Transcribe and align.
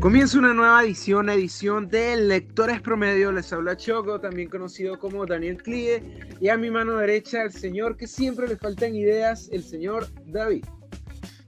Comienza 0.00 0.38
una 0.38 0.52
nueva 0.52 0.84
edición, 0.84 1.30
edición 1.30 1.88
de 1.88 2.16
Lectores 2.16 2.82
Promedio. 2.82 3.32
Les 3.32 3.50
habla 3.54 3.74
Choco, 3.74 4.20
también 4.20 4.50
conocido 4.50 4.98
como 4.98 5.24
Daniel 5.24 5.62
Clie. 5.62 6.02
Y 6.42 6.48
a 6.48 6.58
mi 6.58 6.70
mano 6.70 6.98
derecha, 6.98 7.42
el 7.42 7.52
señor 7.52 7.96
que 7.96 8.06
siempre 8.06 8.46
le 8.46 8.56
faltan 8.56 8.94
ideas, 8.94 9.48
el 9.50 9.62
señor 9.62 10.08
David. 10.26 10.64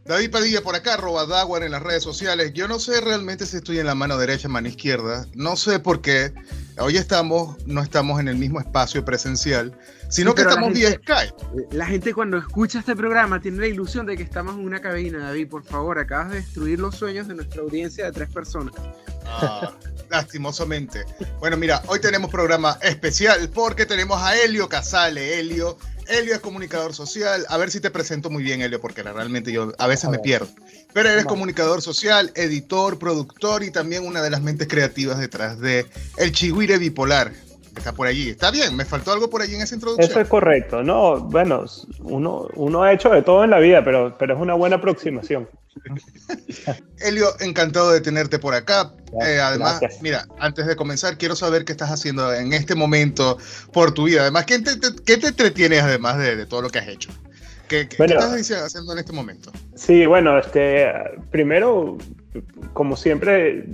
David 0.06 0.30
Padilla 0.30 0.62
por 0.62 0.76
acá, 0.76 0.94
arroba 0.94 1.26
en 1.64 1.72
las 1.72 1.82
redes 1.82 2.04
sociales. 2.04 2.52
Yo 2.54 2.68
no 2.68 2.78
sé 2.78 3.00
realmente 3.00 3.44
si 3.44 3.56
estoy 3.56 3.80
en 3.80 3.86
la 3.86 3.96
mano 3.96 4.16
derecha 4.16 4.46
o 4.46 4.50
mano 4.50 4.68
izquierda. 4.68 5.26
No 5.34 5.56
sé 5.56 5.80
por 5.80 6.00
qué. 6.00 6.32
Hoy 6.78 6.96
estamos, 6.96 7.56
no 7.66 7.82
estamos 7.82 8.20
en 8.20 8.28
el 8.28 8.36
mismo 8.36 8.60
espacio 8.60 9.04
presencial, 9.04 9.76
sino 10.08 10.34
que 10.34 10.42
estamos 10.42 10.72
vía 10.72 10.92
Skype. 10.92 11.34
La 11.72 11.86
gente 11.86 12.14
cuando 12.14 12.38
escucha 12.38 12.78
este 12.78 12.94
programa 12.94 13.40
tiene 13.40 13.58
la 13.58 13.66
ilusión 13.66 14.06
de 14.06 14.16
que 14.16 14.22
estamos 14.22 14.54
en 14.54 14.60
una 14.60 14.80
cabina, 14.80 15.18
David. 15.18 15.48
Por 15.48 15.64
favor, 15.64 15.98
acabas 15.98 16.30
de 16.30 16.36
destruir 16.36 16.78
los 16.78 16.94
sueños 16.94 17.26
de 17.26 17.34
nuestra 17.34 17.62
audiencia 17.62 18.04
de 18.04 18.12
tres 18.12 18.28
personas. 18.28 18.74
Ah, 19.26 19.72
lastimosamente. 20.08 21.04
Bueno, 21.40 21.56
mira, 21.56 21.82
hoy 21.88 21.98
tenemos 21.98 22.30
programa 22.30 22.78
especial 22.80 23.50
porque 23.52 23.86
tenemos 23.86 24.22
a 24.22 24.36
Helio 24.36 24.68
Casale. 24.68 25.40
Helio 25.40 25.78
Elio 26.08 26.34
es 26.34 26.40
comunicador 26.40 26.94
social. 26.94 27.44
A 27.48 27.56
ver 27.56 27.70
si 27.70 27.80
te 27.80 27.90
presento 27.90 28.30
muy 28.30 28.42
bien, 28.42 28.62
Elio, 28.62 28.80
porque 28.80 29.02
realmente 29.02 29.52
yo 29.52 29.72
a 29.78 29.86
veces 29.86 30.10
me 30.10 30.18
pierdo. 30.18 30.48
Pero 30.92 31.08
eres 31.08 31.24
comunicador 31.24 31.82
social, 31.82 32.32
editor, 32.34 32.98
productor 32.98 33.62
y 33.62 33.70
también 33.70 34.06
una 34.06 34.22
de 34.22 34.30
las 34.30 34.42
mentes 34.42 34.68
creativas 34.68 35.18
detrás 35.18 35.60
de 35.60 35.86
El 36.16 36.32
Chihuire 36.32 36.78
Bipolar. 36.78 37.32
Está 37.76 37.92
por 37.92 38.06
allí. 38.06 38.30
Está 38.30 38.50
bien, 38.50 38.74
me 38.74 38.84
faltó 38.84 39.12
algo 39.12 39.28
por 39.28 39.42
allí 39.42 39.54
en 39.54 39.62
esa 39.62 39.74
introducción. 39.74 40.10
Eso 40.10 40.20
es 40.20 40.28
correcto. 40.28 40.82
No, 40.82 41.20
bueno, 41.20 41.64
uno, 42.00 42.48
uno 42.54 42.82
ha 42.82 42.92
hecho 42.92 43.10
de 43.10 43.22
todo 43.22 43.44
en 43.44 43.50
la 43.50 43.58
vida, 43.58 43.84
pero, 43.84 44.16
pero 44.18 44.34
es 44.34 44.40
una 44.40 44.54
buena 44.54 44.76
aproximación. 44.76 45.48
Elio, 47.00 47.28
encantado 47.40 47.92
de 47.92 48.00
tenerte 48.00 48.38
por 48.38 48.54
acá. 48.54 48.92
Eh, 49.24 49.38
además, 49.40 49.80
mira, 50.00 50.26
antes 50.38 50.66
de 50.66 50.76
comenzar, 50.76 51.18
quiero 51.18 51.36
saber 51.36 51.64
qué 51.64 51.72
estás 51.72 51.90
haciendo 51.90 52.32
en 52.32 52.52
este 52.52 52.74
momento 52.74 53.38
por 53.72 53.92
tu 53.92 54.04
vida. 54.04 54.22
Además, 54.22 54.46
¿qué 54.46 54.58
te, 54.58 54.72
qué 55.04 55.16
te 55.18 55.28
entretienes 55.28 55.82
además 55.82 56.18
de, 56.18 56.46
todo 56.46 56.62
lo 56.62 56.70
que 56.70 56.78
has 56.78 56.88
hecho? 56.88 57.10
¿Qué, 57.68 57.88
qué 57.88 58.04
estás 58.04 58.50
haciendo 58.50 58.92
en 58.92 58.98
este 58.98 59.12
momento? 59.12 59.52
Sí, 59.74 60.06
bueno, 60.06 60.38
este, 60.38 60.86
primero, 61.30 61.98
como 62.72 62.96
siempre, 62.96 63.64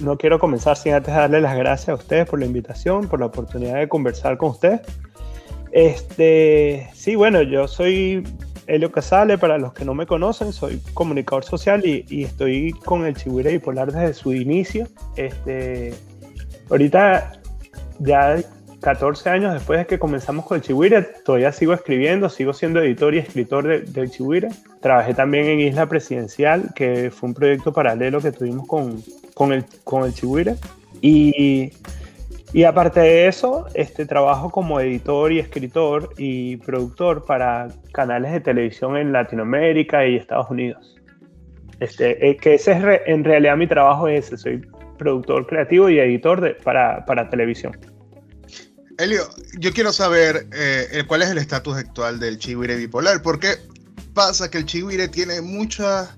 no 0.00 0.16
quiero 0.16 0.38
comenzar 0.38 0.76
sin 0.76 0.94
antes 0.94 1.14
darle 1.14 1.40
las 1.40 1.56
gracias 1.56 1.88
a 1.88 1.94
ustedes 1.94 2.28
por 2.28 2.38
la 2.38 2.46
invitación, 2.46 3.08
por 3.08 3.20
la 3.20 3.26
oportunidad 3.26 3.78
de 3.78 3.88
conversar 3.88 4.36
con 4.36 4.50
ustedes. 4.50 4.80
Este, 5.72 6.88
sí, 6.94 7.14
bueno, 7.14 7.42
yo 7.42 7.68
soy 7.68 8.24
Helio 8.66 8.92
Casale, 8.92 9.38
para 9.38 9.58
los 9.58 9.72
que 9.72 9.84
no 9.84 9.94
me 9.94 10.06
conocen, 10.06 10.52
soy 10.52 10.80
comunicador 10.94 11.44
social 11.44 11.84
y, 11.84 12.24
estoy 12.24 12.72
con 12.72 13.04
el 13.04 13.16
Chihuire 13.16 13.52
Bipolar 13.52 13.92
desde 13.92 14.14
su 14.14 14.32
inicio. 14.32 14.86
Este, 15.16 15.94
ahorita, 16.70 17.32
ya 17.98 18.36
14 18.80 19.30
años 19.30 19.54
después 19.54 19.80
de 19.80 19.86
que 19.86 19.98
comenzamos 19.98 20.44
con 20.44 20.56
el 20.56 20.62
Chihuire, 20.62 21.02
todavía 21.24 21.50
sigo 21.52 21.72
escribiendo, 21.72 22.28
sigo 22.28 22.52
siendo 22.52 22.80
editor 22.80 23.14
y 23.14 23.18
escritor 23.18 23.66
del 23.66 23.92
de 23.92 24.08
Chihuire. 24.08 24.48
Trabajé 24.80 25.14
también 25.14 25.46
en 25.46 25.60
Isla 25.60 25.86
Presidencial, 25.86 26.72
que 26.74 27.10
fue 27.10 27.30
un 27.30 27.34
proyecto 27.34 27.72
paralelo 27.72 28.20
que 28.20 28.32
tuvimos 28.32 28.66
con, 28.68 29.02
con 29.38 29.52
el, 29.52 29.64
con 29.84 30.04
el 30.04 30.12
Chihuire. 30.12 30.56
Y 31.00 31.70
y 32.52 32.64
aparte 32.64 33.00
de 33.00 33.28
eso, 33.28 33.66
este, 33.74 34.06
trabajo 34.06 34.50
como 34.50 34.80
editor 34.80 35.32
y 35.32 35.38
escritor 35.38 36.14
y 36.16 36.56
productor 36.56 37.24
para 37.26 37.68
canales 37.92 38.32
de 38.32 38.40
televisión 38.40 38.96
en 38.96 39.12
Latinoamérica 39.12 40.06
y 40.06 40.16
Estados 40.16 40.50
Unidos. 40.50 40.96
Este, 41.80 42.30
eh, 42.30 42.36
que 42.36 42.54
ese 42.54 42.72
es 42.72 43.00
en 43.06 43.22
realidad 43.22 43.56
mi 43.56 43.66
trabajo 43.66 44.08
es 44.08 44.26
ese, 44.26 44.38
soy 44.38 44.66
productor 44.96 45.46
creativo 45.46 45.90
y 45.90 45.98
editor 45.98 46.40
de, 46.40 46.54
para, 46.54 47.04
para, 47.04 47.28
televisión. 47.28 47.78
Elio, 48.98 49.28
yo 49.58 49.72
quiero 49.72 49.92
saber 49.92 50.46
eh, 50.52 51.04
cuál 51.06 51.22
es 51.22 51.28
el 51.28 51.38
estatus 51.38 51.76
actual 51.76 52.18
del 52.18 52.38
chihuire 52.38 52.76
bipolar, 52.76 53.22
porque 53.22 53.56
pasa 54.14 54.50
que 54.50 54.58
el 54.58 54.64
chihuire 54.64 55.06
tiene 55.06 55.42
muchas, 55.42 56.16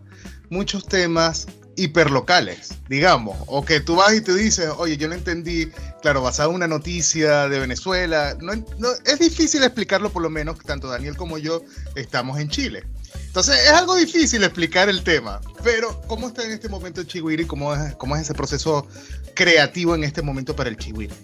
muchos 0.48 0.86
temas 0.86 1.46
hiperlocales, 1.80 2.74
digamos, 2.88 3.36
o 3.46 3.64
que 3.64 3.80
tú 3.80 3.96
vas 3.96 4.14
y 4.14 4.20
te 4.20 4.34
dices, 4.34 4.68
oye, 4.76 4.96
yo 4.96 5.08
no 5.08 5.14
entendí, 5.14 5.70
claro, 6.02 6.22
basado 6.22 6.50
en 6.50 6.56
una 6.56 6.68
noticia 6.68 7.48
de 7.48 7.58
Venezuela, 7.58 8.36
no, 8.40 8.52
es 8.52 9.18
difícil 9.18 9.62
explicarlo 9.62 10.10
por 10.10 10.22
lo 10.22 10.30
menos, 10.30 10.58
tanto 10.58 10.88
Daniel 10.88 11.16
como 11.16 11.38
yo 11.38 11.62
estamos 11.94 12.38
en 12.38 12.48
Chile. 12.48 12.84
Entonces 13.26 13.58
es 13.64 13.72
algo 13.72 13.96
difícil 13.96 14.44
explicar 14.44 14.88
el 14.88 15.02
tema, 15.02 15.40
pero 15.64 16.00
¿cómo 16.06 16.28
está 16.28 16.44
en 16.44 16.52
este 16.52 16.68
momento 16.68 17.00
el 17.00 17.06
Chihuiri? 17.06 17.46
¿Cómo 17.46 17.74
es, 17.74 17.94
cómo 17.94 18.14
es 18.16 18.22
ese 18.22 18.34
proceso 18.34 18.86
creativo 19.34 19.94
en 19.94 20.04
este 20.04 20.20
momento 20.20 20.54
para 20.54 20.68
el 20.68 20.76
Chihuiri? 20.76 21.14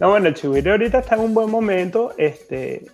No, 0.00 0.10
bueno, 0.10 0.26
el 0.26 0.34
Chihuire 0.34 0.72
ahorita 0.72 0.98
está 0.98 1.14
en 1.14 1.20
un 1.20 1.34
buen 1.34 1.48
momento. 1.48 2.12
Este, 2.18 2.86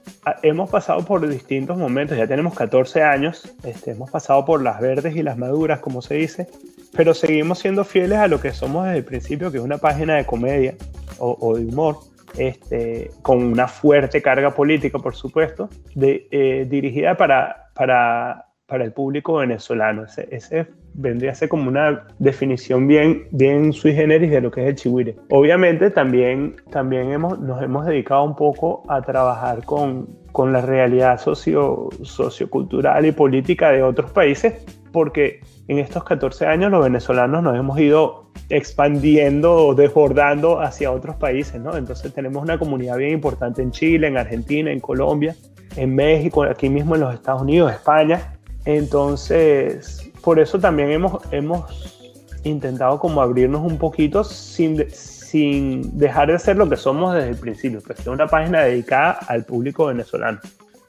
hemos 0.42 0.68
pasado 0.68 1.04
por 1.04 1.26
distintos 1.26 1.78
momentos, 1.78 2.18
ya 2.18 2.26
tenemos 2.26 2.54
14 2.54 3.02
años, 3.02 3.50
este, 3.64 3.92
hemos 3.92 4.10
pasado 4.10 4.44
por 4.44 4.62
las 4.62 4.78
verdes 4.80 5.16
y 5.16 5.22
las 5.22 5.38
maduras, 5.38 5.80
como 5.80 6.02
se 6.02 6.16
dice, 6.16 6.48
pero 6.96 7.14
seguimos 7.14 7.58
siendo 7.58 7.84
fieles 7.84 8.18
a 8.18 8.28
lo 8.28 8.40
que 8.40 8.52
somos 8.52 8.84
desde 8.86 8.98
el 8.98 9.04
principio, 9.04 9.50
que 9.50 9.58
es 9.58 9.64
una 9.64 9.78
página 9.78 10.16
de 10.16 10.26
comedia 10.26 10.74
o, 11.18 11.56
de 11.56 11.64
humor. 11.64 11.98
Este, 12.36 13.10
con 13.22 13.42
una 13.42 13.66
fuerte 13.66 14.20
carga 14.20 14.54
política, 14.54 14.98
por 14.98 15.14
supuesto, 15.14 15.70
de, 15.94 16.28
eh, 16.30 16.66
dirigida 16.68 17.16
para, 17.16 17.70
para 17.74 18.48
para 18.68 18.84
el 18.84 18.92
público 18.92 19.36
venezolano. 19.36 20.04
Ese, 20.04 20.28
ese, 20.30 20.66
vendría 20.92 21.32
a 21.32 21.34
ser 21.34 21.48
como 21.48 21.68
una 21.68 22.06
definición 22.18 22.86
bien, 22.86 23.26
bien 23.30 23.72
sui 23.72 23.94
generis 23.94 24.30
de 24.30 24.42
lo 24.42 24.50
que 24.50 24.62
es 24.62 24.68
el 24.68 24.74
chihuire. 24.74 25.16
Obviamente 25.30 25.90
también, 25.90 26.56
también 26.70 27.10
hemos, 27.10 27.40
nos 27.40 27.62
hemos 27.62 27.86
dedicado 27.86 28.24
un 28.24 28.36
poco 28.36 28.82
a 28.88 29.00
trabajar 29.00 29.64
con, 29.64 30.06
con 30.32 30.52
la 30.52 30.60
realidad 30.60 31.18
socio, 31.18 31.88
sociocultural 32.02 33.06
y 33.06 33.12
política 33.12 33.72
de 33.72 33.82
otros 33.82 34.12
países, 34.12 34.62
porque 34.92 35.40
en 35.68 35.78
estos 35.78 36.02
14 36.04 36.46
años 36.46 36.70
los 36.70 36.82
venezolanos 36.82 37.42
nos 37.42 37.56
hemos 37.56 37.78
ido 37.78 38.24
expandiendo 38.48 39.54
o 39.54 39.74
desbordando 39.74 40.60
hacia 40.60 40.90
otros 40.90 41.16
países, 41.16 41.60
¿no? 41.60 41.76
Entonces 41.76 42.12
tenemos 42.12 42.42
una 42.42 42.58
comunidad 42.58 42.96
bien 42.96 43.12
importante 43.12 43.62
en 43.62 43.70
Chile, 43.70 44.08
en 44.08 44.16
Argentina, 44.16 44.72
en 44.72 44.80
Colombia, 44.80 45.36
en 45.76 45.94
México, 45.94 46.42
aquí 46.42 46.68
mismo 46.68 46.94
en 46.94 47.02
los 47.02 47.14
Estados 47.14 47.42
Unidos, 47.42 47.72
España, 47.72 48.38
entonces, 48.68 50.10
por 50.22 50.38
eso 50.38 50.58
también 50.58 50.90
hemos, 50.90 51.22
hemos 51.32 52.10
intentado 52.44 52.98
como 52.98 53.22
abrirnos 53.22 53.62
un 53.62 53.78
poquito 53.78 54.24
sin, 54.24 54.90
sin 54.90 55.98
dejar 55.98 56.30
de 56.30 56.38
ser 56.38 56.56
lo 56.56 56.68
que 56.68 56.76
somos 56.76 57.14
desde 57.14 57.30
el 57.30 57.36
principio, 57.36 57.82
que 57.82 57.94
es 57.94 58.06
una 58.06 58.26
página 58.26 58.60
dedicada 58.60 59.12
al 59.28 59.46
público 59.46 59.86
venezolano. 59.86 60.38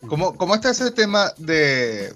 ¿Cómo, 0.07 0.35
cómo 0.35 0.55
está 0.55 0.71
ese 0.71 0.91
tema 0.91 1.31
de, 1.37 2.09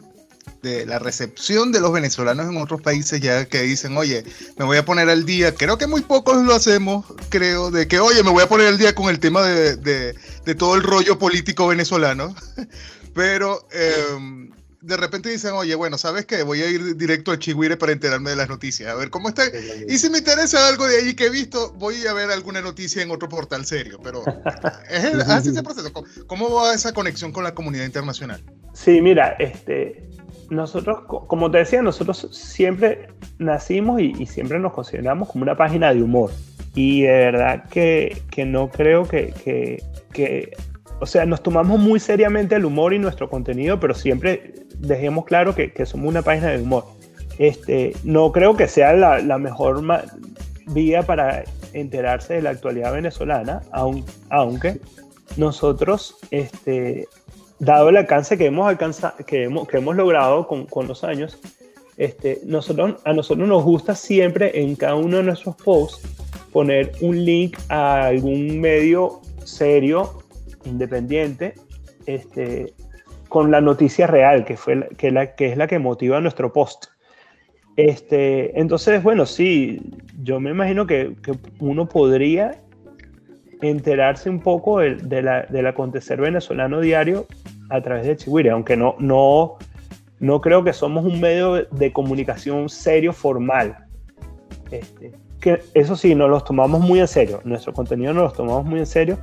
de 0.61 0.85
la 0.85 0.99
recepción 0.99 1.71
de 1.71 1.81
los 1.81 1.91
venezolanos 1.91 2.49
en 2.49 2.57
otros 2.57 2.81
países 2.81 3.19
ya 3.19 3.45
que 3.45 3.61
dicen, 3.61 3.97
oye, 3.97 4.23
me 4.57 4.65
voy 4.65 4.77
a 4.77 4.85
poner 4.85 5.09
al 5.09 5.25
día, 5.25 5.53
creo 5.53 5.77
que 5.77 5.87
muy 5.87 6.01
pocos 6.01 6.43
lo 6.43 6.53
hacemos, 6.53 7.05
creo, 7.29 7.71
de 7.71 7.87
que, 7.87 7.99
oye, 7.99 8.23
me 8.23 8.31
voy 8.31 8.43
a 8.43 8.47
poner 8.47 8.67
al 8.67 8.77
día 8.77 8.95
con 8.95 9.09
el 9.09 9.19
tema 9.19 9.43
de, 9.43 9.75
de, 9.75 10.15
de 10.45 10.55
todo 10.55 10.75
el 10.75 10.83
rollo 10.83 11.19
político 11.19 11.67
venezolano, 11.67 12.35
pero 13.13 13.67
eh, 13.71 14.49
de 14.83 14.97
repente 14.97 15.29
dicen, 15.29 15.51
oye, 15.53 15.73
bueno, 15.75 15.97
¿sabes 15.97 16.25
qué? 16.25 16.43
Voy 16.43 16.61
a 16.61 16.69
ir 16.69 16.97
directo 16.97 17.31
a 17.31 17.39
Chihuire 17.39 17.77
para 17.77 17.93
enterarme 17.93 18.31
de 18.31 18.35
las 18.35 18.49
noticias, 18.49 18.91
a 18.91 18.95
ver 18.95 19.09
cómo 19.09 19.29
está. 19.29 19.43
Y 19.87 19.97
si 19.97 20.09
me 20.09 20.17
interesa 20.17 20.67
algo 20.67 20.85
de 20.85 20.97
ahí 20.97 21.13
que 21.13 21.27
he 21.27 21.29
visto, 21.29 21.71
voy 21.77 22.05
a 22.05 22.13
ver 22.13 22.29
alguna 22.29 22.59
noticia 22.59 23.01
en 23.01 23.09
otro 23.09 23.29
portal 23.29 23.65
serio. 23.65 23.97
Pero 24.03 24.23
es 24.89 25.29
así 25.29 25.49
ese 25.49 25.63
proceso. 25.63 25.89
¿Cómo 26.27 26.53
va 26.53 26.73
esa 26.73 26.91
conexión 26.91 27.31
con 27.31 27.45
la 27.45 27.55
comunidad 27.55 27.85
internacional? 27.85 28.43
Sí, 28.73 28.99
mira, 28.99 29.37
este, 29.39 30.09
nosotros, 30.53 30.99
como 31.07 31.51
te 31.51 31.59
decía, 31.59 31.81
nosotros 31.81 32.29
siempre 32.31 33.07
nacimos 33.37 34.01
y, 34.01 34.25
siempre 34.25 34.59
nos 34.59 34.73
consideramos 34.73 35.29
como 35.29 35.44
una 35.44 35.57
página 35.57 35.94
de 35.94 36.01
humor. 36.01 36.31
Y 36.75 37.03
de 37.03 37.11
verdad 37.11 37.65
que, 37.69 38.21
que 38.31 38.45
no 38.45 38.69
creo 38.69 39.03
que, 39.03 39.33
que, 39.44 39.83
que 40.11 40.53
o 41.00 41.05
sea, 41.05 41.25
nos 41.25 41.44
tomamos 41.44 41.79
muy 41.79 42.00
seriamente 42.00 42.55
el 42.55 42.65
humor 42.65 42.94
y 42.94 43.00
nuestro 43.00 43.29
contenido, 43.29 43.79
pero 43.79 43.94
siempre 43.94 44.53
dejemos 44.77 45.25
claro 45.25 45.53
que, 45.53 45.71
somos 45.85 46.07
una 46.07 46.21
página 46.21 46.47
de 46.47 46.61
humor. 46.61 46.85
Este, 47.39 47.94
no 48.03 48.31
creo 48.31 48.56
que 48.56 48.67
sea 48.67 48.94
la, 48.94 49.19
la 49.19 49.38
mejor 49.38 49.83
vía 50.67 51.03
para 51.03 51.44
enterarse 51.73 52.35
de 52.35 52.41
la 52.44 52.51
actualidad 52.51 52.94
venezolana, 52.94 53.61
aunque 54.29 54.79
nosotros, 55.38 56.15
este, 56.31 57.07
dado 57.63 57.89
el 57.89 57.98
alcance 57.98 58.38
que 58.38 58.45
hemos, 58.45 58.68
alcanzado, 58.68 59.15
que 59.25 59.44
hemos, 59.44 59.68
que 59.68 59.77
hemos 59.77 59.95
logrado 59.95 60.48
con, 60.48 60.65
con 60.65 60.88
los 60.88 61.04
años, 61.04 61.39
este, 61.98 62.42
a 62.44 63.13
nosotros 63.13 63.48
nos 63.48 63.63
gusta 63.63 63.95
siempre 63.95 64.62
en 64.62 64.75
cada 64.75 64.95
uno 64.95 65.18
de 65.18 65.24
nuestros 65.24 65.56
posts 65.56 66.01
poner 66.51 66.92
un 67.01 67.24
link 67.24 67.57
a 67.69 68.06
algún 68.06 68.60
medio 68.60 69.21
serio, 69.44 70.24
independiente, 70.65 71.56
este, 72.06 72.74
con 73.30 73.51
la 73.51 73.62
noticia 73.62 74.07
real, 74.07 74.45
que, 74.45 74.57
fue 74.57 74.88
que, 74.98 75.12
la, 75.12 75.36
que 75.36 75.48
es 75.51 75.57
la 75.57 75.68
que 75.68 75.80
motiva 75.80 76.21
nuestro 76.21 76.54
post. 76.54 76.86
Este, 77.75 78.59
entonces, 78.59 79.01
bueno, 79.01 79.25
sí, 79.25 79.81
yo 80.21 80.39
me 80.39 80.51
imagino 80.51 80.86
que, 80.86 81.16
que 81.24 81.33
uno 81.59 81.88
podría 81.89 82.59
enterarse 83.62 84.30
un 84.30 84.39
poco 84.39 84.80
de, 84.80 85.21
la, 85.21 85.44
del 85.44 85.68
acontecer 85.68 86.19
venezolano 86.19 86.81
diario 86.81 87.25
a 87.69 87.81
través 87.81 88.06
de 88.06 88.15
Chihuire, 88.15 88.51
aunque 88.51 88.77
no, 88.77 88.95
no, 89.00 89.57
no 90.19 90.42
creo 90.42 90.63
que 90.63 90.74
somos 90.74 91.06
un 91.06 91.19
medio 91.19 91.65
de 91.65 91.94
comunicación 91.94 92.69
serio, 92.69 93.13
formal. 93.13 93.77
Este, 94.71 95.12
que 95.39 95.62
eso 95.74 95.95
sí, 95.95 96.15
nos 96.15 96.30
los 96.30 96.45
tomamos 96.45 96.81
muy 96.81 97.00
en 97.00 97.07
serio, 97.07 97.42
nuestro 97.44 97.74
contenido 97.74 98.13
nos 98.13 98.24
los 98.24 98.33
tomamos 98.33 98.65
muy 98.65 98.80
en 98.80 98.86
serio 98.86 99.19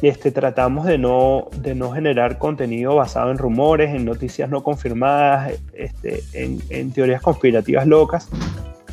y 0.00 0.08
este, 0.08 0.30
tratamos 0.30 0.86
de 0.86 0.96
no, 0.96 1.48
de 1.56 1.74
no 1.74 1.90
generar 1.90 2.38
contenido 2.38 2.94
basado 2.94 3.30
en 3.30 3.38
rumores, 3.38 3.94
en 3.94 4.04
noticias 4.04 4.48
no 4.48 4.62
confirmadas, 4.62 5.54
este, 5.72 6.22
en, 6.34 6.60
en 6.70 6.92
teorías 6.92 7.20
conspirativas 7.20 7.86
locas, 7.86 8.28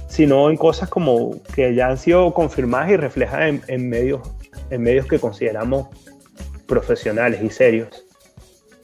sino 0.07 0.49
en 0.49 0.57
cosas 0.57 0.89
como 0.89 1.35
que 1.53 1.75
ya 1.75 1.87
han 1.87 1.97
sido 1.97 2.33
confirmadas 2.33 2.91
y 2.91 2.97
reflejadas 2.97 3.61
en, 3.67 3.89
medios, 3.89 4.21
en 4.69 4.81
medios 4.81 5.05
que 5.05 5.19
consideramos 5.19 5.87
profesionales 6.67 7.43
y 7.43 7.49
serios. 7.49 8.04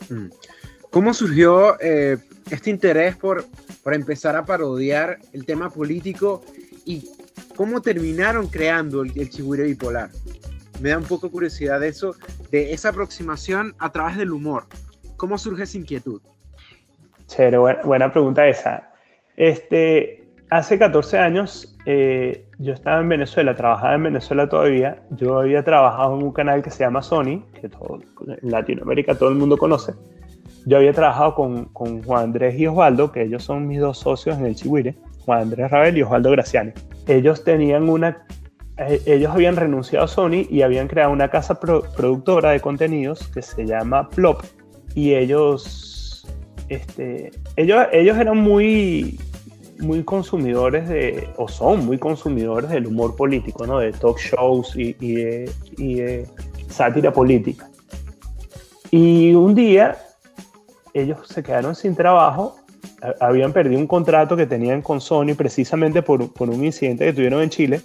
Mm. 0.10 0.28
¿Cómo 0.90 1.14
surgió 1.14 1.80
eh, 1.80 2.18
este 2.50 2.70
interés 2.70 3.16
por, 3.16 3.46
por 3.84 3.94
empezar 3.94 4.36
a 4.36 4.46
parodiar 4.46 5.20
el 5.32 5.46
tema 5.46 5.70
político 5.70 6.44
y 6.86 7.10
cómo 7.56 7.82
terminaron 7.82 8.48
creando 8.48 9.02
el, 9.02 9.12
el 9.16 9.30
bipolar? 9.64 10.10
Me 10.82 10.90
da 10.90 10.98
un 10.98 11.06
poco 11.06 11.32
curiosidad 11.32 11.84
eso, 11.84 12.16
de 12.50 12.74
esa 12.74 12.90
aproximación 12.90 13.76
a 13.80 13.92
través 13.92 14.18
del 14.18 14.32
humor. 14.32 14.66
¿Cómo 15.16 15.38
surge 15.38 15.64
esa 15.64 15.78
inquietud? 15.78 16.22
Chévere, 17.28 17.58
buena, 17.58 17.82
buena 17.84 18.12
pregunta 18.12 18.48
esa. 18.48 18.92
Este, 19.38 20.28
hace 20.50 20.78
14 20.78 21.18
años 21.18 21.71
eh, 21.86 22.46
yo 22.60 22.74
estaba 22.74 23.02
en 23.02 23.10
Venezuela, 23.10 23.56
trabajaba 23.56 23.96
en 23.96 24.04
Venezuela 24.04 24.48
todavía. 24.48 25.02
Yo 25.12 25.40
había 25.40 25.64
trabajado 25.64 26.16
en 26.16 26.24
un 26.24 26.32
canal 26.32 26.62
que 26.62 26.70
se 26.70 26.84
llama 26.84 27.02
Sony, 27.02 27.44
que 27.60 27.70
todo, 27.70 28.00
en 28.28 28.52
Latinoamérica 28.52 29.16
todo 29.16 29.30
el 29.30 29.36
mundo 29.36 29.58
conoce. 29.58 29.94
Yo 30.66 30.78
había 30.78 30.94
trabajado 30.94 31.34
con, 31.34 31.66
con, 31.66 32.04
Juan 32.04 32.26
Andrés 32.26 32.60
y 32.60 32.68
Osvaldo, 32.68 33.12
que 33.12 33.24
ellos 33.24 33.44
son 33.44 33.68
mis 33.68 33.80
dos 33.80 33.98
socios 33.98 34.38
en 34.38 34.46
el 34.46 34.56
Chihuire, 34.56 34.96
Juan 35.26 35.42
Andrés 35.42 35.72
Rabel 35.72 35.98
y 35.98 36.04
Osvaldo 36.04 36.30
Graciani. 36.32 36.72
Ellos 37.08 37.44
tenían 37.44 37.90
una, 37.90 38.26
eh, 38.78 39.02
ellos 39.08 39.32
habían 39.32 39.56
renunciado 39.56 40.06
a 40.06 40.08
Sony 40.08 40.46
y 40.50 40.62
habían 40.62 40.88
creado 40.88 41.12
una 41.12 41.30
casa 41.30 41.60
productora 41.60 42.52
de 42.52 42.60
contenidos 42.60 43.28
que 43.30 43.42
se 43.42 43.66
llama 43.66 44.08
Plop. 44.10 44.44
Y 44.94 45.16
ellos, 45.16 46.28
este, 46.70 47.32
ellos, 47.56 47.88
ellos 47.92 48.18
eran 48.18 48.38
muy, 48.38 49.20
muy 49.82 50.04
consumidores 50.04 50.88
de, 50.88 51.28
o 51.38 51.48
son 51.48 51.86
muy 51.86 51.98
consumidores 51.98 52.70
del 52.70 52.88
humor 52.88 53.16
político, 53.16 53.66
¿no? 53.66 53.80
De 53.80 53.92
talk 53.92 54.18
shows 54.20 54.76
y, 54.76 54.94
de, 54.94 56.28
sátira 56.70 57.12
política. 57.12 57.70
Y 58.92 59.34
un 59.34 59.56
día 59.56 59.98
ellos 60.94 61.20
se 61.28 61.42
quedaron 61.44 61.76
sin 61.76 61.96
trabajo, 61.96 62.58
habían 63.20 63.52
perdido 63.52 63.80
un 63.80 63.88
contrato 63.88 64.38
que 64.38 64.46
tenían 64.46 64.82
con 64.82 65.02
Sony 65.02 65.34
precisamente 65.36 66.02
por, 66.02 66.32
por 66.32 66.50
un 66.50 66.64
incidente 66.64 67.06
que 67.06 67.14
tuvieron 67.14 67.42
en 67.42 67.50
Chile. 67.50 67.82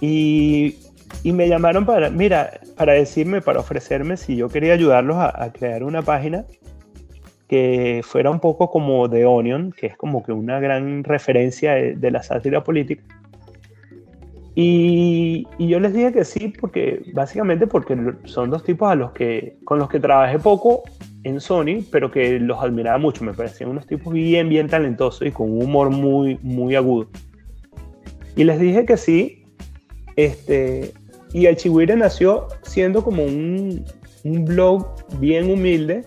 Y, 0.00 0.76
y, 1.22 1.32
me 1.32 1.48
llamaron 1.48 1.86
para, 1.86 2.10
mira, 2.10 2.60
para 2.76 2.94
decirme, 2.94 3.40
para 3.40 3.60
ofrecerme 3.60 4.16
si 4.16 4.36
yo 4.36 4.48
quería 4.48 4.74
ayudarlos 4.74 5.16
a, 5.16 5.42
a 5.42 5.52
crear 5.52 5.84
una 5.84 6.02
página 6.02 6.44
que 7.54 8.00
fuera 8.02 8.30
un 8.30 8.40
poco 8.40 8.68
como 8.68 9.08
The 9.08 9.26
Onion, 9.26 9.70
que 9.70 9.86
es 9.86 9.96
como 9.96 10.24
que 10.24 10.32
una 10.32 10.58
gran 10.58 11.04
referencia 11.04 11.74
de, 11.74 12.10
la 12.10 12.20
sátira 12.20 12.64
política. 12.64 13.04
Y, 14.56 15.46
yo 15.60 15.78
les 15.78 15.94
dije 15.94 16.12
que 16.12 16.24
sí, 16.24 16.52
porque 16.60 17.02
básicamente 17.12 17.68
porque 17.68 17.96
son 18.24 18.50
dos 18.50 18.64
tipos 18.64 18.90
a 18.90 18.96
los 18.96 19.12
que, 19.12 19.56
con 19.62 19.78
los 19.78 19.88
que 19.88 20.00
trabajé 20.00 20.40
poco 20.40 20.82
en 21.22 21.40
Sony, 21.40 21.84
pero 21.92 22.10
que 22.10 22.40
los 22.40 22.60
admiraba 22.60 22.98
mucho. 22.98 23.22
Me 23.22 23.32
parecían 23.32 23.70
unos 23.70 23.86
tipos 23.86 24.12
bien, 24.12 24.48
bien 24.48 24.66
talentosos 24.66 25.24
y 25.24 25.30
con 25.30 25.48
un 25.52 25.62
humor 25.62 25.90
muy, 25.90 26.40
muy 26.42 26.74
agudo. 26.74 27.06
Y 28.34 28.42
les 28.42 28.58
dije 28.58 28.84
que 28.84 28.96
sí. 28.96 29.44
Este, 30.16 30.92
y 31.32 31.46
el 31.46 31.54
Chihuire 31.54 31.94
nació 31.94 32.48
siendo 32.62 33.04
como 33.04 33.22
un, 33.22 33.84
un 34.24 34.44
blog 34.44 34.88
bien 35.20 35.48
humilde 35.48 36.04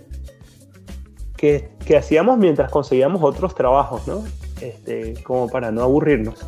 que, 1.38 1.70
hacíamos 1.98 2.38
mientras 2.38 2.70
conseguíamos 2.72 3.24
otros 3.24 3.56
trabajos, 3.56 4.08
¿no? 4.08 4.24
Este, 4.60 5.14
como 5.24 5.48
para 5.48 5.72
no 5.72 5.84
aburrirnos. 5.84 6.46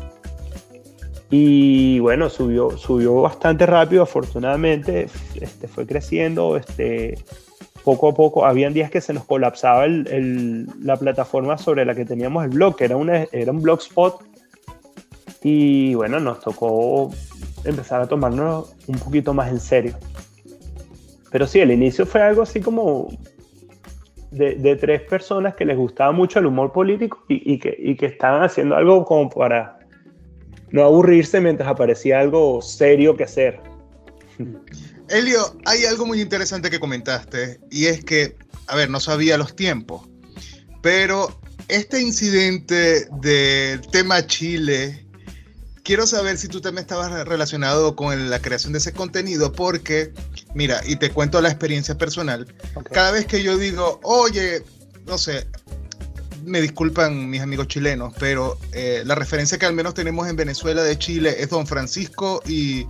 Y 1.30 2.00
bueno, 2.00 2.28
subió, 2.28 2.76
subió 2.76 3.22
bastante 3.22 3.64
rápido, 3.64 4.02
afortunadamente, 4.02 5.06
este, 5.40 5.68
fue 5.68 5.86
creciendo, 5.86 6.56
este, 6.56 7.18
poco 7.84 8.08
a 8.08 8.14
poco, 8.14 8.44
habían 8.44 8.74
días 8.74 8.90
que 8.90 9.00
se 9.00 9.12
nos 9.12 9.24
colapsaba 9.24 9.86
la 9.86 10.96
plataforma 10.96 11.56
sobre 11.56 11.84
la 11.84 11.94
que 11.94 12.04
teníamos 12.04 12.44
el 12.44 12.50
blog, 12.50 12.76
que 12.76 12.84
era, 12.84 12.96
una, 12.96 13.26
era 13.30 13.52
un 13.52 13.62
blogspot, 13.62 14.24
y 15.42 15.94
bueno, 15.94 16.18
nos 16.18 16.40
tocó 16.40 17.12
empezar 17.64 18.00
a 18.00 18.08
tomarnos 18.08 18.74
un 18.88 18.98
poquito 18.98 19.32
más 19.32 19.50
en 19.50 19.60
serio. 19.60 19.96
Pero 21.30 21.46
sí, 21.46 21.60
el 21.60 21.70
inicio 21.70 22.06
fue 22.06 22.22
algo 22.22 22.42
así 22.42 22.60
como 22.60 23.08
de, 24.30 24.76
tres 24.76 25.02
personas 25.02 25.54
que 25.54 25.64
les 25.64 25.76
gustaba 25.76 26.12
mucho 26.12 26.38
el 26.38 26.46
humor 26.46 26.72
político 26.72 27.24
y, 27.28 27.58
que, 27.58 27.76
y 27.78 27.96
que 27.96 28.06
estaban 28.06 28.42
haciendo 28.42 28.76
algo 28.76 29.04
como 29.04 29.28
para 29.28 29.78
no 30.70 30.84
aburrirse 30.84 31.40
mientras 31.40 31.68
aparecía 31.68 32.20
algo 32.20 32.62
serio 32.62 33.16
que 33.16 33.24
hacer. 33.24 33.60
Elio, 35.08 35.40
hay 35.66 35.84
algo 35.84 36.06
muy 36.06 36.20
interesante 36.20 36.70
que 36.70 36.78
comentaste 36.78 37.58
y 37.70 37.86
es 37.86 38.04
que, 38.04 38.36
a 38.68 38.76
ver, 38.76 38.88
no 38.88 39.00
sabía 39.00 39.36
los 39.36 39.56
tiempos, 39.56 40.08
pero 40.82 41.40
este 41.68 42.00
incidente 42.00 43.06
del 43.20 43.80
tema 43.90 44.24
Chile, 44.26 45.06
quiero 45.82 46.06
saber 46.06 46.38
si 46.38 46.48
tú 46.48 46.60
también 46.60 46.82
estabas 46.82 47.26
relacionado 47.26 47.96
con 47.96 48.30
la 48.30 48.40
creación 48.40 48.72
de 48.72 48.78
ese 48.78 48.92
contenido 48.92 49.52
porque 49.52 50.12
Mira, 50.54 50.80
y 50.84 50.96
te 50.96 51.10
cuento 51.10 51.40
la 51.40 51.48
experiencia 51.48 51.96
personal. 51.96 52.46
Cada 52.92 53.12
vez 53.12 53.26
que 53.26 53.42
yo 53.42 53.56
digo, 53.56 54.00
oye, 54.02 54.64
no 55.06 55.16
sé, 55.16 55.46
me 56.44 56.60
disculpan 56.60 57.30
mis 57.30 57.40
amigos 57.40 57.68
chilenos, 57.68 58.12
pero 58.18 58.58
eh, 58.72 59.02
la 59.06 59.14
referencia 59.14 59.58
que 59.58 59.66
al 59.66 59.74
menos 59.74 59.94
tenemos 59.94 60.28
en 60.28 60.36
Venezuela 60.36 60.82
de 60.82 60.98
Chile 60.98 61.36
es 61.38 61.50
Don 61.50 61.66
Francisco 61.66 62.42
y 62.46 62.86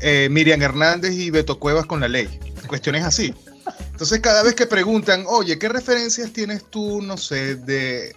eh, 0.00 0.28
Miriam 0.30 0.62
Hernández 0.62 1.14
y 1.14 1.30
Beto 1.30 1.58
Cuevas 1.58 1.86
con 1.86 2.00
la 2.00 2.08
ley. 2.08 2.28
Cuestiones 2.68 3.04
así. 3.04 3.34
Entonces, 3.90 4.20
cada 4.20 4.42
vez 4.42 4.54
que 4.54 4.66
preguntan, 4.66 5.24
oye, 5.26 5.58
¿qué 5.58 5.68
referencias 5.68 6.32
tienes 6.32 6.64
tú, 6.70 7.02
no 7.02 7.16
sé, 7.16 7.56
de 7.56 8.14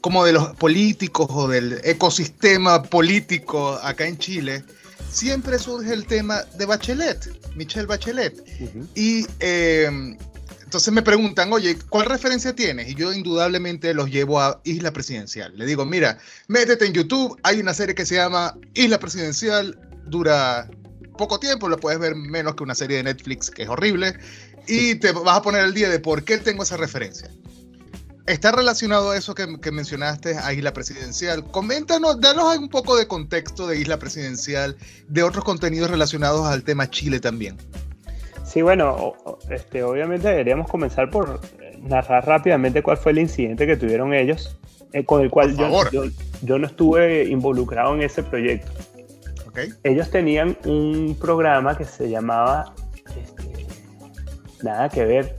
como 0.00 0.24
de 0.24 0.32
los 0.32 0.56
políticos 0.56 1.28
o 1.30 1.48
del 1.48 1.80
ecosistema 1.84 2.82
político 2.82 3.78
acá 3.82 4.06
en 4.06 4.18
Chile? 4.18 4.64
siempre 5.10 5.58
surge 5.58 5.92
el 5.92 6.06
tema 6.06 6.42
de 6.56 6.66
Bachelet, 6.66 7.54
Michelle 7.56 7.86
Bachelet. 7.86 8.42
Y 8.94 9.26
em, 9.40 10.16
entonces 10.64 10.92
me 10.92 11.02
preguntan, 11.02 11.52
oye, 11.52 11.76
¿cuál 11.88 12.06
referencia 12.06 12.54
tienes? 12.54 12.88
Y 12.88 12.94
yo 12.94 13.12
indudablemente 13.12 13.92
los 13.92 14.10
llevo 14.10 14.40
a 14.40 14.60
Isla 14.64 14.92
Presidencial. 14.92 15.56
Le 15.56 15.66
digo, 15.66 15.84
mira, 15.84 16.18
métete 16.48 16.86
en 16.86 16.92
YouTube, 16.92 17.38
hay 17.42 17.60
una 17.60 17.74
serie 17.74 17.94
que 17.94 18.06
se 18.06 18.16
llama 18.16 18.56
Isla 18.74 18.98
Presidencial, 18.98 19.78
dura 20.06 20.70
poco 21.18 21.38
tiempo, 21.38 21.68
lo 21.68 21.76
puedes 21.76 21.98
ver 21.98 22.14
menos 22.14 22.54
que 22.54 22.62
una 22.62 22.74
serie 22.74 22.98
de 22.98 23.02
Netflix 23.02 23.50
que 23.50 23.64
es 23.64 23.68
horrible, 23.68 24.16
y 24.66 24.94
te 24.94 25.12
vas 25.12 25.36
a 25.36 25.42
poner 25.42 25.64
el 25.64 25.74
día 25.74 25.88
de 25.88 25.98
por 25.98 26.24
qué 26.24 26.38
tengo 26.38 26.62
esa 26.62 26.76
referencia. 26.76 27.30
Está 28.30 28.52
relacionado 28.52 29.10
a 29.10 29.16
eso 29.16 29.34
que, 29.34 29.72
mencionaste, 29.72 30.36
a 30.38 30.52
Isla 30.52 30.72
Presidencial. 30.72 31.42
Coméntanos, 31.50 32.20
danos 32.20 32.56
un 32.58 32.68
poco 32.68 32.96
de 32.96 33.08
contexto 33.08 33.66
de 33.66 33.80
Isla 33.80 33.98
Presidencial, 33.98 34.76
de 35.08 35.24
otros 35.24 35.42
contenidos 35.44 35.90
relacionados 35.90 36.46
al 36.46 36.62
tema 36.62 36.88
Chile 36.88 37.18
también. 37.18 37.56
Sí, 38.44 38.62
bueno, 38.62 39.14
este, 39.50 39.82
obviamente 39.82 40.28
deberíamos 40.28 40.68
comenzar 40.68 41.10
por 41.10 41.40
narrar 41.80 42.24
rápidamente 42.24 42.84
cuál 42.84 42.98
fue 42.98 43.10
el 43.10 43.18
incidente 43.18 43.66
que 43.66 43.76
tuvieron 43.76 44.14
ellos, 44.14 44.56
eh, 44.92 45.04
con 45.04 45.22
el 45.22 45.30
cual 45.30 45.56
yo, 45.56 46.04
yo, 46.42 46.58
no 46.60 46.68
estuve 46.68 47.24
involucrado 47.24 47.96
en 47.96 48.02
ese 48.02 48.22
proyecto. 48.22 48.70
Okay. 49.48 49.70
Ellos 49.82 50.08
tenían 50.08 50.56
un 50.64 51.16
programa 51.20 51.76
que 51.76 51.84
se 51.84 52.08
llamaba 52.08 52.76
este, 53.08 53.66
Nada 54.62 54.88
que 54.88 55.04
ver, 55.04 55.36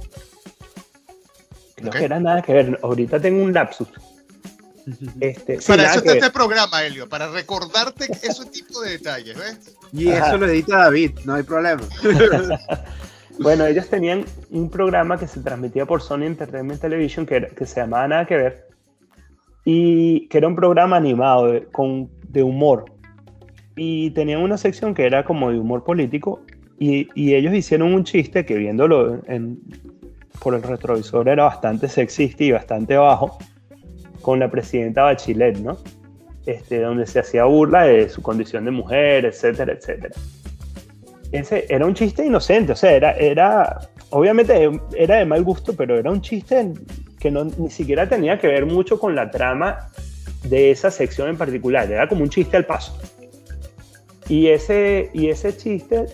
no 1.81 1.91
que 1.91 2.05
era 2.05 2.19
nada 2.19 2.41
que 2.41 2.53
ver. 2.53 2.79
Ahorita 2.81 3.19
tengo 3.19 3.43
un 3.43 3.53
lapsus. 3.53 3.87
Este, 5.19 5.59
para 5.67 5.83
eso 5.85 5.99
está 5.99 6.13
este 6.13 6.31
programa, 6.31 6.83
Helio, 6.83 7.07
para 7.07 7.29
recordarte 7.29 8.05
ese 8.05 8.45
tipo 8.47 8.81
de 8.81 8.91
detalles, 8.91 9.37
¿ves? 9.37 9.77
Y 9.93 10.09
eso 10.09 10.37
lo 10.37 10.47
edita 10.47 10.77
David, 10.77 11.19
no 11.25 11.35
hay 11.35 11.43
problema. 11.43 11.83
bueno, 13.39 13.65
ellos 13.65 13.87
tenían 13.89 14.25
un 14.49 14.69
programa 14.69 15.17
que 15.17 15.27
se 15.27 15.41
transmitía 15.41 15.85
por 15.85 16.01
Sony 16.01 16.23
Entertainment 16.23 16.81
Television 16.81 17.25
que, 17.25 17.47
que 17.55 17.65
se 17.65 17.81
llamaba 17.81 18.07
Nada 18.07 18.25
que 18.25 18.37
ver. 18.37 18.67
y 19.65 20.27
que 20.29 20.39
era 20.39 20.47
un 20.47 20.55
programa 20.55 20.97
animado 20.97 21.51
de, 21.51 21.65
con, 21.65 22.09
de 22.29 22.43
humor. 22.43 22.85
Y 23.75 24.11
tenían 24.11 24.41
una 24.41 24.57
sección 24.57 24.93
que 24.93 25.05
era 25.05 25.23
como 25.23 25.51
de 25.51 25.59
humor 25.59 25.83
político 25.83 26.43
y, 26.79 27.07
y 27.13 27.35
ellos 27.35 27.53
hicieron 27.53 27.93
un 27.93 28.03
chiste 28.03 28.45
que 28.45 28.55
viéndolo 28.55 29.21
en, 29.27 29.59
por 30.39 30.55
el 30.55 30.63
retrovisor 30.63 31.27
era 31.29 31.45
bastante 31.45 31.87
sexista 31.87 32.43
y 32.43 32.51
bastante 32.51 32.97
bajo 32.97 33.37
con 34.21 34.39
la 34.39 34.49
presidenta 34.49 35.03
Bachelet, 35.03 35.57
¿no? 35.57 35.77
Este, 36.45 36.79
donde 36.79 37.05
se 37.05 37.19
hacía 37.19 37.45
burla 37.45 37.83
de 37.83 38.09
su 38.09 38.21
condición 38.21 38.65
de 38.65 38.71
mujer, 38.71 39.25
etcétera, 39.25 39.73
etcétera. 39.73 40.15
Ese 41.31 41.65
era 41.69 41.85
un 41.85 41.93
chiste 41.93 42.25
inocente, 42.25 42.73
o 42.73 42.75
sea, 42.75 42.91
era, 42.91 43.11
era 43.13 43.79
obviamente 44.09 44.69
era 44.95 45.17
de 45.17 45.25
mal 45.25 45.43
gusto, 45.43 45.73
pero 45.73 45.97
era 45.97 46.11
un 46.11 46.21
chiste 46.21 46.73
que 47.19 47.31
no, 47.31 47.45
ni 47.45 47.69
siquiera 47.69 48.09
tenía 48.09 48.37
que 48.39 48.47
ver 48.47 48.65
mucho 48.65 48.99
con 48.99 49.15
la 49.15 49.29
trama 49.31 49.89
de 50.43 50.71
esa 50.71 50.91
sección 50.91 51.29
en 51.29 51.37
particular, 51.37 51.89
era 51.91 52.07
como 52.07 52.23
un 52.23 52.29
chiste 52.29 52.57
al 52.57 52.65
paso. 52.65 52.97
Y 54.27 54.47
ese, 54.47 55.09
y 55.13 55.27
ese 55.27 55.55
chiste 55.55 56.05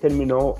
terminó 0.00 0.56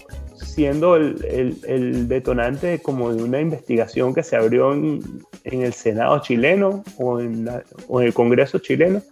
siendo 0.54 0.96
el, 0.96 1.56
el, 1.66 2.08
detonante 2.08 2.80
como 2.80 3.12
de 3.12 3.22
una 3.22 3.40
investigación 3.40 4.12
que 4.14 4.22
se 4.22 4.36
abrió 4.36 4.72
en, 4.72 5.00
en 5.44 5.62
el 5.62 5.72
Senado 5.72 6.20
chileno 6.20 6.82
o 6.98 7.20
en, 7.20 7.48
o 7.88 8.00
en, 8.00 8.06
el 8.06 8.14
Congreso 8.14 8.58
chileno. 8.58 9.02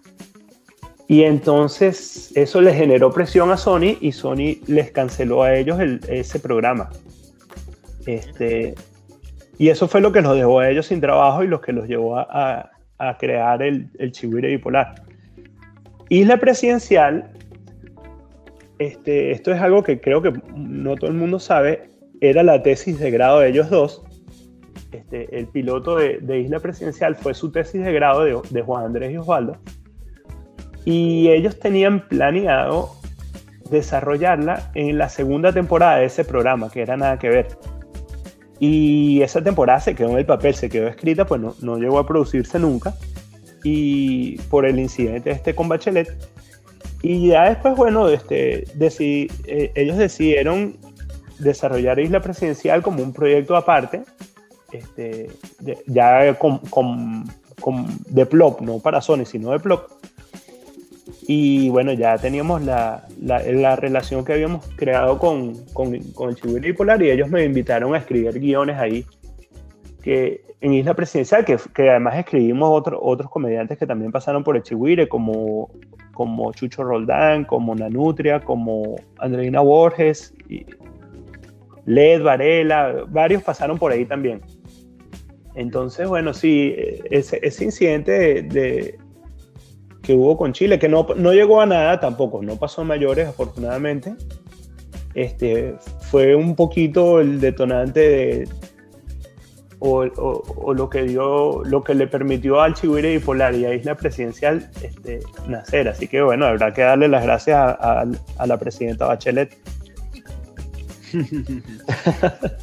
Y 1.07 1.23
entonces 1.23 2.33
eso 2.35 2.61
le 2.61 2.75
generó 2.75 3.11
presión 3.11 3.51
a 3.51 3.57
Sony 3.57 3.97
y 4.01 4.13
Sony 4.13 4.61
les 4.67 4.91
canceló 4.91 5.43
a 5.43 5.55
ellos 5.55 5.79
ese 6.09 6.39
programa. 6.39 6.91
Este, 8.07 8.75
y 9.57 9.69
eso 9.71 9.89
fue 9.89 10.01
lo 10.01 10.13
que 10.13 10.21
los 10.21 10.37
dejó 10.37 10.61
a 10.61 10.69
ellos 10.69 10.87
sin 10.87 11.01
trabajo 11.01 11.43
y 11.43 11.47
lo 11.47 11.61
que 11.61 11.73
los 11.73 11.89
llevó 11.89 12.19
a, 12.19 12.71
a, 12.99 13.19
crear 13.19 13.63
el, 13.63 13.89
el 13.99 14.13
Chihuire 14.13 14.49
Bipolar. 14.49 15.03
Isla 16.11 16.37
Presidencial, 16.37 17.31
este, 18.79 19.33
esto 19.33 19.53
es 19.53 19.61
algo 19.61 19.83
que 19.83 20.01
creo 20.01 20.23
que 20.23 20.33
no 20.57 20.97
todo 20.97 21.11
el 21.11 21.17
mundo 21.17 21.39
sabe, 21.39 21.91
era 22.21 22.43
la 22.43 22.63
tesis 22.63 22.99
de 22.99 23.11
grado 23.11 23.41
de 23.41 23.49
ellos 23.49 23.71
dos. 23.71 24.03
Este, 24.93 25.39
el 25.39 25.47
piloto 25.49 25.97
de, 25.97 26.41
Isla 26.41 26.61
Presidencial 26.61 27.15
fue 27.15 27.35
su 27.35 27.51
tesis 27.51 27.85
de 27.85 27.93
grado 27.93 28.25
de, 28.25 28.39
de 28.51 28.63
Juan 28.63 28.87
Andrés 28.87 29.13
y 29.13 29.17
Osvaldo. 29.17 29.59
Y 30.85 31.29
ellos 31.29 31.59
tenían 31.59 32.09
planeado 32.09 32.91
desarrollarla 33.71 34.71
en 34.75 34.97
la 34.97 35.09
segunda 35.09 35.53
temporada 35.53 35.99
de 35.99 36.07
ese 36.07 36.25
programa, 36.25 36.71
que 36.71 36.81
era 36.81 36.97
nada 36.97 37.19
que 37.19 37.29
ver. 37.29 37.49
Y 38.61 39.23
esa 39.23 39.43
temporada 39.43 39.81
se 39.81 39.95
quedó 39.95 40.11
en 40.11 40.19
el 40.19 40.27
papel, 40.27 40.55
se 40.55 40.69
quedó 40.69 40.89
escrita, 40.89 41.27
pues 41.27 41.41
no, 41.41 41.55
no 41.61 41.77
llegó 41.77 41.99
a 41.99 42.07
producirse 42.07 42.59
nunca. 42.59 42.95
Y 43.63 44.39
por 44.43 44.67
el 44.67 44.79
incidente 44.79 45.31
este 45.31 45.55
con 45.55 45.69
Bachelet. 45.69 46.17
Y 47.03 47.29
ya 47.29 47.49
después, 47.49 47.77
bueno, 47.77 48.09
este, 48.09 48.65
decidí, 48.75 49.29
eh, 49.47 49.71
ellos 49.75 49.97
decidieron 49.97 50.77
desarrollar 51.39 52.01
Isla 52.01 52.21
Presidencial 52.21 52.83
como 52.83 53.03
un 53.03 53.13
proyecto 53.13 53.57
aparte, 53.57 54.03
este, 54.73 55.31
ya 55.87 56.37
con, 56.39 56.59
con, 56.71 57.25
con, 57.61 57.87
de 58.09 58.27
Plop, 58.27 58.61
no 58.61 58.81
para 58.81 59.01
Sony, 59.01 59.25
sino 59.25 59.53
de 59.53 59.61
Plop. 59.61 59.91
Y 61.27 61.69
bueno, 61.69 61.93
ya 61.93 62.17
teníamos 62.19 62.63
la, 62.63 63.07
la, 63.21 63.77
relación 63.77 64.25
que 64.25 64.33
habíamos 64.33 64.67
creado 64.77 65.19
con, 65.19 65.55
con, 65.73 65.99
con 66.13 66.31
el 66.31 66.37
Chihuahua 66.37 66.75
Polar 66.77 67.03
y 67.03 67.11
ellos 67.11 67.29
me 67.29 67.45
invitaron 67.45 67.95
a 67.95 67.99
escribir 67.99 68.39
guiones 68.41 68.79
ahí 68.79 69.05
que 70.03 70.43
en 70.61 70.73
Isla 70.73 70.95
Presidencial, 70.95 71.45
que, 71.45 71.57
que 71.75 71.91
además 71.91 72.17
escribimos 72.17 72.71
otro, 72.73 72.99
otros 73.01 73.31
comediantes 73.31 73.79
que 73.79 73.87
también 73.87 74.11
pasaron 74.11 74.43
por 74.43 74.57
el 74.57 74.63
Chihuire, 74.63 75.09
como, 75.09 75.71
como 76.19 76.53
Chucho 76.53 76.83
Roldán, 76.83 77.45
como 77.45 77.77
Nanutria, 77.77 78.41
como 78.41 78.97
Andreina 79.19 79.61
Borges, 79.61 80.35
Led 81.87 82.25
Varela, 82.25 83.05
varios 83.09 83.45
pasaron 83.45 83.79
por 83.79 83.93
ahí 83.93 84.05
también. 84.05 84.41
Entonces, 85.55 86.09
bueno, 86.09 86.35
sí, 86.35 86.75
ese, 87.09 87.65
incidente 87.65 88.43
de, 88.43 88.99
que 90.03 90.13
hubo 90.13 90.37
con 90.37 90.53
Chile, 90.53 90.81
que 90.81 90.89
no, 90.89 91.07
no 91.17 91.33
llegó 91.33 91.61
a 91.61 91.67
nada 91.67 92.01
tampoco, 92.01 92.43
no 92.43 92.57
pasó 92.57 92.81
a 92.81 92.85
mayores 92.85 93.29
afortunadamente. 93.29 94.17
Este, 95.15 95.77
fue 96.11 96.35
un 96.35 96.57
poquito 96.57 97.21
el 97.21 97.41
detonante 97.41 98.01
de, 98.01 98.49
o, 99.81 100.75
lo 100.75 100.91
que 100.91 101.03
dio, 101.03 101.63
lo 101.65 101.85
que 101.85 101.95
le 101.95 102.07
permitió 102.07 102.61
al 102.61 102.75
Chihuire 102.75 103.13
Bipolar 103.13 103.55
y 103.55 103.65
a 103.65 103.75
Isla 103.75 103.95
Presidencial 103.95 104.71
este, 104.83 105.21
nacer. 105.47 105.89
Así 105.89 106.09
que 106.09 106.23
bueno, 106.23 106.47
habrá 106.47 106.73
que 106.73 106.83
darle 106.83 107.09
las 107.09 107.25
gracias 107.25 107.57
a, 107.57 108.05
a, 108.39 108.47
la 108.47 108.59
presidenta 108.59 109.07
Bachelet. 109.07 109.57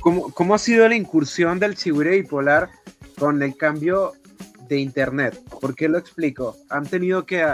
¿Cómo, 0.02 0.32
¿Cómo, 0.32 0.56
ha 0.56 0.60
sido 0.60 0.88
la 0.88 0.96
incursión 0.96 1.60
del 1.60 1.76
Chihuire 1.76 2.12
Bipolar 2.12 2.70
con 3.18 3.42
el 3.42 3.56
cambio 3.56 4.14
de 4.68 4.80
Internet. 4.80 5.40
¿Por 5.62 5.76
qué 5.76 5.88
lo 5.88 5.98
explico? 5.98 6.58
Han 6.70 6.86
tenido 6.86 7.26
que, 7.26 7.46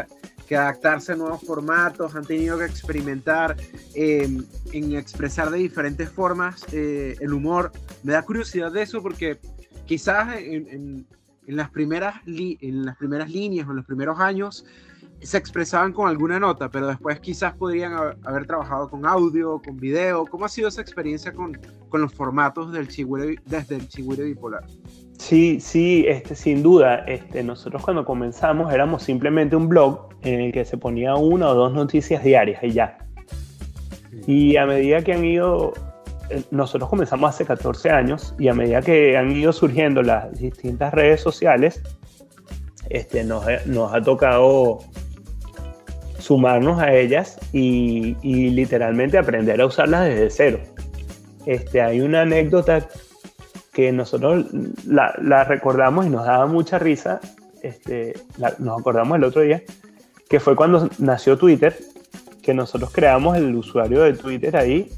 adaptarse 0.55 1.13
a 1.13 1.15
nuevos 1.15 1.41
formatos, 1.41 2.15
han 2.15 2.25
tenido 2.25 2.57
que 2.57 2.65
experimentar 2.65 3.55
em, 3.93 4.43
en 4.71 4.95
expresar 4.95 5.49
de 5.49 5.57
diferentes 5.59 6.09
formas 6.09 6.65
eh, 6.71 7.15
el 7.19 7.33
humor. 7.33 7.71
Me 8.03 8.13
da 8.13 8.23
curiosidad 8.23 8.71
de 8.71 8.81
eso 8.81 9.01
porque 9.01 9.39
quizás 9.85 10.35
en, 10.37 11.05
las, 11.47 11.69
primeras 11.69 12.15
en 12.25 12.85
las 12.85 12.97
primeras 12.97 13.29
líneas 13.29 13.67
o 13.67 13.71
en 13.71 13.77
los 13.77 13.85
primeros 13.85 14.19
años 14.19 14.65
se 15.21 15.37
expresaban 15.37 15.93
con 15.93 16.09
alguna 16.09 16.39
nota, 16.39 16.69
pero 16.69 16.87
después 16.87 17.19
quizás 17.19 17.53
podrían 17.53 17.93
haber, 18.23 18.45
trabajado 18.47 18.89
con 18.89 19.05
audio, 19.05 19.61
con 19.63 19.77
video. 19.77 20.25
¿Cómo 20.25 20.45
ha 20.45 20.49
sido 20.49 20.67
esa 20.67 20.81
experiencia 20.81 21.31
con, 21.33 21.59
con 21.89 22.01
los 22.01 22.13
formatos 22.13 22.71
del 22.71 22.87
desde 23.45 23.75
el 23.75 23.87
Chigüire 23.87 24.23
Bipolar? 24.23 24.65
Sí, 25.21 25.59
sí, 25.59 26.03
este, 26.07 26.33
sin 26.33 26.63
duda. 26.63 27.05
Este, 27.07 27.43
nosotros 27.43 27.83
cuando 27.83 28.03
comenzamos 28.03 28.73
éramos 28.73 29.03
simplemente 29.03 29.55
un 29.55 29.69
blog 29.69 30.09
en 30.23 30.41
el 30.41 30.51
que 30.51 30.65
se 30.65 30.77
ponía 30.77 31.13
una 31.13 31.49
o 31.49 31.53
dos 31.53 31.73
noticias 31.73 32.23
diarias 32.23 32.63
y 32.63 32.71
ya. 32.71 32.97
Y 34.25 34.57
a 34.57 34.65
medida 34.65 35.03
que 35.03 35.13
han 35.13 35.23
ido, 35.23 35.73
eh, 36.31 36.41
nosotros 36.49 36.89
comenzamos 36.89 37.29
hace 37.29 37.45
14 37.45 37.91
años 37.91 38.33
y 38.39 38.47
a 38.47 38.55
medida 38.55 38.81
que 38.81 39.15
han 39.15 39.31
ido 39.31 39.53
surgiendo 39.53 40.01
las 40.01 40.39
distintas 40.39 40.91
redes 40.91 41.21
sociales, 41.21 41.83
este, 42.89 43.23
nos, 43.23 43.45
nos 43.67 43.93
ha 43.93 44.01
tocado 44.01 44.79
sumarnos 46.17 46.81
a 46.81 46.95
ellas 46.95 47.37
y, 47.53 48.17
y, 48.23 48.49
literalmente 48.49 49.19
aprender 49.19 49.61
a 49.61 49.67
usarlas 49.67 50.05
desde 50.05 50.29
cero. 50.31 50.59
Este, 51.45 51.79
hay 51.79 52.01
una 52.01 52.21
anécdota 52.21 52.87
que 53.71 53.91
nosotros 53.91 54.45
la, 54.85 55.43
recordamos 55.45 56.05
y 56.05 56.09
nos 56.09 56.25
daba 56.25 56.45
mucha 56.45 56.77
risa, 56.77 57.19
este, 57.61 58.13
nos 58.59 58.79
acordamos 58.79 59.17
el 59.17 59.23
otro 59.23 59.41
día, 59.41 59.61
que 60.29 60.39
fue 60.39 60.55
cuando 60.55 60.89
nació 60.99 61.37
Twitter, 61.37 61.77
que 62.41 62.53
nosotros 62.53 62.91
creamos 62.91 63.37
el 63.37 63.55
usuario 63.55 64.01
de 64.01 64.13
Twitter 64.13 64.55
ahí 64.57 64.89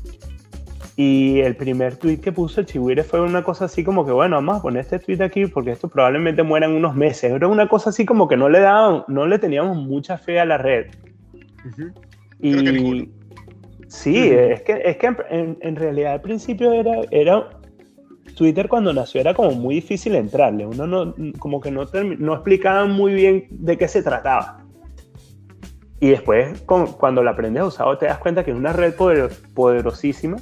y 0.95 1.39
el 1.39 1.55
primer 1.55 1.95
tweet 1.97 2.17
que 2.17 2.31
puso 2.31 2.61
el 2.61 2.67
Chihuire 2.67 3.03
fue 3.03 3.19
una 3.19 3.43
cosa 3.43 3.65
así 3.65 3.83
como 3.83 4.05
que, 4.05 4.11
bueno, 4.11 4.35
vamos 4.35 4.59
a 4.59 4.61
poner 4.61 4.81
este 4.81 4.99
tweet 4.99 5.23
aquí 5.23 5.47
porque 5.47 5.71
esto 5.71 5.87
probablemente 5.87 6.43
muera 6.43 6.67
en 6.67 6.73
unos 6.73 6.95
meses. 6.95 7.31
Era 7.31 7.47
una 7.47 7.67
cosa 7.67 7.89
así 7.89 8.05
como 8.05 8.27
que 8.27 8.37
no 8.37 8.47
le 8.47 8.59
daban, 8.59 9.03
no 9.07 9.25
le 9.25 9.39
teníamos 9.39 9.75
mucha 9.77 10.17
fe 10.17 10.39
a 10.39 10.45
la 10.45 10.59
red. 10.59 10.87
Y 12.39 13.09
sí, 13.87 14.29
es 14.29 14.61
que, 14.61 14.81
es 14.85 14.97
que 14.97 15.15
en, 15.29 15.57
en, 15.61 15.75
realidad 15.75 16.13
al 16.13 16.21
principio 16.21 16.71
era, 16.73 17.01
era 17.09 17.49
Twitter 18.35 18.67
cuando 18.67 18.93
nació 18.93 19.21
era 19.21 19.33
como 19.33 19.51
muy 19.51 19.75
difícil 19.75 20.15
entrarle. 20.15 20.65
Uno 20.65 20.87
no, 20.87 21.15
como 21.39 21.61
que 21.61 21.71
no, 21.71 21.85
no 22.19 22.33
explicaba 22.33 22.85
muy 22.85 23.13
bien 23.13 23.47
de 23.49 23.77
qué 23.77 23.87
se 23.87 24.03
trataba. 24.03 24.63
Y 25.99 26.09
después, 26.09 26.61
cuando 26.65 27.23
la 27.23 27.31
aprendes 27.31 27.61
a 27.61 27.65
usar, 27.65 27.97
te 27.97 28.07
das 28.07 28.17
cuenta 28.17 28.43
que 28.43 28.51
es 28.51 28.57
una 28.57 28.73
red 28.73 28.93
poderosísima 29.53 30.35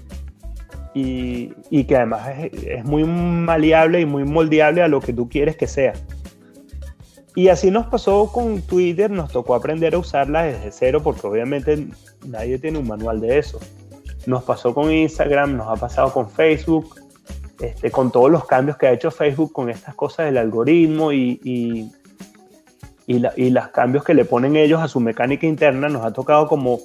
y, 0.95 1.53
y, 1.69 1.83
que 1.83 1.97
además 1.97 2.29
es, 2.29 2.63
es, 2.63 2.83
muy 2.83 3.03
maleable 3.03 4.01
y 4.01 4.05
muy 4.05 4.23
moldeable 4.23 4.81
a 4.81 4.87
lo 4.87 4.99
que 5.01 5.13
tú 5.13 5.29
quieres 5.29 5.55
que 5.55 5.67
sea. 5.67 5.93
Y 7.35 7.47
así 7.49 7.71
nos 7.71 7.85
pasó 7.87 8.31
con 8.31 8.61
Twitter, 8.61 9.09
nos 9.09 9.31
tocó 9.31 9.55
aprender 9.55 9.93
a 9.93 9.99
usarla 9.99 10.43
desde 10.43 10.71
cero 10.71 11.01
porque 11.03 11.27
obviamente 11.27 11.87
nadie 12.25 12.57
tiene 12.57 12.79
un 12.79 12.87
manual 12.87 13.21
de 13.21 13.37
eso. 13.37 13.59
Nos 14.25 14.43
pasó 14.43 14.73
con 14.73 14.91
Instagram, 14.91 15.57
nos 15.57 15.67
ha 15.67 15.79
pasado 15.79 16.11
con 16.11 16.29
Facebook, 16.29 17.00
este, 17.61 17.91
con 17.91 18.11
todos 18.11 18.31
los 18.31 18.45
cambios 18.45 18.77
que 18.77 18.87
ha 18.87 18.91
hecho 18.91 19.11
Facebook 19.11 19.51
con 19.51 19.69
estas 19.69 19.95
cosas 19.95 20.25
del 20.25 20.37
algoritmo 20.37 21.11
y, 21.11 21.39
y, 21.43 21.91
y, 23.05 23.49
los 23.49 23.67
cambios 23.69 24.03
que 24.03 24.13
le 24.13 24.25
ponen 24.25 24.55
ellos 24.55 24.81
a 24.81 24.87
su 24.87 24.99
mecánica 24.99 25.45
interna, 25.45 25.89
nos 25.89 26.05
ha 26.05 26.11
tocado 26.11 26.47
como 26.47 26.79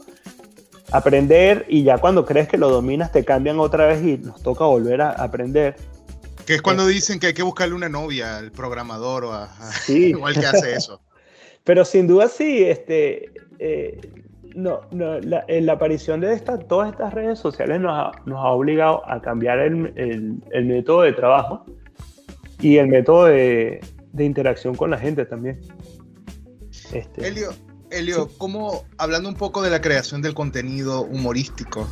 aprender 0.92 1.64
y 1.68 1.82
ya 1.82 1.98
cuando 1.98 2.24
crees 2.24 2.48
que 2.48 2.58
lo 2.58 2.70
dominas 2.70 3.12
te 3.12 3.24
cambian 3.24 3.58
otra 3.58 3.86
vez 3.86 4.04
y 4.04 4.18
nos 4.18 4.42
toca 4.42 4.64
volver 4.64 5.00
a 5.02 5.10
aprender. 5.10 5.76
Que 6.44 6.54
es 6.54 6.62
cuando 6.62 6.86
dicen 6.86 7.18
que 7.18 7.28
hay 7.28 7.34
que 7.34 7.42
buscarle 7.42 7.74
una 7.74 7.88
novia 7.88 8.36
al 8.36 8.52
programador 8.52 9.24
o, 9.24 9.32
a, 9.32 9.48
sí. 9.72 10.14
al 10.24 10.34
que 10.34 10.46
hace 10.46 10.74
eso. 10.74 11.00
Pero 11.64 11.84
sin 11.84 12.06
duda 12.06 12.28
sí, 12.28 12.62
este, 12.62 13.32
eh, 13.58 14.00
no, 14.56 14.80
no 14.90 15.20
la, 15.20 15.44
la, 15.46 15.72
aparición 15.72 16.20
de 16.20 16.32
esta, 16.32 16.58
todas 16.58 16.90
estas 16.90 17.12
redes 17.12 17.38
sociales 17.38 17.78
nos 17.78 17.92
ha, 17.92 18.10
nos 18.24 18.38
ha 18.38 18.48
obligado 18.48 19.08
a 19.08 19.20
cambiar 19.20 19.58
el, 19.58 19.92
el, 19.96 20.42
el, 20.50 20.64
método 20.64 21.02
de 21.02 21.12
trabajo 21.12 21.64
y 22.60 22.78
el 22.78 22.88
método 22.88 23.26
de, 23.26 23.80
de 24.12 24.24
interacción 24.24 24.74
con 24.74 24.90
la 24.90 24.98
gente 24.98 25.26
también. 25.26 25.60
Este, 26.92 27.28
Elio, 27.28 27.50
Elio 27.90 28.30
¿cómo, 28.38 28.86
hablando 28.96 29.28
un 29.28 29.34
poco 29.34 29.60
de 29.60 29.68
la 29.68 29.82
creación 29.82 30.22
del 30.22 30.32
contenido 30.32 31.02
humorístico, 31.02 31.86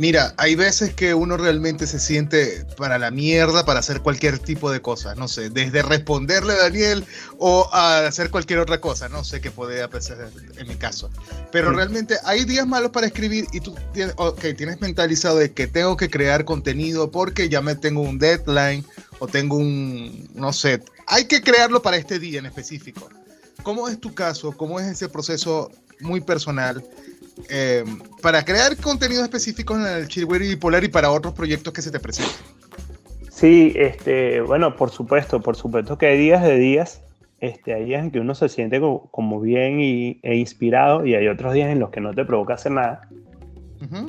Mira, 0.00 0.32
hay 0.38 0.54
veces 0.54 0.94
que 0.94 1.12
uno 1.12 1.36
realmente 1.36 1.86
se 1.86 1.98
siente 1.98 2.64
para 2.78 2.98
la 2.98 3.10
mierda 3.10 3.66
para 3.66 3.80
hacer 3.80 4.00
cualquier 4.00 4.38
tipo 4.38 4.70
de 4.70 4.80
cosa, 4.80 5.14
no 5.14 5.28
sé, 5.28 5.50
desde 5.50 5.82
responderle 5.82 6.54
a 6.54 6.56
Daniel 6.56 7.04
o 7.36 7.68
a 7.70 8.06
hacer 8.06 8.30
cualquier 8.30 8.60
otra 8.60 8.80
cosa, 8.80 9.10
no 9.10 9.24
sé 9.24 9.42
qué 9.42 9.50
podría 9.50 9.90
pasar 9.90 10.30
en 10.56 10.66
mi 10.66 10.76
caso. 10.76 11.10
Pero 11.52 11.72
realmente 11.72 12.16
hay 12.24 12.46
días 12.46 12.66
malos 12.66 12.92
para 12.92 13.08
escribir 13.08 13.46
y 13.52 13.60
tú 13.60 13.76
tienes, 13.92 14.14
okay, 14.16 14.54
tienes 14.54 14.80
mentalizado 14.80 15.36
de 15.36 15.52
que 15.52 15.66
tengo 15.66 15.98
que 15.98 16.08
crear 16.08 16.46
contenido 16.46 17.10
porque 17.10 17.50
ya 17.50 17.60
me 17.60 17.74
tengo 17.74 18.00
un 18.00 18.18
deadline 18.18 18.86
o 19.18 19.26
tengo 19.26 19.56
un, 19.56 20.30
no 20.34 20.54
sé, 20.54 20.82
hay 21.08 21.26
que 21.26 21.42
crearlo 21.42 21.82
para 21.82 21.98
este 21.98 22.18
día 22.18 22.38
en 22.38 22.46
específico. 22.46 23.06
¿Cómo 23.62 23.86
es 23.86 24.00
tu 24.00 24.14
caso? 24.14 24.52
¿Cómo 24.52 24.80
es 24.80 24.86
ese 24.86 25.10
proceso 25.10 25.70
muy 26.00 26.22
personal? 26.22 26.82
Eh, 27.48 27.84
para 28.22 28.44
crear 28.44 28.76
contenido 28.76 29.22
específico 29.22 29.76
en 29.76 29.86
el 29.86 30.08
Chilwell 30.08 30.42
Bipolar 30.42 30.84
y 30.84 30.88
para 30.88 31.10
otros 31.10 31.34
proyectos 31.34 31.72
que 31.72 31.82
se 31.82 31.90
te 31.90 31.98
presenten. 31.98 32.36
Sí, 33.30 33.72
este, 33.76 34.40
bueno, 34.42 34.76
por 34.76 34.90
supuesto, 34.90 35.40
por 35.40 35.56
supuesto 35.56 35.96
que 35.96 36.06
hay 36.06 36.18
días 36.18 36.42
de 36.42 36.58
días, 36.58 37.02
este, 37.40 37.72
hay 37.72 37.86
días 37.86 38.04
en 38.04 38.10
que 38.10 38.20
uno 38.20 38.34
se 38.34 38.48
siente 38.48 38.80
como, 38.80 39.40
bien 39.40 39.80
y, 39.80 40.20
e 40.22 40.36
inspirado 40.36 41.06
y 41.06 41.14
hay 41.14 41.26
otros 41.28 41.54
días 41.54 41.70
en 41.70 41.78
los 41.78 41.90
que 41.90 42.00
no 42.00 42.12
te 42.12 42.24
provoca 42.24 42.54
hacer 42.54 42.72
nada. 42.72 43.08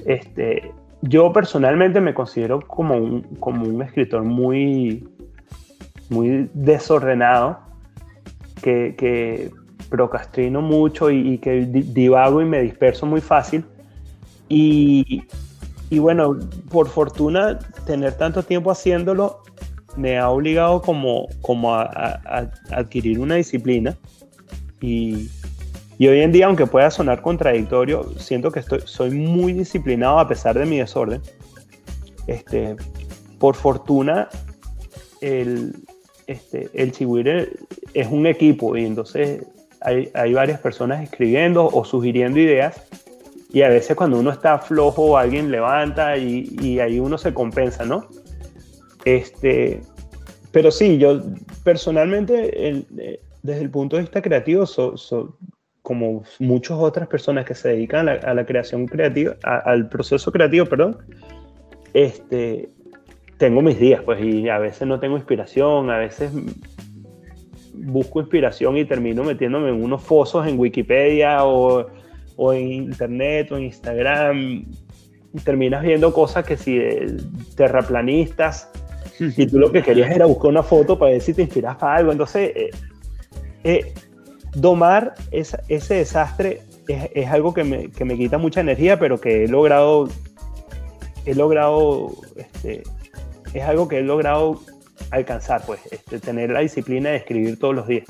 este, 0.06 0.74
yo 1.02 1.32
personalmente 1.32 2.02
me 2.02 2.14
considero 2.14 2.60
como 2.62 2.98
un, 2.98 3.22
como 3.40 3.66
un 3.66 3.82
escritor 3.82 4.24
muy, 4.24 5.08
muy 6.10 6.50
desordenado, 6.54 7.60
que, 8.62 8.96
que 8.98 9.50
procrastino 9.92 10.62
mucho 10.62 11.12
y, 11.12 11.38
que 11.38 11.66
divago 11.66 12.42
y 12.42 12.46
me 12.46 12.62
disperso 12.62 13.06
muy 13.06 13.22
fácil. 13.22 13.64
Y, 14.50 15.24
y, 15.92 16.00
bueno, 16.00 16.40
por 16.70 16.88
fortuna, 16.88 17.60
tener 17.86 18.14
tanto 18.14 18.42
tiempo 18.42 18.72
haciéndolo 18.72 19.44
me 19.98 20.18
ha 20.18 20.30
obligado 20.30 20.82
como, 20.82 21.28
como 21.42 21.76
a, 21.76 22.22
adquirir 22.72 23.20
una 23.20 23.36
disciplina. 23.36 23.98
Y, 24.80 25.30
y, 26.00 26.08
hoy 26.08 26.22
en 26.22 26.32
día, 26.32 26.48
aunque 26.48 26.66
pueda 26.66 26.90
sonar 26.90 27.22
contradictorio, 27.22 28.10
siento 28.18 28.50
que 28.52 28.62
estoy, 28.62 28.82
soy 28.86 29.12
muy 29.12 29.54
disciplinado 29.54 30.20
a 30.20 30.28
pesar 30.28 30.58
de 30.58 30.66
mi 30.66 30.78
desorden. 30.80 31.22
Este, 32.28 32.78
por 33.40 33.56
fortuna, 33.56 34.30
el, 35.20 35.76
este, 36.28 36.70
el 36.74 36.94
Chihuire 36.94 37.50
es 37.94 38.08
un 38.08 38.26
equipo 38.26 38.78
y 38.78 38.86
entonces 38.86 39.46
hay, 39.82 40.34
varias 40.34 40.60
personas 40.60 41.04
escribiendo 41.04 41.66
o 41.66 41.84
sugiriendo 41.84 42.40
ideas 42.40 42.82
y 43.52 43.64
a 43.64 43.70
veces 43.70 43.96
cuando 43.96 44.20
uno 44.20 44.32
está 44.32 44.60
flojo 44.60 45.18
alguien 45.18 45.52
levanta 45.52 46.18
y, 46.18 46.80
ahí 46.80 47.00
uno 47.00 47.18
se 47.18 47.34
compensa, 47.34 47.84
¿no? 47.84 48.08
Este, 49.04 49.82
pero 50.52 50.72
sí, 50.72 50.98
yo 50.98 51.22
personalmente 51.64 52.70
eh, 52.70 53.20
desde 53.44 53.62
el 53.62 53.70
punto 53.70 53.96
de 53.96 54.04
vista 54.04 54.22
creativo, 54.22 54.66
como 55.82 56.24
muchas 56.40 56.78
otras 56.78 57.08
personas 57.08 57.46
que 57.46 57.56
se 57.56 57.70
dedican 57.70 58.08
a 58.08 58.34
la, 58.34 58.46
creación 58.46 58.86
creativa, 58.86 59.36
al 59.44 59.90
proceso 59.90 60.32
creativo, 60.32 60.68
perdón, 60.68 61.00
este, 61.94 62.70
tengo 63.38 63.62
mis 63.62 63.80
días, 63.80 64.02
pues, 64.04 64.24
y 64.24 64.48
a 64.50 64.60
veces 64.60 64.88
no 64.88 65.00
tengo 65.00 65.18
inspiración, 65.18 65.90
a 65.90 65.98
veces 65.98 66.32
busco 67.84 68.20
inspiración 68.20 68.78
y 68.78 68.86
termino 68.86 69.24
metiéndome 69.24 69.70
en 69.70 69.84
unos 69.84 70.02
fosos 70.02 70.48
en 70.48 70.60
Wikipedia 70.60 71.44
o, 71.46 71.88
o 72.36 72.54
en 72.54 72.72
Internet 72.72 73.52
o 73.52 73.58
en 73.58 73.64
Instagram. 73.64 74.66
Y 75.34 75.40
terminas 75.44 75.82
viendo 75.82 76.14
cosas 76.14 76.46
que 76.46 76.58
si 76.58 76.80
terraplanistas 77.56 78.70
y 79.20 79.46
tú 79.48 79.60
lo 79.60 79.72
que 79.72 79.82
querías 79.82 80.12
era 80.12 80.26
buscar 80.26 80.50
una 80.50 80.64
foto 80.64 80.98
para 80.98 81.12
ver 81.12 81.22
si 81.22 81.34
te 81.34 81.44
inspiras 81.44 81.78
para 81.78 81.96
algo. 81.96 82.12
Entonces, 82.12 82.52
eh, 82.56 82.70
eh, 83.64 83.94
domar 84.56 85.14
ese 85.32 85.94
desastre 85.94 86.62
es, 86.88 87.10
es 87.14 87.28
algo 87.28 87.54
que 87.54 87.64
me, 87.64 87.90
que 87.90 88.06
me, 88.06 88.18
quita 88.18 88.38
mucha 88.38 88.62
energía, 88.62 89.00
pero 89.00 89.20
que 89.20 89.46
he 89.46 89.48
logrado, 89.48 90.10
he 91.26 91.36
logrado, 91.36 92.12
este, 92.36 92.84
es 93.54 93.64
algo 93.64 93.88
que 93.88 94.00
he 94.00 94.04
logrado 94.04 94.60
alcanzar, 95.10 95.66
pues, 95.66 95.82
este, 95.92 96.20
tener 96.20 96.50
la 96.52 96.60
disciplina 96.60 97.10
de 97.10 97.18
escribir 97.18 97.58
todos 97.60 97.76
los 97.76 97.88
días. 97.88 98.06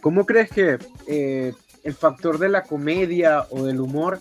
¿Cómo 0.00 0.26
crees 0.26 0.50
que 0.50 0.78
eh, 1.06 1.52
el 1.84 1.94
factor 1.94 2.38
de 2.38 2.48
la 2.48 2.62
comedia 2.62 3.46
o 3.50 3.64
del 3.64 3.80
humor 3.80 4.20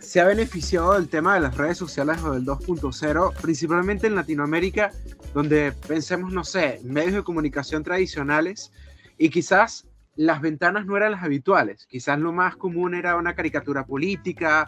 se 0.00 0.20
ha 0.20 0.24
beneficiado 0.24 0.94
del 0.94 1.08
tema 1.08 1.34
de 1.34 1.40
las 1.40 1.56
redes 1.56 1.78
sociales 1.78 2.22
o 2.22 2.32
del 2.32 2.44
2.0, 2.44 3.34
principalmente 3.40 4.06
en 4.06 4.14
Latinoamérica, 4.14 4.90
donde 5.32 5.72
pensemos, 5.86 6.32
no 6.32 6.44
sé, 6.44 6.80
medios 6.84 7.14
de 7.14 7.22
comunicación 7.22 7.82
tradicionales 7.82 8.72
y 9.16 9.30
quizás 9.30 9.86
las 10.16 10.40
ventanas 10.40 10.86
no 10.86 10.96
eran 10.96 11.12
las 11.12 11.22
habituales, 11.22 11.86
quizás 11.86 12.18
lo 12.18 12.32
más 12.32 12.56
común 12.56 12.94
era 12.94 13.16
una 13.16 13.34
caricatura 13.34 13.86
política 13.86 14.66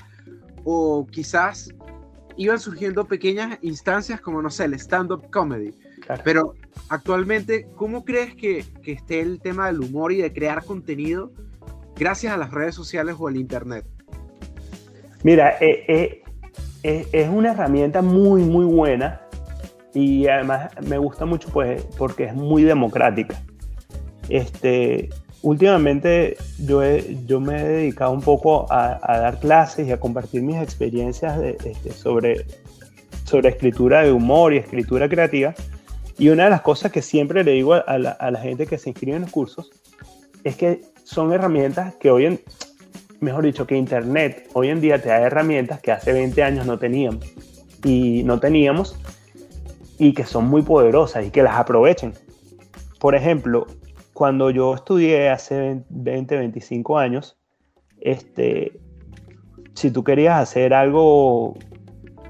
o 0.65 1.07
quizás 1.11 1.75
iban 2.37 2.59
surgiendo 2.59 3.07
pequeñas 3.07 3.59
instancias 3.63 4.21
como, 4.21 4.43
no 4.43 4.51
sé, 4.51 4.65
el 4.65 4.75
stand-up 4.75 5.31
comedy. 5.31 5.75
Pero 6.25 6.55
actualmente, 6.89 7.69
¿cómo 7.77 8.05
crees 8.05 8.35
que, 8.35 8.65
que, 8.83 8.93
esté 8.93 9.21
el 9.21 9.41
tema 9.41 9.67
del 9.67 9.81
humor 9.81 10.13
y 10.13 10.19
de 10.19 10.33
crear 10.33 10.65
contenido 10.65 11.33
gracias 11.97 12.33
a 12.33 12.37
las 12.37 12.51
redes 12.51 12.75
sociales 12.75 13.17
o 13.19 13.29
al 13.29 13.37
Internet? 13.37 13.87
Mira, 15.23 15.57
eh, 15.61 15.85
eh, 15.87 16.23
eh, 16.83 17.07
es 17.13 17.29
una 17.29 17.53
herramienta 17.53 18.03
muy, 18.03 18.43
muy 18.43 18.65
buena 18.65 19.21
y 19.95 20.27
además 20.27 20.71
me 20.85 20.99
gusta 20.99 21.25
mucho 21.25 21.49
pues, 21.51 21.85
porque 21.97 22.25
es 22.25 22.35
muy 22.35 22.65
democrática. 22.65 23.41
Este, 24.29 25.11
últimamente 25.43 26.37
yo, 26.59 26.81
me 27.41 27.61
he 27.61 27.69
dedicado 27.69 28.13
un 28.13 28.23
poco 28.23 28.67
a, 28.71 28.99
dar 29.03 29.39
clases 29.41 29.89
y 29.89 29.93
a 29.93 30.01
compartir 30.01 30.43
mis 30.43 30.57
experiencias 30.57 31.39
este, 31.65 31.93
sobre, 31.93 32.47
escritura 33.45 34.03
de 34.03 34.13
humor 34.13 34.53
y 34.53 34.59
escritura 34.59 35.09
creativa. 35.09 35.55
Y 36.19 36.29
una 36.29 36.45
de 36.45 36.51
las 36.51 36.63
cosas 36.63 36.93
que 36.93 37.03
siempre 37.03 37.43
le 37.45 37.53
digo 37.53 37.75
a 37.75 37.99
la, 37.99 38.41
gente 38.41 38.67
que 38.67 38.79
se 38.79 38.91
inscribe 38.91 39.17
en 39.17 39.23
los 39.23 39.31
cursos 39.31 39.71
es 40.45 40.57
que 40.57 40.83
son 41.05 41.33
herramientas 41.33 41.95
que 41.95 42.11
hoy 42.11 42.27
en, 42.27 42.41
mejor 43.21 43.45
dicho, 43.45 43.67
que 43.67 43.77
Internet 43.77 44.49
hoy 44.53 44.69
en 44.69 44.81
día 44.81 45.01
te 45.01 45.09
da 45.09 45.21
herramientas 45.21 45.81
que 45.81 45.93
hace 45.93 46.13
20 46.13 46.43
años 46.43 46.67
no 46.67 46.79
teníamos. 46.79 47.25
Y 47.85 48.23
no 48.23 48.39
teníamos 48.39 48.97
y 49.99 50.15
que 50.15 50.25
son 50.25 50.47
muy 50.49 50.63
poderosas 50.63 51.27
y 51.27 51.31
que 51.31 51.43
las 51.43 51.57
aprovechen. 51.57 52.13
Por 53.01 53.17
ejemplo, 53.17 53.67
cuando 54.13 54.51
yo 54.51 54.75
estudié 54.75 55.31
hace 55.31 55.83
20, 55.89 56.37
25 56.37 56.99
años, 56.99 57.39
este, 58.01 58.81
si 59.75 59.91
tú 59.91 60.05
querías 60.05 60.41
hacer 60.41 60.75
algo 60.75 61.55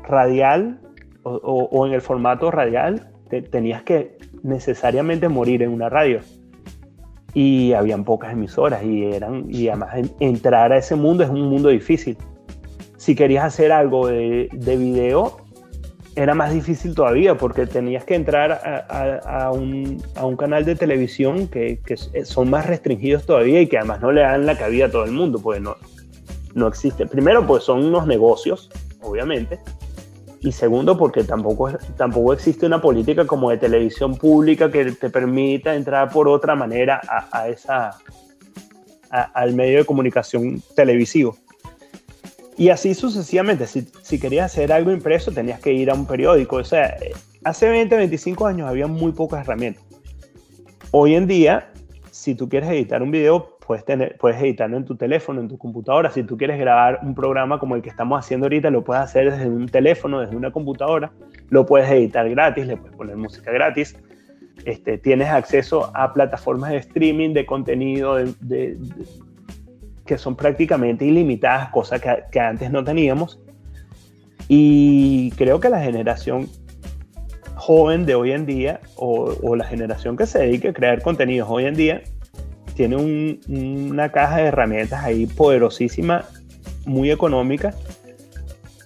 radial 0.05 0.81
o, 1.25 1.87
en 1.87 1.93
el 1.93 2.01
formato 2.01 2.51
radial, 2.51 3.11
tenías 3.51 3.83
que 3.83 4.19
necesariamente 4.43 5.29
morir 5.29 5.63
en 5.63 5.71
una 5.71 5.89
radio. 5.89 6.21
Y 7.35 7.73
habían 7.73 8.05
pocas 8.05 8.33
emisoras 8.33 8.85
y, 8.85 9.05
eran, 9.05 9.47
y 9.49 9.69
además 9.69 10.11
entrar 10.21 10.73
a 10.73 10.77
ese 10.77 10.97
mundo 10.97 11.25
es 11.25 11.31
un 11.31 11.49
mundo 11.49 11.71
difícil. 11.71 12.19
Si 12.97 13.15
querías 13.15 13.45
hacer 13.45 13.73
algo 13.73 14.07
de, 14.07 14.49
de 14.53 14.77
video, 14.77 15.42
era 16.15 16.35
más 16.35 16.53
difícil 16.53 16.95
todavía 16.95 17.37
porque 17.37 17.67
tenías 17.67 18.05
que 18.05 18.15
entrar 18.15 18.53
a, 18.89 19.51
un, 19.53 20.03
canal 20.37 20.65
de 20.65 20.75
televisión 20.75 21.49
que, 21.49 21.81
son 22.25 22.51
más 22.51 22.67
restringidos 22.67 23.25
todavía 23.25 23.61
y 23.61 23.67
que 23.67 23.79
además 23.79 24.01
no 24.01 24.13
le 24.13 24.23
dan 24.23 24.47
la 24.47 24.57
cabida 24.57 24.87
a 24.87 24.91
todo 24.91 25.05
el 25.05 25.13
mundo, 25.13 25.39
pues 25.39 25.61
no, 25.61 25.77
no 26.55 26.69
existe. 26.69 27.07
Primero, 27.07 27.47
pues 27.47 27.65
son 27.65 27.85
unos 27.85 28.07
negocios, 28.07 28.71
obviamente. 29.01 29.59
Y 30.41 30.53
segundo, 30.53 30.99
porque 30.99 31.23
tampoco, 31.23 31.71
tampoco 31.97 32.33
existe 32.33 32.67
una 32.67 32.81
política 32.81 33.25
como 33.27 33.51
de 33.51 33.59
televisión 33.59 34.17
pública 34.17 34.71
que 34.71 34.93
te 34.93 35.09
permita 35.09 35.75
entrar 35.75 36.11
por 36.11 36.29
otra 36.29 36.57
manera 36.57 37.01
a, 37.31 37.49
esa, 37.49 37.97
al 39.11 39.55
medio 39.55 39.79
de 39.79 39.85
comunicación 39.85 40.61
televisivo. 40.75 41.37
Y 42.57 42.69
así 42.69 42.95
sucesivamente, 42.95 43.67
si, 43.67 43.87
si, 44.03 44.21
querías 44.21 44.53
hacer 44.53 44.73
algo 44.73 44.93
impreso 44.93 45.33
tenías 45.33 45.61
que 45.61 45.73
ir 45.73 45.91
a 45.91 45.95
un 45.95 46.07
periódico. 46.07 46.57
O 46.57 46.65
sea, 46.65 46.97
hace 47.45 47.69
20, 47.69 47.97
25 47.97 48.47
años 48.47 48.69
había 48.69 48.87
muy 48.87 49.13
pocas 49.13 49.41
herramientas. 49.41 49.83
Hoy 50.91 51.15
en 51.15 51.27
día, 51.27 51.71
si 52.11 52.35
tú 52.35 52.49
quieres 52.49 52.69
editar 52.69 53.03
un 53.03 53.11
video, 53.11 53.57
puedes, 53.67 53.85
tener, 53.85 54.19
puedes 54.19 54.41
editarlo 54.43 54.77
en 54.77 54.85
tu 54.85 54.97
teléfono, 54.97 55.41
en 55.41 55.49
tu 55.49 55.57
computadora. 55.57 56.11
Si 56.11 56.23
tú 56.23 56.37
quieres 56.37 56.59
grabar 56.59 57.01
un 57.03 57.15
programa 57.15 57.59
como 57.59 57.75
el 57.75 57.83
que 57.83 57.89
estamos 57.89 58.19
haciendo 58.19 58.45
ahorita, 58.45 58.71
lo 58.71 58.85
puedes 58.85 59.03
hacer 59.03 59.31
desde 59.31 59.49
un 59.49 59.67
teléfono, 59.67 60.21
desde 60.21 60.37
una 60.37 60.51
computadora. 60.51 61.11
Lo 61.49 61.65
puedes 61.65 61.91
editar 61.91 62.29
gratis, 62.29 62.67
le 62.67 62.77
puedes 62.77 62.95
poner 62.97 63.17
música 63.17 63.51
gratis. 63.51 63.97
Este, 64.67 64.99
tienes 64.99 65.29
acceso 65.29 65.91
a 65.95 66.13
plataformas 66.13 66.71
de 66.71 66.77
streaming 66.77 67.33
de 67.33 67.47
contenido 67.47 68.17
de, 68.17 68.77
que 70.07 70.19
son 70.19 70.37
prácticamente 70.37 71.05
ilimitadas, 71.05 71.71
cosa 71.71 71.99
que, 71.99 72.25
que 72.31 72.41
antes 72.41 72.71
no 72.71 72.85
teníamos. 72.85 73.41
Y 74.49 75.31
creo 75.33 75.61
que 75.61 75.69
la 75.69 75.81
generación 75.81 76.49
joven 77.57 78.07
de 78.07 78.15
hoy 78.15 78.33
en 78.33 78.45
día 78.45 78.81
o, 78.97 79.37
o, 79.41 79.55
la 79.55 79.65
generación 79.65 80.17
que 80.17 80.27
se 80.27 80.41
dedique 80.41 80.69
a 80.69 80.73
crear 80.73 81.01
contenidos 81.01 81.49
hoy 81.49 81.67
en 81.67 81.75
día 81.75 82.03
tiene 82.75 82.97
una 82.97 84.11
caja 84.11 84.39
de 84.39 84.45
herramientas 84.45 85.05
ahí 85.05 85.27
poderosísima, 85.27 86.25
muy 86.87 87.11
económica, 87.11 87.75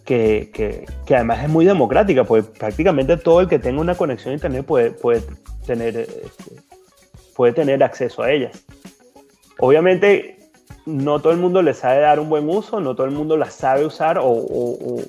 que, 0.05 0.51
que, 0.53 0.85
que, 1.07 1.15
además 1.15 1.43
es 1.43 1.49
muy 1.49 1.65
democrática, 1.65 2.25
pues 2.25 2.45
prácticamente 2.47 3.17
todo 3.17 3.41
el 3.41 3.49
que 3.49 3.59
tenga 3.59 3.81
una 3.81 3.95
conexión 3.95 4.33
a 4.33 4.35
internet 4.35 4.65
puede, 4.67 4.91
puede, 4.91 5.23
tener, 5.67 5.97
este, 5.97 6.57
puede 7.35 7.53
tener 7.53 7.83
acceso 7.83 8.23
a 8.23 8.31
ellas. 8.31 8.65
Obviamente 9.59 10.36
no 10.87 11.21
todo 11.21 11.33
el 11.33 11.39
mundo 11.39 11.63
le 11.63 11.75
sabe 11.75 12.01
dar 12.01 12.19
un 12.21 12.29
buen 12.29 12.49
uso, 12.49 12.81
no 12.81 12.95
todo 12.95 13.07
el 13.07 13.13
mundo 13.13 13.37
las 13.37 13.55
sabe 13.55 13.85
usar 13.85 14.19
o, 14.19 14.27
o, 14.27 15.03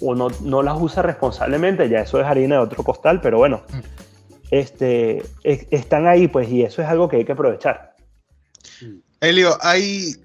o 0.00 0.14
no, 0.14 0.28
no, 0.42 0.62
las 0.62 0.80
usa 0.80 1.02
responsablemente, 1.02 1.88
ya 1.88 2.00
eso 2.00 2.20
es 2.20 2.26
harina 2.26 2.56
de 2.56 2.62
otro 2.62 2.82
costal, 2.82 3.20
pero 3.20 3.38
bueno, 3.38 3.62
mm 3.70 3.94
este, 4.50 5.22
están 5.42 6.06
ahí, 6.06 6.28
pues, 6.28 6.48
y 6.48 6.62
eso 6.62 6.82
es 6.82 6.88
algo 6.88 7.08
que 7.08 7.16
hay 7.16 7.24
que 7.24 7.32
aprovechar. 7.32 7.96
Elio, 9.20 9.56
hay, 9.60 10.16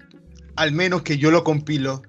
al 0.56 0.72
menos 0.72 1.02
que 1.02 1.18
yo 1.18 1.30
lo 1.30 1.42
compilo, 1.42 2.02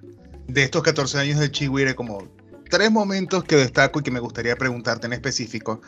de 0.48 0.64
estos 0.64 0.84
14 0.84 1.18
años 1.18 1.40
de 1.40 1.50
Chihuire, 1.50 1.96
como 1.96 2.28
tres 2.70 2.92
momentos 2.92 3.44
que 3.44 3.56
destaco 3.56 4.00
y 4.00 4.04
que 4.04 4.12
me 4.12 4.20
gustaría 4.20 4.56
preguntarte 4.56 5.08
en 5.08 5.14
específico. 5.14 5.82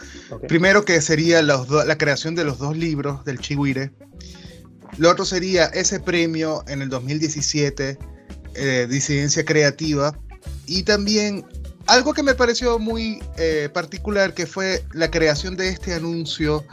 Primero 0.47 0.85
que 0.85 1.01
sería 1.01 1.41
la 1.41 1.97
creación 1.97 2.35
de 2.35 2.45
los 2.45 2.57
dos 2.57 2.75
libros 2.75 3.23
del 3.25 3.39
Chihuire. 3.39 3.91
Lo 4.97 5.09
otro 5.09 5.25
sería 5.25 5.65
ese 5.65 5.99
premio 5.99 6.63
en 6.67 6.81
el 6.81 6.89
2017, 6.89 7.97
eh, 8.55 8.87
Disidencia 8.89 9.43
Creativa. 9.43 10.17
Y 10.65 10.83
también 10.83 11.45
algo 11.87 12.13
que 12.13 12.23
me 12.23 12.35
pareció 12.35 12.79
muy 12.79 13.21
eh, 13.37 13.69
particular 13.73 14.33
que 14.33 14.45
fue 14.45 14.83
la 14.93 15.11
creación 15.11 15.57
de 15.57 15.69
este 15.69 15.93
anuncio 15.93 16.63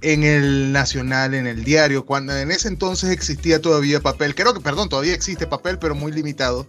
en 0.00 0.22
el 0.22 0.72
Nacional, 0.72 1.34
en 1.34 1.46
el 1.46 1.64
diario, 1.64 2.06
cuando 2.06 2.36
en 2.36 2.50
ese 2.50 2.68
entonces 2.68 3.10
existía 3.10 3.60
todavía 3.60 4.00
papel, 4.00 4.34
creo 4.34 4.54
que, 4.54 4.60
perdón, 4.60 4.88
todavía 4.88 5.12
existe 5.12 5.46
papel, 5.46 5.78
pero 5.78 5.94
muy 5.94 6.12
limitado 6.12 6.66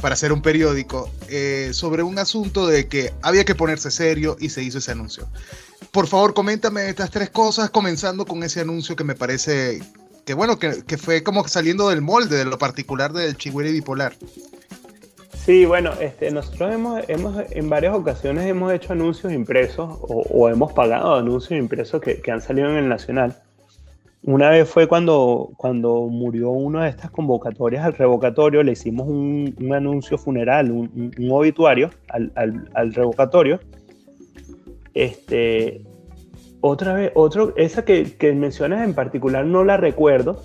para 0.00 0.14
hacer 0.14 0.32
un 0.32 0.42
periódico, 0.42 1.10
eh, 1.28 1.70
sobre 1.72 2.02
un 2.02 2.18
asunto 2.18 2.66
de 2.66 2.86
que 2.86 3.14
había 3.22 3.44
que 3.44 3.54
ponerse 3.54 3.90
serio 3.90 4.36
y 4.40 4.50
se 4.50 4.62
hizo 4.62 4.78
ese 4.78 4.92
anuncio. 4.92 5.26
Por 5.90 6.06
favor, 6.06 6.34
coméntame 6.34 6.88
estas 6.88 7.10
tres 7.10 7.30
cosas, 7.30 7.70
comenzando 7.70 8.26
con 8.26 8.42
ese 8.42 8.60
anuncio 8.60 8.94
que 8.94 9.04
me 9.04 9.14
parece 9.14 9.80
que, 10.26 10.34
bueno, 10.34 10.58
que, 10.58 10.82
que 10.86 10.98
fue 10.98 11.22
como 11.22 11.46
saliendo 11.46 11.88
del 11.88 12.02
molde 12.02 12.36
de 12.36 12.44
lo 12.44 12.58
particular 12.58 13.12
del 13.12 13.36
Chihuahua 13.36 13.70
bipolar. 13.70 14.12
Sí, 15.32 15.64
bueno, 15.64 15.92
este, 16.00 16.32
nosotros 16.32 16.74
hemos, 16.74 17.08
hemos, 17.08 17.36
en 17.52 17.70
varias 17.70 17.94
ocasiones 17.94 18.46
hemos 18.46 18.72
hecho 18.72 18.92
anuncios 18.92 19.32
impresos 19.32 19.96
o, 20.02 20.48
hemos 20.48 20.72
pagado 20.72 21.14
anuncios 21.14 21.56
impresos 21.56 22.00
que, 22.00 22.20
que, 22.20 22.32
han 22.32 22.40
salido 22.40 22.68
en 22.68 22.76
el 22.78 22.88
Nacional. 22.88 23.36
Una 24.24 24.50
vez 24.50 24.68
fue 24.68 24.88
cuando, 24.88 25.50
cuando 25.56 26.08
murió 26.08 26.50
una 26.50 26.82
de 26.82 26.90
estas 26.90 27.12
convocatorias 27.12 27.84
al 27.84 27.94
revocatorio, 27.94 28.64
le 28.64 28.72
hicimos 28.72 29.06
un, 29.06 29.54
un 29.60 29.72
anuncio 29.72 30.18
funeral, 30.18 30.72
un, 30.72 31.14
un 31.16 31.30
obituario 31.30 31.92
al, 32.08 32.32
al, 32.34 32.68
al, 32.74 32.92
revocatorio. 32.92 33.60
Este, 34.94 35.84
otra 36.60 36.94
vez, 36.94 37.12
otro, 37.14 37.54
esa 37.56 37.84
que, 37.84 38.16
que 38.16 38.32
mencionas 38.32 38.84
en 38.84 38.94
particular 38.94 39.44
no 39.44 39.64
la 39.64 39.76
recuerdo, 39.76 40.42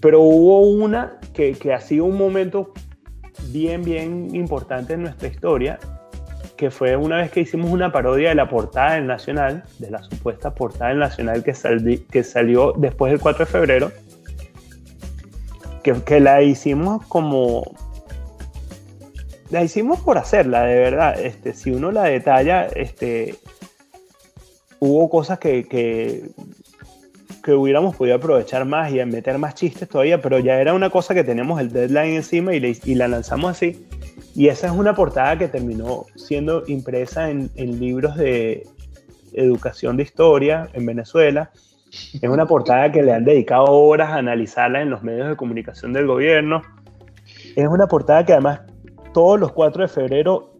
pero 0.00 0.20
hubo 0.20 0.60
una 0.60 1.18
que, 1.32 1.52
que 1.52 1.72
ha 1.72 1.80
sido 1.80 2.04
un 2.04 2.18
momento 2.18 2.72
bien, 3.50 3.82
bien 3.82 4.34
importante 4.34 4.94
en 4.94 5.02
nuestra 5.02 5.28
historia, 5.28 5.78
que 6.56 6.70
fue 6.70 6.96
una 6.96 7.16
vez 7.16 7.30
que 7.30 7.40
hicimos 7.40 7.70
una 7.70 7.90
parodia 7.90 8.28
de 8.28 8.34
la 8.34 8.48
portada 8.48 8.94
del 8.94 9.06
Nacional, 9.06 9.64
de 9.78 9.90
la 9.90 10.02
supuesta 10.02 10.54
portada 10.54 10.90
del 10.90 10.98
Nacional 10.98 11.42
que, 11.42 11.54
que 12.10 12.24
salió 12.24 12.72
después 12.76 13.12
del 13.12 13.20
4 13.20 13.44
de 13.44 13.50
febrero, 13.50 13.92
que, 15.82 15.94
que, 16.02 16.20
la 16.20 16.42
hicimos 16.42 17.04
como... 17.06 17.74
La 19.50 19.62
hicimos 19.62 20.00
por 20.00 20.18
hacerla, 20.18 20.62
de 20.64 20.78
verdad. 20.78 21.20
Este, 21.20 21.52
si 21.52 21.70
uno 21.70 21.92
la 21.92 22.04
detalla, 22.04 22.66
este, 22.66 23.36
hubo 24.84 25.08
cosas 25.10 25.38
que, 25.38 25.64
que 25.64 26.30
que 27.44 27.52
hubiéramos 27.52 27.94
podido 27.94 28.16
aprovechar 28.16 28.64
más 28.64 28.90
y 28.90 29.04
meter 29.04 29.36
más 29.36 29.54
chistes 29.54 29.86
todavía, 29.86 30.20
pero 30.20 30.38
ya 30.38 30.58
era 30.60 30.72
una 30.72 30.88
cosa 30.88 31.14
que 31.14 31.22
tenemos 31.22 31.60
el 31.60 31.70
deadline 31.70 32.14
encima 32.14 32.54
y, 32.54 32.94
la 32.94 33.06
lanzamos 33.06 33.50
así. 33.50 33.86
Y 34.34 34.48
esa 34.48 34.68
es 34.68 34.72
una 34.72 34.94
portada 34.94 35.38
que 35.38 35.48
terminó 35.48 36.06
siendo 36.16 36.64
impresa 36.66 37.30
en, 37.30 37.50
en, 37.56 37.78
libros 37.78 38.16
de 38.16 38.66
educación 39.34 39.98
de 39.98 40.04
historia 40.04 40.70
en 40.72 40.86
Venezuela. 40.86 41.50
Es 42.14 42.28
una 42.28 42.46
portada 42.46 42.90
que 42.90 43.02
le 43.02 43.12
han 43.12 43.26
dedicado 43.26 43.66
horas 43.66 44.10
a 44.10 44.16
analizarla 44.16 44.80
en 44.80 44.88
los 44.88 45.02
medios 45.02 45.28
de 45.28 45.36
comunicación 45.36 45.92
del 45.92 46.06
gobierno. 46.06 46.62
Es 47.54 47.68
una 47.68 47.86
portada 47.86 48.24
que 48.24 48.32
además 48.32 48.60
todos 49.12 49.38
los 49.38 49.52
4 49.52 49.82
de 49.82 49.88
febrero 49.88 50.54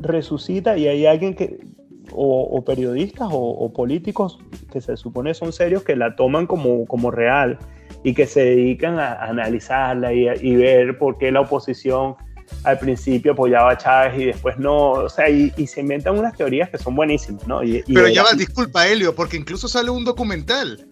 resucita 0.00 0.76
y 0.76 0.86
hay 0.86 1.06
alguien 1.06 1.34
que, 1.34 1.60
o, 2.12 2.62
periodistas 2.64 3.28
o, 3.30 3.72
políticos 3.72 4.38
que 4.72 4.80
se 4.80 4.96
supone 4.96 5.34
son 5.34 5.52
serios 5.52 5.82
que 5.82 5.96
la 5.96 6.16
toman 6.16 6.46
como, 6.46 6.86
como 6.86 7.10
real 7.10 7.58
y 8.02 8.14
que 8.14 8.26
se 8.26 8.40
dedican 8.40 8.98
a, 8.98 9.14
analizarla 9.24 10.12
y, 10.12 10.56
ver 10.56 10.98
por 10.98 11.18
qué 11.18 11.32
la 11.32 11.40
oposición 11.40 12.16
al 12.64 12.78
principio 12.78 13.32
apoyaba 13.32 13.72
a 13.72 13.78
Chávez 13.78 14.20
y 14.20 14.24
después 14.26 14.58
no, 14.58 14.90
o 14.90 15.08
sea, 15.08 15.28
y, 15.28 15.50
se 15.66 15.80
inventan 15.80 16.18
unas 16.18 16.36
teorías 16.36 16.68
que 16.70 16.78
son 16.78 16.94
buenísimas, 16.94 17.46
¿no? 17.46 17.60
Pero 17.86 18.08
ya 18.08 18.22
va, 18.22 18.32
disculpa, 18.32 18.86
Helio, 18.86 19.14
porque 19.14 19.36
incluso 19.36 19.68
sale 19.68 19.90
un 19.90 20.04
documental. 20.04 20.86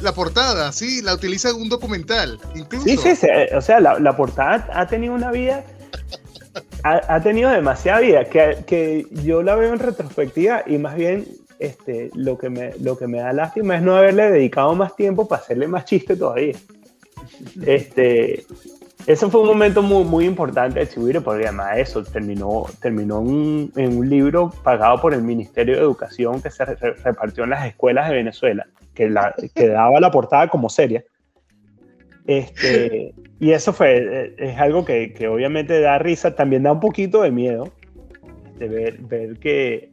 La 0.00 0.12
portada, 0.12 0.72
sí, 0.72 1.02
la 1.02 1.12
utiliza 1.12 1.54
un 1.54 1.68
documental. 1.68 2.38
Incluso. 2.54 2.86
Sí, 2.86 2.96
sí, 2.96 3.26
o 3.54 3.60
sea, 3.60 3.78
la, 3.78 3.98
la 3.98 4.16
portada 4.16 4.66
ha 4.72 4.86
tenido 4.86 5.12
una 5.12 5.30
vida 5.30 5.64
ha, 6.86 7.20
tenido 7.20 7.50
demasiada 7.50 8.00
vida 8.00 8.24
que, 8.24 8.58
que, 8.66 9.06
yo 9.22 9.42
la 9.42 9.54
veo 9.54 9.72
en 9.72 9.78
retrospectiva 9.78 10.62
y 10.66 10.78
más 10.78 10.94
bien 10.96 11.26
este, 11.58 12.10
lo, 12.14 12.36
que 12.36 12.50
me, 12.50 12.72
lo 12.80 12.98
que 12.98 13.06
me 13.06 13.18
da 13.18 13.32
lástima 13.32 13.76
es 13.76 13.82
no 13.82 13.96
haberle 13.96 14.30
dedicado 14.30 14.74
más 14.74 14.94
tiempo 14.94 15.26
para 15.26 15.42
hacerle 15.42 15.68
más 15.68 15.84
chiste 15.84 16.16
todavía. 16.16 16.56
Este, 17.64 18.44
eso 19.06 19.30
fue 19.30 19.40
un 19.42 19.46
momento 19.46 19.82
muy, 19.82 20.04
muy 20.04 20.24
importante 20.24 20.80
de 20.80 20.88
Chihuire 20.88 21.20
porque 21.20 21.44
además 21.44 21.78
eso 21.78 22.02
terminó, 22.02 22.66
terminó 22.80 23.20
en 23.20 23.98
un 23.98 24.08
libro 24.08 24.52
pagado 24.62 25.00
por 25.00 25.14
el 25.14 25.22
Ministerio 25.22 25.76
de 25.76 25.82
Educación 25.82 26.42
que 26.42 26.50
se 26.50 26.64
repartió 26.64 27.44
en 27.44 27.50
las 27.50 27.66
escuelas 27.66 28.08
de 28.08 28.16
Venezuela, 28.16 28.66
que, 28.94 29.08
la, 29.08 29.34
que 29.54 29.68
daba 29.68 30.00
la 30.00 30.10
portada 30.10 30.48
como 30.48 30.68
seria. 30.68 31.04
Este, 32.26 33.14
y 33.38 33.52
eso 33.52 33.72
fue, 33.72 33.98
eh, 33.98 34.34
es 34.38 34.58
algo 34.58 34.84
que, 34.84 35.12
que, 35.12 35.28
obviamente 35.28 35.80
da 35.80 35.98
risa, 35.98 36.34
también 36.34 36.62
da 36.62 36.72
un 36.72 36.80
poquito 36.80 37.22
de 37.22 37.30
miedo 37.30 37.72
de 38.58 38.68
ver, 38.68 38.98
ver 39.02 39.38
que, 39.38 39.90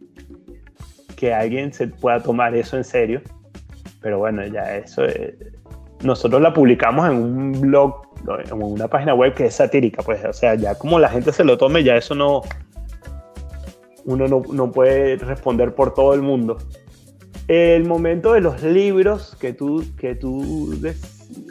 que 1.16 1.34
alguien 1.34 1.74
se 1.74 1.88
pueda 1.88 2.22
tomar 2.22 2.56
eso 2.56 2.78
en 2.78 2.84
serio. 2.84 3.22
Pero 4.02 4.20
bueno, 4.20 4.46
ya 4.46 4.78
eso, 4.78 5.06
eh, 5.06 5.38
nosotros 6.04 6.42
la 6.42 6.54
publicamos 6.54 7.10
en 7.10 7.16
un 7.16 7.62
blog, 7.62 8.02
en 8.46 8.62
una 8.62 8.88
página 8.88 9.14
web 9.14 9.34
que 9.34 9.46
es 9.46 9.56
satírica, 9.56 10.02
pues, 10.02 10.24
o 10.26 10.34
sea, 10.34 10.56
ya 10.56 10.76
como 10.76 11.00
la 11.00 11.10
gente 11.10 11.32
se 11.32 11.44
lo 11.44 11.58
tome, 11.58 11.84
ya 11.84 11.96
eso 11.96 12.16
no, 12.16 12.42
uno 14.06 14.28
no, 14.28 14.42
no 14.52 14.72
puede 14.72 15.18
responder 15.18 15.74
por 15.76 15.94
todo 15.94 16.14
el 16.14 16.22
mundo. 16.22 16.58
El 17.48 17.86
momento 17.86 18.34
de 18.34 18.42
los 18.42 18.64
libros 18.64 19.36
que 19.40 19.54
tú, 19.54 19.84
que 19.98 20.16
tú 20.16 20.78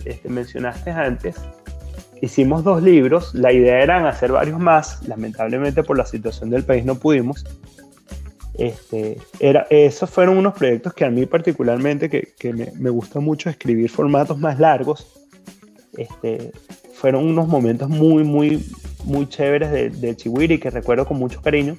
este, 0.05 0.29
mencionaste 0.29 0.91
antes, 0.91 1.37
hicimos 2.21 2.65
dos 2.65 2.83
libros, 2.83 3.35
la 3.35 3.53
idea 3.53 3.83
era 3.83 4.09
hacer 4.09 4.33
varios 4.33 4.59
más, 4.59 5.07
lamentablemente 5.07 5.83
por 5.83 5.99
la 5.99 6.07
situación 6.07 6.51
del 6.51 6.65
país 6.65 6.85
no 6.85 6.95
pudimos. 6.95 7.45
Este, 8.55 9.19
esos 9.71 10.11
fueron 10.11 10.37
unos 10.37 10.55
proyectos 10.55 10.93
que 10.95 11.05
a 11.05 11.11
mí 11.11 11.27
particularmente, 11.27 12.09
que, 12.09 12.53
me, 12.53 12.71
me, 12.79 12.91
gusta 12.91 13.19
mucho 13.19 13.51
escribir 13.51 13.91
formatos 13.91 14.39
más 14.39 14.59
largos, 14.59 15.07
este, 15.97 16.53
fueron 16.95 17.27
unos 17.27 17.49
momentos 17.49 17.89
muy, 17.89 18.23
muy, 18.23 18.65
muy 19.05 19.29
chéveres 19.29 19.71
de, 19.73 19.91
de 19.91 20.61
que 20.61 20.71
recuerdo 20.71 21.07
con 21.07 21.19
mucho 21.19 21.41
cariño. 21.43 21.77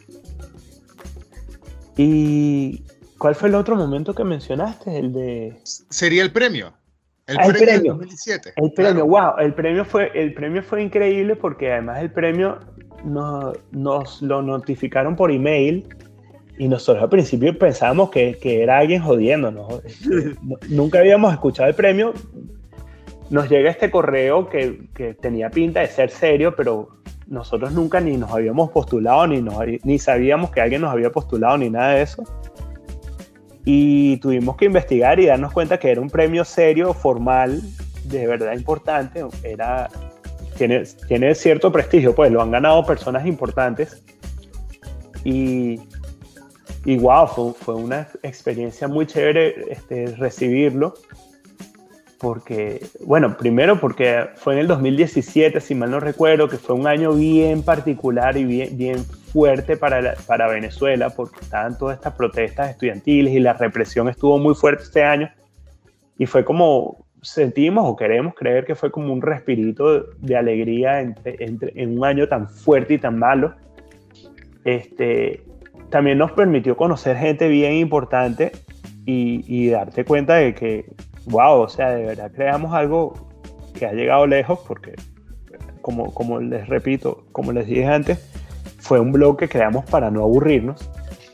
¿Y 1.95 2.83
cuál 3.17 3.35
fue 3.35 3.49
el 3.49 3.55
otro 3.55 3.75
momento 3.75 4.13
que 4.13 4.23
mencionaste? 4.23 5.57
Sería 5.89 6.23
el 6.23 6.31
premio. 6.31 6.73
El, 7.27 7.37
ah, 7.39 7.43
premio, 7.47 7.65
del 7.65 7.83
2017. 7.83 8.53
El 8.57 8.71
premio, 8.73 9.05
wow, 9.05 9.37
el 9.39 9.53
premio, 9.53 9.85
fue, 9.85 10.11
el 10.13 10.33
premio 10.33 10.61
fue 10.61 10.83
increíble 10.83 11.37
porque 11.37 11.71
además 11.71 11.99
el 12.01 12.11
premio 12.11 12.59
nos, 13.05 13.57
nos 13.71 14.21
lo 14.21 14.41
notificaron 14.41 15.15
por 15.15 15.31
email 15.31 15.87
y 16.57 16.67
nosotros 16.67 17.01
al 17.01 17.09
principio 17.09 17.57
pensábamos 17.57 18.09
que, 18.09 18.37
que 18.41 18.61
era 18.61 18.79
alguien 18.79 19.01
jodiéndonos. 19.01 19.81
Nunca 20.69 20.99
habíamos 20.99 21.31
escuchado 21.31 21.69
el 21.69 21.75
premio. 21.75 22.13
Nos 23.29 23.49
llega 23.49 23.69
este 23.71 23.89
correo 23.89 24.49
que, 24.49 24.89
que, 24.93 25.13
tenía 25.13 25.49
pinta 25.49 25.79
de 25.79 25.87
ser 25.87 26.09
serio, 26.09 26.53
pero 26.57 26.89
nosotros 27.27 27.71
nunca 27.71 28.01
ni 28.01 28.17
nos 28.17 28.31
habíamos 28.31 28.69
postulado, 28.69 29.25
ni, 29.27 29.41
ni 29.83 29.97
sabíamos 29.97 30.51
que 30.51 30.59
alguien 30.59 30.81
nos 30.81 30.91
había 30.91 31.09
postulado, 31.09 31.57
ni 31.57 31.69
nada 31.69 31.93
de 31.93 32.01
eso 32.01 32.23
y 33.65 34.17
tuvimos 34.17 34.57
que 34.57 34.65
investigar 34.65 35.19
y 35.19 35.25
darnos 35.25 35.53
cuenta 35.53 35.79
que 35.79 35.91
era 35.91 36.01
un 36.01 36.09
premio 36.09 36.43
serio, 36.43 36.93
formal, 36.93 37.61
de 38.05 38.27
verdad 38.27 38.53
importante, 38.53 39.25
era, 39.43 39.89
tiene, 40.57 40.83
tiene 41.07 41.33
cierto 41.35 41.71
prestigio, 41.71 42.13
pues 42.13 42.31
lo 42.31 42.41
han 42.41 42.51
ganado 42.51 42.85
personas 42.85 43.25
importantes. 43.25 44.03
Y, 45.23 45.79
y 46.83 46.97
wow, 46.97 47.27
fue, 47.27 47.53
fue 47.53 47.75
una 47.75 48.07
experiencia 48.23 48.87
muy 48.87 49.05
chévere 49.05 49.71
este, 49.71 50.07
recibirlo 50.17 50.95
porque, 52.23 52.85
bueno, 53.05 53.35
primero 53.35 53.81
porque 53.81 54.29
fue 54.35 54.53
en 54.53 54.59
el 54.59 54.67
2017, 54.67 55.59
si 55.59 55.75
mal 55.75 55.91
no 55.91 55.99
recuerdo, 55.99 56.47
que 56.47 56.57
fue 56.57 56.73
un 56.73 56.87
año 56.87 57.11
bien 57.11 57.63
particular 57.63 58.37
y 58.37 58.45
bien, 58.45 58.77
bien 58.77 59.05
fuerte 59.33 59.75
para, 59.75 60.15
para 60.27 60.47
Venezuela, 60.47 61.09
porque 61.09 61.39
estaban 61.41 61.77
todas 61.77 61.97
estas 61.97 62.13
protestas 62.13 62.69
estudiantiles 62.69 63.33
y 63.33 63.39
la 63.39 63.53
represión 63.53 64.07
estuvo 64.07 64.37
muy 64.37 64.55
fuerte 64.55 64.83
este 64.83 65.03
año. 65.03 65.29
Y 66.17 66.25
fue 66.27 66.45
como, 66.45 67.05
sentimos 67.21 67.85
o 67.85 67.95
queremos 67.95 68.35
creer 68.35 68.65
que 68.65 68.75
fue 68.75 68.91
como 68.91 69.11
un 69.11 69.21
respirito 69.21 70.03
de 70.19 70.37
alegría 70.37 71.01
entre, 71.01 71.37
en 71.39 71.97
un 71.97 72.05
año 72.05 72.27
tan 72.29 72.47
fuerte 72.47 72.93
y 72.93 72.97
tan 72.99 73.17
malo. 73.17 73.55
Este, 74.63 75.43
también 75.89 76.19
nos 76.19 76.31
permitió 76.31 76.77
conocer 76.77 77.17
gente 77.17 77.47
bien 77.47 77.73
importante 77.73 78.51
y, 79.05 79.43
y 79.47 79.69
darte 79.69 80.05
cuenta 80.05 80.35
de 80.35 80.53
que 80.53 80.85
wow, 81.25 81.61
o 81.61 81.69
sea, 81.69 81.91
de 81.91 82.05
verdad 82.05 82.31
creamos 82.33 82.73
algo 82.73 83.13
que 83.77 83.85
ha 83.85 83.93
llegado 83.93 84.27
lejos 84.27 84.59
porque, 84.67 84.93
como, 85.81 86.13
como 86.13 86.39
les 86.39 86.67
repito, 86.67 87.25
como 87.31 87.51
les 87.51 87.67
dije 87.67 87.85
antes, 87.85 88.29
fue 88.83 88.99
un 88.99 89.13
blog 89.13 89.37
que 89.37 89.47
creamos 89.47 89.85
para 89.85 90.11
no 90.11 90.23
aburrirnos 90.23 90.89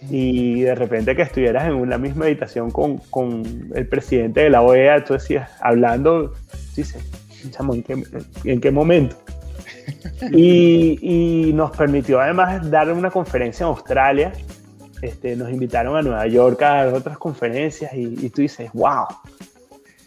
y 0.10 0.62
de 0.62 0.76
repente 0.76 1.16
que 1.16 1.24
estuvieras 1.24 1.68
en 1.68 1.74
una 1.74 1.98
misma 1.98 2.26
habitación 2.26 2.70
con, 2.70 2.98
con 3.10 3.72
el 3.76 3.88
presidente 3.88 4.42
de 4.42 4.50
la 4.52 4.62
OEA, 4.62 5.04
tú 5.04 5.14
decías, 5.14 5.50
hablando, 5.60 6.34
dices, 6.76 7.04
¿en 7.44 7.84
qué, 7.84 8.04
en 8.46 8.62
qué 8.62 8.72
momento? 8.72 9.18
Y, 10.32 11.00
y, 11.02 11.54
nos 11.54 11.76
permitió 11.76 12.22
además 12.22 12.70
dar 12.70 12.92
una 12.92 13.10
conferencia 13.10 13.64
en 13.64 13.70
Australia. 13.70 14.32
Este, 15.02 15.36
nos 15.36 15.50
invitaron 15.50 15.98
a 15.98 16.02
Nueva 16.02 16.28
York 16.28 16.62
a 16.62 16.86
dar 16.86 16.94
otras 16.94 17.18
conferencias 17.18 17.92
y, 17.94 18.26
y 18.26 18.30
tú 18.30 18.42
dices, 18.42 18.70
wow, 18.74 19.08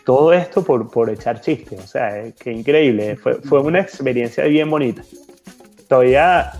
todo 0.04 0.32
esto 0.32 0.62
por, 0.62 0.88
por 0.90 1.10
echar 1.10 1.40
chistes, 1.40 1.80
o 1.80 1.86
sea, 1.86 2.16
eh, 2.18 2.34
qué 2.38 2.52
increíble, 2.52 3.16
fue, 3.16 3.34
fue 3.42 3.60
una 3.60 3.80
experiencia 3.80 4.44
bien 4.44 4.70
bonita. 4.70 5.02
Todavía, 5.88 6.52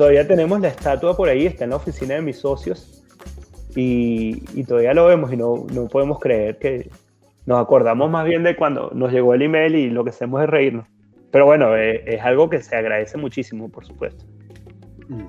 todavía 0.00 0.26
tenemos 0.26 0.58
la 0.62 0.68
estatua 0.68 1.14
por 1.14 1.28
ahí, 1.28 1.44
está 1.44 1.64
en 1.64 1.70
la 1.70 1.76
oficina 1.76 2.14
de 2.14 2.22
mis 2.22 2.38
socios 2.38 3.04
y, 3.76 4.42
y 4.58 4.64
todavía 4.64 4.94
lo 4.94 5.04
vemos 5.04 5.30
y 5.30 5.36
no, 5.36 5.66
no 5.74 5.88
podemos 5.88 6.18
creer 6.18 6.58
que 6.58 6.88
nos 7.44 7.60
acordamos 7.60 8.10
más 8.10 8.24
bien 8.24 8.42
de 8.42 8.56
cuando 8.56 8.90
nos 8.94 9.12
llegó 9.12 9.34
el 9.34 9.42
email 9.42 9.74
y 9.74 9.90
lo 9.90 10.02
que 10.02 10.08
hacemos 10.08 10.42
es 10.42 10.48
reírnos. 10.48 10.86
Pero 11.30 11.44
bueno, 11.44 11.76
es, 11.76 11.96
eh, 11.96 12.14
es 12.14 12.22
algo 12.22 12.48
que 12.48 12.62
se 12.62 12.74
agradece 12.74 13.18
muchísimo, 13.18 13.68
por 13.68 13.84
supuesto. 13.84 14.24
Mm. 15.08 15.26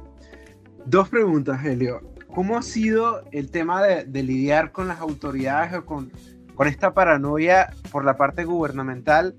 Dos 0.86 1.10
preguntas, 1.10 1.66
Helio. 1.66 2.00
¿Cómo 2.34 2.58
ha 2.58 2.62
sido 2.62 3.24
el 3.34 3.52
tema 3.52 3.84
de, 3.84 4.06
de 4.06 4.24
lidiar 4.24 4.72
con 4.72 4.88
las 4.88 5.02
autoridades 5.02 5.74
o 5.74 5.86
con 5.86 6.14
con 6.56 6.68
esta 6.68 6.94
paranoia 6.94 7.72
por 7.92 8.06
la 8.06 8.16
parte 8.16 8.46
gubernamental 8.46 9.36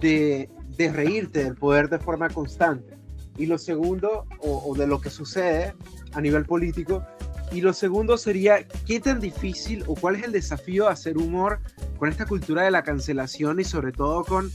de, 0.00 0.48
de 0.76 0.92
reírte 0.92 1.42
del 1.44 1.56
poder 1.56 1.88
de 1.88 1.98
forma 1.98 2.28
constante. 2.28 2.95
Y 3.38 3.46
lo 3.46 3.58
segundo, 3.58 4.26
o, 4.40 4.74
de 4.76 4.86
lo 4.86 5.00
que 5.00 5.10
sucede 5.10 5.74
a 6.12 6.20
nivel 6.20 6.44
político, 6.44 7.04
y 7.52 7.60
lo 7.60 7.72
segundo 7.72 8.16
sería, 8.16 8.66
¿qué 8.86 8.98
tan 9.00 9.20
difícil 9.20 9.84
o 9.86 9.94
cuál 9.94 10.16
es 10.16 10.24
el 10.24 10.32
desafío 10.32 10.84
de 10.84 10.90
hacer 10.90 11.16
humor 11.16 11.60
con 11.98 12.08
esta 12.08 12.26
cultura 12.26 12.62
de 12.62 12.70
la 12.70 12.82
cancelación 12.82 13.60
y 13.60 13.64
sobre 13.64 13.92
todo 13.92 14.24
con 14.24 14.50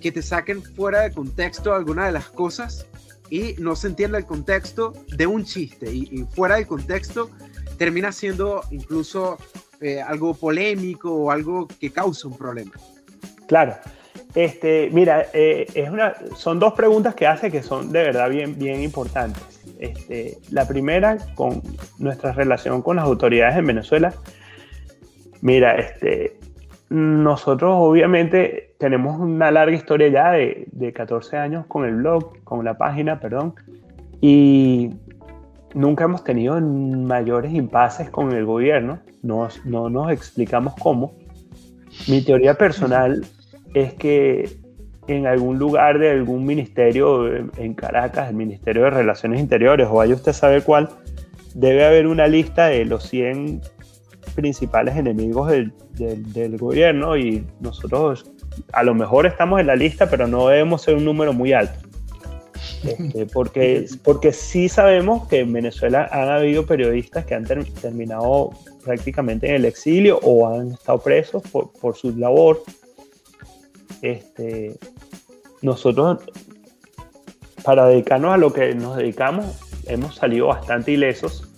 que 0.00 0.12
te 0.12 0.22
saquen 0.22 0.62
fuera 0.62 1.02
de 1.02 1.12
contexto 1.12 1.74
alguna 1.74 2.06
de 2.06 2.12
las 2.12 2.28
cosas 2.28 2.86
y 3.30 3.54
no 3.58 3.76
se 3.76 3.86
entienda 3.88 4.18
el 4.18 4.26
contexto 4.26 4.92
de 5.16 5.26
un 5.26 5.44
chiste 5.44 5.92
y, 5.92 6.26
fuera 6.34 6.56
del 6.56 6.66
contexto 6.66 7.30
termina 7.78 8.12
siendo 8.12 8.62
incluso 8.70 9.38
eh, 9.80 10.00
algo 10.00 10.34
polémico 10.34 11.12
o 11.14 11.30
algo 11.30 11.66
que 11.66 11.90
causa 11.90 12.28
un 12.28 12.36
problema. 12.36 12.72
Claro. 13.46 13.76
Este, 14.34 14.88
mira, 14.92 15.26
eh, 15.34 15.66
es 15.74 15.90
una, 15.90 16.14
son 16.36 16.58
dos 16.58 16.72
preguntas 16.72 17.14
que 17.14 17.26
hace 17.26 17.50
que 17.50 17.62
son 17.62 17.92
de 17.92 18.02
verdad 18.02 18.30
bien, 18.30 18.58
bien 18.58 18.82
importantes. 18.82 19.42
Este, 19.78 20.38
la 20.50 20.66
primera, 20.66 21.18
con 21.34 21.62
nuestra 21.98 22.32
relación 22.32 22.82
con 22.82 22.96
las 22.96 23.04
autoridades 23.04 23.56
en 23.56 23.66
Venezuela. 23.66 24.14
Mira, 25.42 25.76
este, 25.76 26.38
nosotros 26.88 27.74
obviamente 27.76 28.74
tenemos 28.78 29.18
una 29.18 29.50
larga 29.50 29.76
historia 29.76 30.08
ya 30.08 30.30
de, 30.32 30.66
de 30.72 30.92
14 30.92 31.36
años 31.36 31.66
con 31.66 31.84
el 31.84 31.96
blog, 31.96 32.42
con 32.44 32.64
la 32.64 32.78
página, 32.78 33.20
perdón, 33.20 33.54
y 34.20 34.90
nunca 35.74 36.04
hemos 36.04 36.24
tenido 36.24 36.60
mayores 36.60 37.52
impases 37.52 38.08
con 38.08 38.32
el 38.32 38.44
gobierno, 38.44 39.00
no, 39.22 39.48
no 39.64 39.90
nos 39.90 40.12
explicamos 40.12 40.74
cómo. 40.78 41.14
Mi 42.08 42.24
teoría 42.24 42.54
personal 42.54 43.26
es 43.74 43.94
que 43.94 44.48
en 45.08 45.26
algún 45.26 45.58
lugar 45.58 45.98
de 45.98 46.10
algún 46.10 46.44
ministerio 46.44 47.26
en 47.36 47.74
Caracas, 47.74 48.28
el 48.28 48.36
Ministerio 48.36 48.84
de 48.84 48.90
Relaciones 48.90 49.40
Interiores, 49.40 49.88
o 49.90 49.94
vaya 49.94 50.14
usted 50.14 50.30
a 50.30 50.34
saber 50.34 50.62
cuál, 50.62 50.90
debe 51.54 51.84
haber 51.84 52.06
una 52.06 52.26
lista 52.28 52.66
de 52.66 52.84
los 52.84 53.08
100 53.08 53.60
principales 54.34 54.96
enemigos 54.96 55.50
del, 55.50 55.72
del, 56.32 56.56
gobierno 56.56 57.16
y 57.16 57.44
nosotros 57.60 58.30
a 58.72 58.82
lo 58.82 58.94
mejor 58.94 59.26
estamos 59.26 59.60
en 59.60 59.66
la 59.66 59.76
lista, 59.76 60.08
pero 60.08 60.26
no 60.26 60.48
debemos 60.48 60.82
ser 60.82 60.94
un 60.94 61.04
número 61.04 61.32
muy 61.32 61.52
alto. 61.52 61.78
Este, 62.84 63.26
porque, 63.32 63.86
porque 64.02 64.32
sí 64.32 64.68
sabemos 64.68 65.28
que 65.28 65.40
en 65.40 65.52
Venezuela 65.52 66.08
han 66.10 66.28
habido 66.28 66.64
periodistas 66.64 67.26
que 67.26 67.34
han 67.34 67.44
terminado 67.44 68.50
prácticamente 68.84 69.48
en 69.48 69.56
el 69.56 69.64
exilio 69.64 70.18
o 70.22 70.48
han 70.48 70.72
estado 70.72 70.98
presos 70.98 71.42
por, 71.50 71.72
por 71.72 71.96
su 71.96 72.16
labor. 72.16 72.62
Este, 74.02 74.76
nosotros, 75.62 76.24
para 77.64 77.86
dedicarnos 77.86 78.34
a 78.34 78.36
lo 78.36 78.52
que 78.52 78.74
nos 78.74 78.96
dedicamos, 78.96 79.60
hemos 79.86 80.16
salido 80.16 80.48
bastante 80.48 80.92
ilesos. 80.92 81.48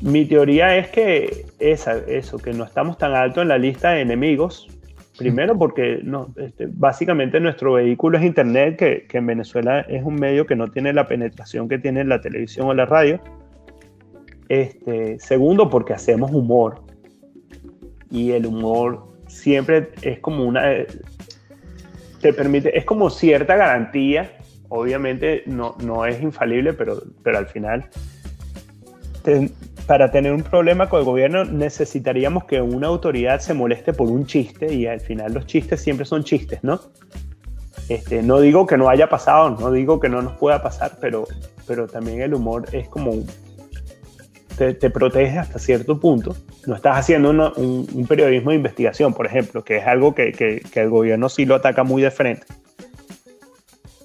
Mi 0.00 0.24
teoría 0.24 0.76
es 0.76 0.88
que 0.88 1.46
esa, 1.58 1.96
eso, 2.08 2.38
que 2.38 2.52
no 2.52 2.64
estamos 2.64 2.98
tan 2.98 3.14
alto 3.14 3.40
en 3.40 3.48
la 3.48 3.58
lista 3.58 3.90
de 3.92 4.02
enemigos, 4.02 4.68
Primero 5.18 5.58
porque 5.58 6.00
no, 6.02 6.32
este, 6.36 6.66
básicamente 6.70 7.38
nuestro 7.38 7.74
vehículo 7.74 8.16
es 8.16 8.24
Internet, 8.24 8.78
que, 8.78 9.06
que, 9.06 9.18
en 9.18 9.26
Venezuela 9.26 9.80
es 9.80 10.02
un 10.02 10.14
medio 10.14 10.46
que 10.46 10.56
no 10.56 10.68
tiene 10.68 10.92
la 10.92 11.06
penetración 11.06 11.68
que 11.68 11.78
tiene 11.78 12.02
la 12.04 12.20
televisión 12.20 12.66
o 12.68 12.74
la 12.74 12.86
radio. 12.86 13.20
Este, 14.48 15.18
segundo 15.20 15.68
porque 15.68 15.92
hacemos 15.92 16.32
humor. 16.32 16.82
Y 18.10 18.32
el 18.32 18.46
humor 18.46 19.06
siempre 19.28 19.90
es 20.02 20.18
como 20.20 20.44
una... 20.44 20.62
Te 22.22 22.32
permite, 22.32 22.76
es 22.78 22.86
como 22.86 23.10
cierta 23.10 23.56
garantía. 23.56 24.32
Obviamente 24.70 25.42
no, 25.44 25.76
no 25.84 26.06
es 26.06 26.22
infalible, 26.22 26.72
pero, 26.72 27.02
pero 27.22 27.36
al 27.36 27.46
final 27.46 27.90
para 29.86 30.10
tener 30.10 30.32
un 30.32 30.42
problema 30.42 30.88
con 30.88 31.00
el 31.00 31.04
gobierno 31.04 31.44
necesitaríamos 31.44 32.44
que 32.44 32.60
una 32.60 32.88
autoridad 32.88 33.40
se 33.40 33.54
moleste 33.54 33.92
por 33.92 34.08
un 34.08 34.26
chiste 34.26 34.72
y 34.72 34.86
al 34.86 35.00
final 35.00 35.34
los 35.34 35.46
chistes 35.46 35.80
siempre 35.80 36.06
son 36.06 36.24
chistes, 36.24 36.62
¿no? 36.62 36.80
Este, 37.88 38.22
no 38.22 38.40
digo 38.40 38.66
que 38.66 38.76
no 38.76 38.88
haya 38.88 39.08
pasado, 39.08 39.50
no 39.50 39.70
digo 39.72 40.00
que 40.00 40.08
no 40.08 40.22
nos 40.22 40.34
pueda 40.34 40.62
pasar, 40.62 40.92
pero, 41.00 41.26
pero 41.66 41.86
también 41.86 42.22
el 42.22 42.34
humor 42.34 42.64
es 42.72 42.88
como 42.88 43.12
te, 44.62 44.74
te 44.74 44.90
protege 44.90 45.38
hasta 45.38 45.58
cierto 45.58 45.98
punto. 45.98 46.36
No 46.66 46.76
estás 46.76 46.96
haciendo 46.96 47.30
un, 47.30 47.40
un, 47.92 48.06
periodismo 48.06 48.50
de 48.50 48.56
investigación, 48.56 49.12
por 49.12 49.26
ejemplo, 49.26 49.64
que 49.64 49.78
es 49.78 49.86
algo 49.86 50.14
que, 50.14 50.30
que, 50.30 50.60
que 50.60 50.80
el 50.80 50.88
gobierno 50.88 51.28
sí 51.28 51.44
lo 51.44 51.56
ataca 51.56 51.82
muy 51.82 52.02
de 52.02 52.12
frente. 52.12 52.46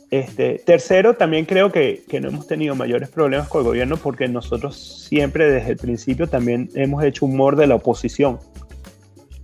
Este, 0.09 0.59
tercero, 0.65 1.15
también 1.15 1.45
creo 1.45 1.71
que, 1.71 2.01
que, 2.07 2.19
no 2.19 2.29
hemos 2.29 2.47
tenido 2.47 2.73
mayores 2.73 3.09
problemas 3.09 3.49
con 3.49 3.61
el 3.61 3.67
gobierno 3.67 3.97
porque 3.97 4.27
nosotros 4.27 5.05
siempre 5.07 5.51
desde 5.51 5.71
el 5.71 5.77
principio 5.77 6.27
también 6.27 6.69
hemos 6.73 7.03
hecho 7.03 7.25
humor 7.25 7.55
de 7.55 7.67
la 7.67 7.75
oposición. 7.75 8.39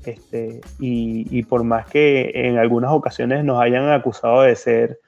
Este, 0.06 0.62
y, 0.80 1.28
y, 1.30 1.44
por 1.44 1.64
más 1.64 1.88
que 1.88 2.32
en 2.34 2.58
algunas 2.58 2.92
ocasiones 2.92 3.46
nos 3.46 3.62
hayan 3.62 3.90
acusado 3.90 4.42
de 4.42 4.56
ser 4.56 5.00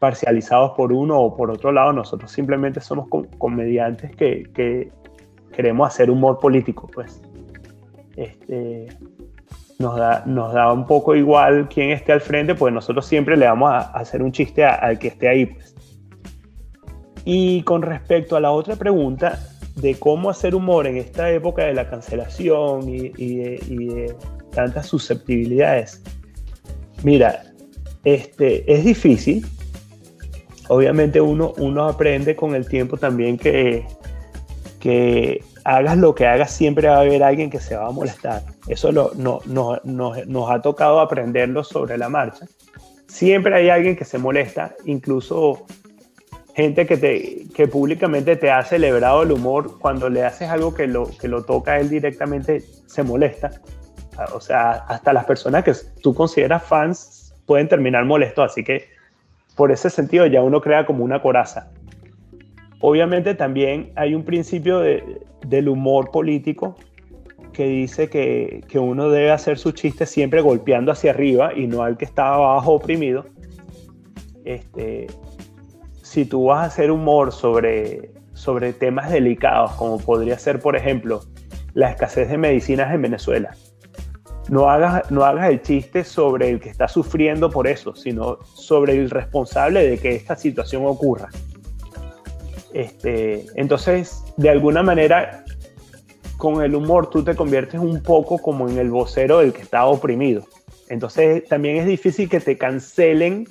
parcializados 0.00 0.72
por 0.72 0.92
uno 0.92 1.20
o 1.20 1.36
por 1.36 1.50
otro 1.52 1.70
lado, 1.70 1.92
nosotros 1.92 2.32
simplemente 2.32 2.80
somos 2.80 3.06
comediantes 3.38 4.14
que, 4.16 4.50
que, 4.52 4.90
queremos 5.52 5.86
hacer 5.86 6.10
humor 6.10 6.38
político, 6.40 6.90
pues. 6.92 7.20
Este, 8.16 8.88
nos 9.78 9.96
da, 9.96 10.22
nos 10.26 10.52
da 10.54 10.72
un 10.72 10.86
poco 10.86 11.14
igual 11.14 11.68
quién 11.68 11.90
esté 11.90 12.12
al 12.12 12.20
frente, 12.20 12.54
pues 12.54 12.72
nosotros 12.72 13.04
siempre 13.06 13.36
le 13.36 13.46
vamos 13.46 13.70
a, 13.70 13.78
hacer 13.92 14.22
un 14.22 14.32
chiste 14.32 14.64
al 14.64 14.98
que 14.98 15.08
esté 15.08 15.28
ahí. 15.28 15.46
Pues. 15.46 15.74
Y 17.24 17.62
con 17.62 17.82
respecto 17.82 18.36
a 18.36 18.40
la 18.40 18.50
otra 18.50 18.76
pregunta 18.76 19.38
de 19.76 19.94
cómo 19.94 20.30
hacer 20.30 20.54
humor 20.54 20.86
en 20.86 20.96
esta 20.96 21.30
época 21.30 21.64
de 21.64 21.74
la 21.74 21.88
cancelación 21.88 22.88
y, 22.88 23.36
de, 23.36 24.14
tantas 24.54 24.86
susceptibilidades, 24.86 26.02
mira, 27.02 27.42
este, 28.04 28.70
es 28.72 28.84
difícil. 28.84 29.46
Obviamente 30.68 31.20
uno, 31.20 31.54
uno 31.58 31.84
aprende 31.88 32.36
con 32.36 32.54
el 32.54 32.66
tiempo 32.66 32.96
también 32.96 33.36
que, 33.36 33.86
que 34.82 35.44
hagas 35.62 35.96
lo 35.96 36.12
que 36.12 36.26
hagas, 36.26 36.50
siempre 36.50 36.88
va 36.88 36.96
a 36.96 37.00
haber 37.02 37.22
alguien 37.22 37.50
que 37.50 37.60
se 37.60 37.76
va 37.76 37.86
a 37.86 37.92
molestar. 37.92 38.42
Eso 38.66 38.90
no, 38.90 39.40
nos 39.44 40.50
ha 40.50 40.60
tocado 40.60 40.98
aprenderlo 40.98 41.62
sobre 41.62 41.96
la 41.96 42.08
marcha. 42.08 42.46
Siempre 43.06 43.54
hay 43.54 43.70
alguien 43.70 43.94
que 43.94 44.04
se 44.04 44.18
molesta, 44.18 44.74
incluso 44.84 45.66
gente 46.56 46.84
que, 46.84 46.96
te, 46.96 47.44
que 47.54 47.68
públicamente 47.68 48.34
te 48.34 48.50
ha 48.50 48.60
celebrado 48.64 49.22
el 49.22 49.30
humor, 49.30 49.78
cuando 49.78 50.10
le 50.10 50.24
haces 50.24 50.48
algo 50.48 50.74
que 50.74 50.88
lo, 50.88 51.08
que 51.16 51.28
lo 51.28 51.44
toca 51.44 51.74
a 51.74 51.78
él 51.78 51.88
directamente, 51.88 52.64
se 52.86 53.04
molesta. 53.04 53.52
O 54.34 54.40
sea, 54.40 54.72
hasta 54.88 55.12
las 55.12 55.26
personas 55.26 55.62
que 55.62 55.74
tú 56.02 56.12
consideras 56.12 56.64
fans 56.64 57.32
pueden 57.46 57.68
terminar 57.68 58.04
molestos, 58.04 58.50
así 58.50 58.64
que 58.64 58.88
por 59.54 59.70
ese 59.70 59.90
sentido 59.90 60.26
ya 60.26 60.42
uno 60.42 60.60
crea 60.60 60.84
como 60.84 61.04
una 61.04 61.22
coraza. 61.22 61.70
Obviamente 62.82 63.36
también 63.36 63.92
hay 63.94 64.14
un 64.14 64.24
principio 64.24 64.80
de, 64.80 65.22
del 65.46 65.68
humor 65.68 66.10
político 66.10 66.74
que 67.52 67.64
dice 67.66 68.08
que, 68.08 68.64
que, 68.68 68.80
uno 68.80 69.08
debe 69.08 69.30
hacer 69.30 69.56
su 69.56 69.70
chiste 69.70 70.04
siempre 70.04 70.40
golpeando 70.40 70.90
hacia 70.90 71.12
arriba 71.12 71.52
y 71.54 71.68
no 71.68 71.82
al 71.82 71.96
que 71.96 72.04
está 72.04 72.34
abajo 72.34 72.72
oprimido. 72.72 73.24
Este, 74.44 75.06
si 76.02 76.24
tú 76.24 76.46
vas 76.46 76.58
a 76.58 76.64
hacer 76.64 76.90
humor 76.90 77.30
sobre, 77.30 78.10
sobre 78.32 78.72
temas 78.72 79.12
delicados, 79.12 79.72
como 79.72 79.98
podría 79.98 80.36
ser, 80.36 80.58
por 80.58 80.74
ejemplo, 80.74 81.20
la 81.74 81.90
escasez 81.90 82.28
de 82.30 82.36
medicinas 82.36 82.92
en 82.92 83.02
Venezuela, 83.02 83.54
no 84.48 84.68
hagas, 84.68 85.08
no 85.12 85.24
hagas 85.24 85.50
el 85.50 85.62
chiste 85.62 86.02
sobre 86.02 86.50
el 86.50 86.58
que 86.58 86.68
está 86.68 86.88
sufriendo 86.88 87.48
por 87.48 87.68
eso, 87.68 87.94
sino 87.94 88.38
sobre 88.42 88.94
el 88.94 89.08
responsable 89.08 89.88
de 89.88 89.98
que 89.98 90.16
esta 90.16 90.34
situación 90.34 90.82
ocurra. 90.84 91.28
Este, 92.72 93.46
entonces, 93.54 94.22
de 94.36 94.50
alguna 94.50 94.82
manera, 94.82 95.44
con 96.36 96.62
el 96.62 96.74
humor 96.74 97.10
tú 97.10 97.22
te 97.22 97.34
conviertes 97.34 97.80
un 97.80 98.02
poco 98.02 98.38
como 98.38 98.68
en 98.68 98.78
el 98.78 98.90
vocero 98.90 99.38
del 99.38 99.52
que 99.52 99.62
está 99.62 99.84
oprimido. 99.86 100.44
Entonces, 100.88 101.44
también 101.48 101.76
es 101.76 101.86
difícil 101.86 102.28
que 102.28 102.40
te 102.40 102.58
cancelen 102.58 103.48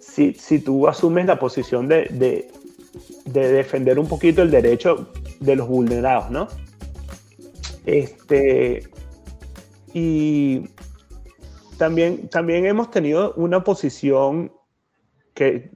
si, 0.00 0.34
si 0.34 0.60
tú 0.60 0.86
asumes 0.86 1.26
la 1.26 1.38
posición 1.38 1.88
de, 1.88 2.04
de, 2.10 2.50
de, 3.24 3.52
defender 3.52 3.98
un 3.98 4.06
poquito 4.06 4.42
el 4.42 4.50
derecho 4.50 5.10
de 5.40 5.56
los 5.56 5.66
vulnerados, 5.66 6.30
¿no? 6.30 6.46
Este, 7.84 8.88
y 9.92 10.68
también, 11.78 12.28
también 12.28 12.66
hemos 12.66 12.90
tenido 12.90 13.34
una 13.34 13.64
posición 13.64 14.52
que 15.34 15.70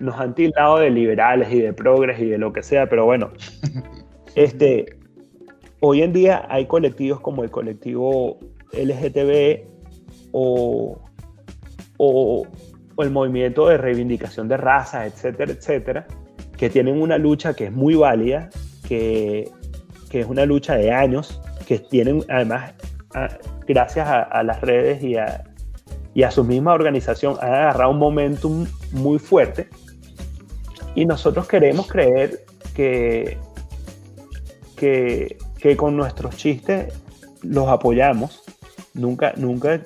nos 0.00 0.18
han 0.18 0.34
tildado 0.34 0.78
de 0.78 0.90
liberales 0.90 1.52
y 1.52 1.60
de 1.60 1.72
progres 1.72 2.18
y 2.18 2.26
de 2.26 2.38
lo 2.38 2.52
que 2.52 2.62
sea, 2.62 2.88
pero 2.88 3.04
bueno, 3.04 3.30
este, 4.34 4.98
hoy 5.80 6.02
en 6.02 6.12
día 6.12 6.46
hay 6.48 6.66
colectivos 6.66 7.20
como 7.20 7.44
el 7.44 7.50
colectivo 7.50 8.38
LGTB 8.72 9.66
o, 10.32 10.98
o, 11.98 12.46
el 12.98 13.10
movimiento 13.10 13.68
de 13.68 13.78
reivindicación 13.78 14.48
de 14.48 14.56
razas, 14.56 15.06
etcétera, 15.06 15.52
etcétera, 15.52 16.06
que 16.56 16.68
tienen 16.68 17.00
una 17.00 17.16
lucha 17.16 17.54
que 17.54 17.66
es 17.66 17.72
muy 17.72 17.94
válida, 17.94 18.50
que, 18.86 19.48
que 20.10 20.20
es 20.20 20.26
una 20.26 20.44
lucha 20.44 20.76
de 20.76 20.92
años, 20.92 21.40
que 21.66 21.78
tienen 21.78 22.22
además, 22.28 22.74
gracias 23.66 24.06
a, 24.06 24.22
a 24.22 24.42
las 24.42 24.60
redes 24.60 25.02
y 25.02 25.16
a, 25.16 25.44
y 26.12 26.22
a 26.24 26.30
su 26.30 26.44
misma 26.44 26.74
organización, 26.74 27.36
han 27.40 27.54
agarrado 27.54 27.90
un 27.90 27.98
momentum 27.98 28.66
muy 28.92 29.18
fuerte 29.18 29.68
y 30.94 31.04
nosotros 31.06 31.46
queremos 31.46 31.86
creer 31.86 32.44
que, 32.74 33.38
que, 34.76 35.76
con 35.76 35.96
nuestros 35.96 36.36
chistes 36.36 36.94
los 37.42 37.68
apoyamos. 37.68 38.42
Nunca, 38.94 39.32
nunca 39.36 39.80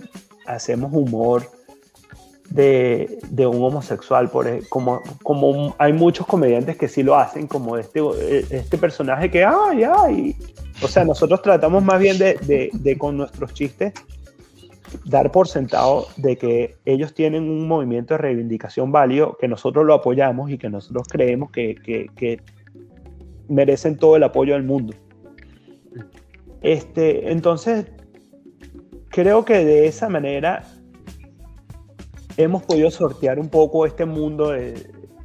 hacemos 0.47 0.93
humor 0.93 1.51
de, 2.51 3.19
un 3.47 3.63
homosexual, 3.63 4.31
por, 4.31 4.67
como, 4.69 5.03
como 5.23 5.75
hay 5.79 5.93
muchos 5.93 6.27
comediantes 6.27 6.77
que 6.77 6.89
sí 6.89 7.03
lo 7.03 7.17
hacen, 7.17 7.47
como 7.47 7.77
este, 7.77 8.01
este 8.51 8.79
personaje 8.79 9.31
que, 9.31 9.45
ay, 9.45 9.83
ay. 9.85 10.37
O 10.83 10.89
sea, 10.89 11.05
nosotros 11.05 11.43
tratamos 11.43 11.83
más 11.83 12.01
bien 12.01 12.19
de, 12.19 12.71
de 12.73 12.99
con 12.99 13.17
nuestros 13.17 13.53
chistes 13.53 13.93
dar 15.05 15.31
por 15.31 15.49
sentado 15.49 16.07
de 16.17 16.37
que 16.37 16.77
ellos 16.85 17.15
tienen 17.15 17.45
un 17.45 17.67
movimiento 17.69 18.15
de 18.15 18.19
reivindicación 18.19 18.93
válido, 18.93 19.37
que 19.39 19.49
nosotros 19.49 19.85
lo 19.85 19.95
apoyamos 19.95 20.51
y 20.51 20.59
que 20.59 20.69
nosotros 20.69 21.07
creemos 21.09 21.51
que, 21.51 21.77
que, 22.17 22.41
merecen 23.49 23.99
todo 23.99 24.17
el 24.17 24.23
apoyo 24.23 24.55
del 24.55 24.63
mundo. 24.63 24.95
Este, 26.63 27.31
entonces, 27.31 27.87
creo 29.11 29.45
que 29.45 29.65
de 29.65 29.87
esa 29.87 30.09
manera 30.09 30.65
hemos 32.39 32.63
podido 32.63 32.91
sortear 32.91 33.39
un 33.39 33.51
poco 33.51 33.85
este 33.85 34.07
mundo 34.07 34.53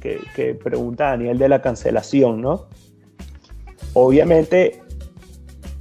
que, 0.00 0.20
que, 0.34 0.54
pregunta 0.54 1.06
Daniel 1.06 1.38
de 1.38 1.48
la 1.48 1.62
cancelación, 1.62 2.42
¿no? 2.42 2.68
Obviamente, 3.94 4.82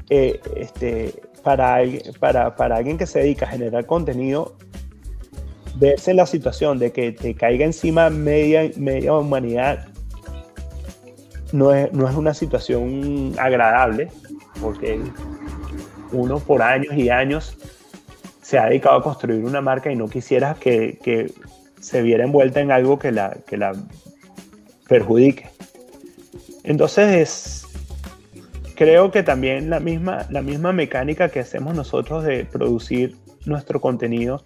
eh, 0.10 0.40
este, 0.56 1.22
para, 1.44 1.80
para, 2.20 2.56
para 2.56 2.78
alguien 2.78 2.98
que 2.98 3.06
se 3.06 3.20
dedica 3.20 3.46
a 3.46 3.50
generar 3.50 3.86
contenido, 3.86 4.56
verse 5.76 6.12
en 6.12 6.18
la 6.18 6.26
situación 6.26 6.80
de 6.80 6.92
que 6.92 7.12
te 7.12 7.36
caiga 7.36 7.66
encima 7.66 8.10
media, 8.10 8.70
media 8.76 9.14
humanidad 9.14 9.88
no 11.52 11.74
es, 11.74 11.92
no 11.94 12.08
es 12.08 12.16
una 12.16 12.34
situación 12.34 13.34
agradable, 13.40 14.12
porque 14.62 15.00
uno 16.12 16.40
por 16.40 16.62
años 16.62 16.94
y 16.96 17.10
años 17.10 17.58
se 18.42 18.58
ha 18.58 18.66
dedicado 18.66 18.98
a 18.98 19.04
construir 19.04 19.44
una 19.46 19.62
marca 19.62 19.92
y 19.92 19.96
no 19.96 20.08
quisiera 20.08 20.56
que, 20.56 21.00
que 21.04 21.32
se 21.80 22.02
viera 22.02 22.24
envuelta 22.24 22.60
en 22.60 22.72
algo 22.72 23.00
que 23.00 23.12
la, 23.12 23.38
que 23.48 23.58
la 23.58 23.74
perjudique. 24.88 25.50
Entonces 26.64 27.16
es, 27.16 27.59
creo 28.80 29.12
que 29.12 29.24
también 29.24 29.70
la 29.70 29.82
misma, 29.82 30.26
la 30.30 30.42
misma 30.42 30.72
mecánica 30.72 31.28
que 31.28 31.42
hacemos 31.42 31.76
nosotros 31.76 32.24
de 32.24 32.46
producir 32.46 33.18
nuestro 33.46 33.82
contenido, 33.82 34.46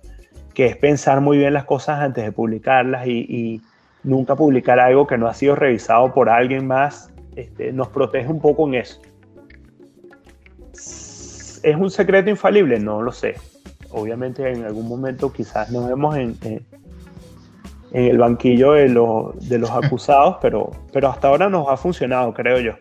que 0.56 0.66
es 0.66 0.76
pensar 0.76 1.22
muy 1.22 1.38
bien 1.38 1.54
las 1.54 1.66
cosas 1.66 2.00
antes 2.00 2.24
de 2.24 2.32
publicarlas 2.32 3.06
y, 3.06 3.62
nunca 4.04 4.36
publicar 4.36 4.82
algo 4.82 5.08
que 5.08 5.18
no 5.18 5.28
ha 5.28 5.34
sido 5.34 5.56
revisado 5.56 6.14
por 6.14 6.30
alguien 6.30 6.68
más, 6.68 7.10
este, 7.38 7.72
nos 7.72 7.88
protege 7.90 8.28
un 8.28 8.42
poco 8.42 8.68
en 8.68 8.74
eso. 8.74 9.00
¿Es 10.74 11.76
un 11.78 11.90
secreto 11.90 12.30
infalible? 12.30 12.80
No 12.80 13.02
lo 13.02 13.14
sé. 13.14 13.36
Obviamente 13.92 14.52
en 14.52 14.66
algún 14.66 14.90
momento 14.90 15.32
quizás 15.32 15.72
nos 15.72 15.88
vemos 15.88 16.18
en, 16.18 16.66
el 17.94 18.18
banquillo 18.18 18.74
de, 18.74 18.88
de 18.88 19.58
los 19.60 19.70
acusados, 19.70 20.38
pero, 20.42 20.72
pero 20.92 21.08
hasta 21.08 21.28
ahora 21.30 21.48
nos 21.50 21.70
ha 21.70 21.78
funcionado, 21.78 22.34
creo 22.34 22.60
yo. 22.60 22.74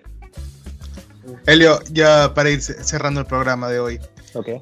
Elio, 1.47 1.81
ya 1.91 2.35
para 2.35 2.51
ir 2.51 2.61
cerrando 2.61 3.21
el 3.21 3.27
programa 3.27 3.69
de 3.69 3.81
hoy. 3.81 4.01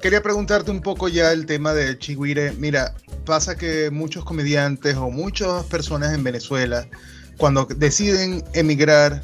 Quería 0.01 0.21
preguntarte 0.21 0.69
un 0.69 0.81
poco 0.81 1.07
ya 1.07 1.31
el 1.31 1.45
tema 1.45 1.73
de 1.73 1.97
Chigüire. 1.97 2.51
Mira, 2.53 2.93
pasa 3.25 3.55
que 3.55 3.89
muchos 3.89 4.25
comediantes 4.25 4.95
o 4.95 5.09
muchas 5.09 5.63
personas 5.65 6.13
en 6.13 6.23
Venezuela, 6.23 6.87
cuando 7.37 7.65
deciden 7.65 8.43
emigrar, 8.53 9.21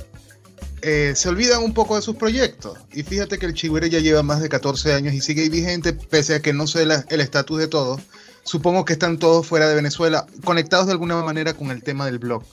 eh, 0.82 1.14
se 1.16 1.28
olvidan 1.28 1.64
un 1.64 1.74
poco 1.74 1.96
de 1.96 2.02
sus 2.02 2.16
proyectos. 2.16 2.78
Y 2.94 3.04
fíjate 3.04 3.38
que 3.38 3.46
el 3.46 3.54
Chigüire 3.54 3.90
ya 3.90 4.00
lleva 4.00 4.24
más 4.24 4.42
de 4.42 4.48
14 4.48 4.94
años 4.94 5.14
y 5.14 5.22
sigue 5.22 5.50
vigente, 5.50 5.92
pese 5.94 6.36
a 6.36 6.42
que 6.42 6.54
no 6.54 6.66
sé 6.66 6.84
el 6.84 7.22
estatus 7.22 7.60
de 7.60 7.68
todos. 7.68 8.02
supongo 8.44 8.86
que 8.86 8.94
están 8.94 9.20
todos 9.20 9.46
fuera 9.46 9.68
de 9.68 9.76
Venezuela, 9.76 10.26
conectados 10.46 10.86
de 10.86 10.94
alguna 10.94 11.22
manera 11.22 11.54
con 11.54 11.70
el 11.70 11.84
tema 11.84 12.06
del 12.06 12.18
blog. 12.18 12.44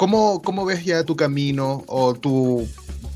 ¿Cómo, 0.00 0.40
cómo 0.40 0.64
ves 0.64 0.82
ya 0.82 1.04
tu 1.04 1.14
camino 1.14 1.84
o 1.86 2.14
tu 2.14 2.66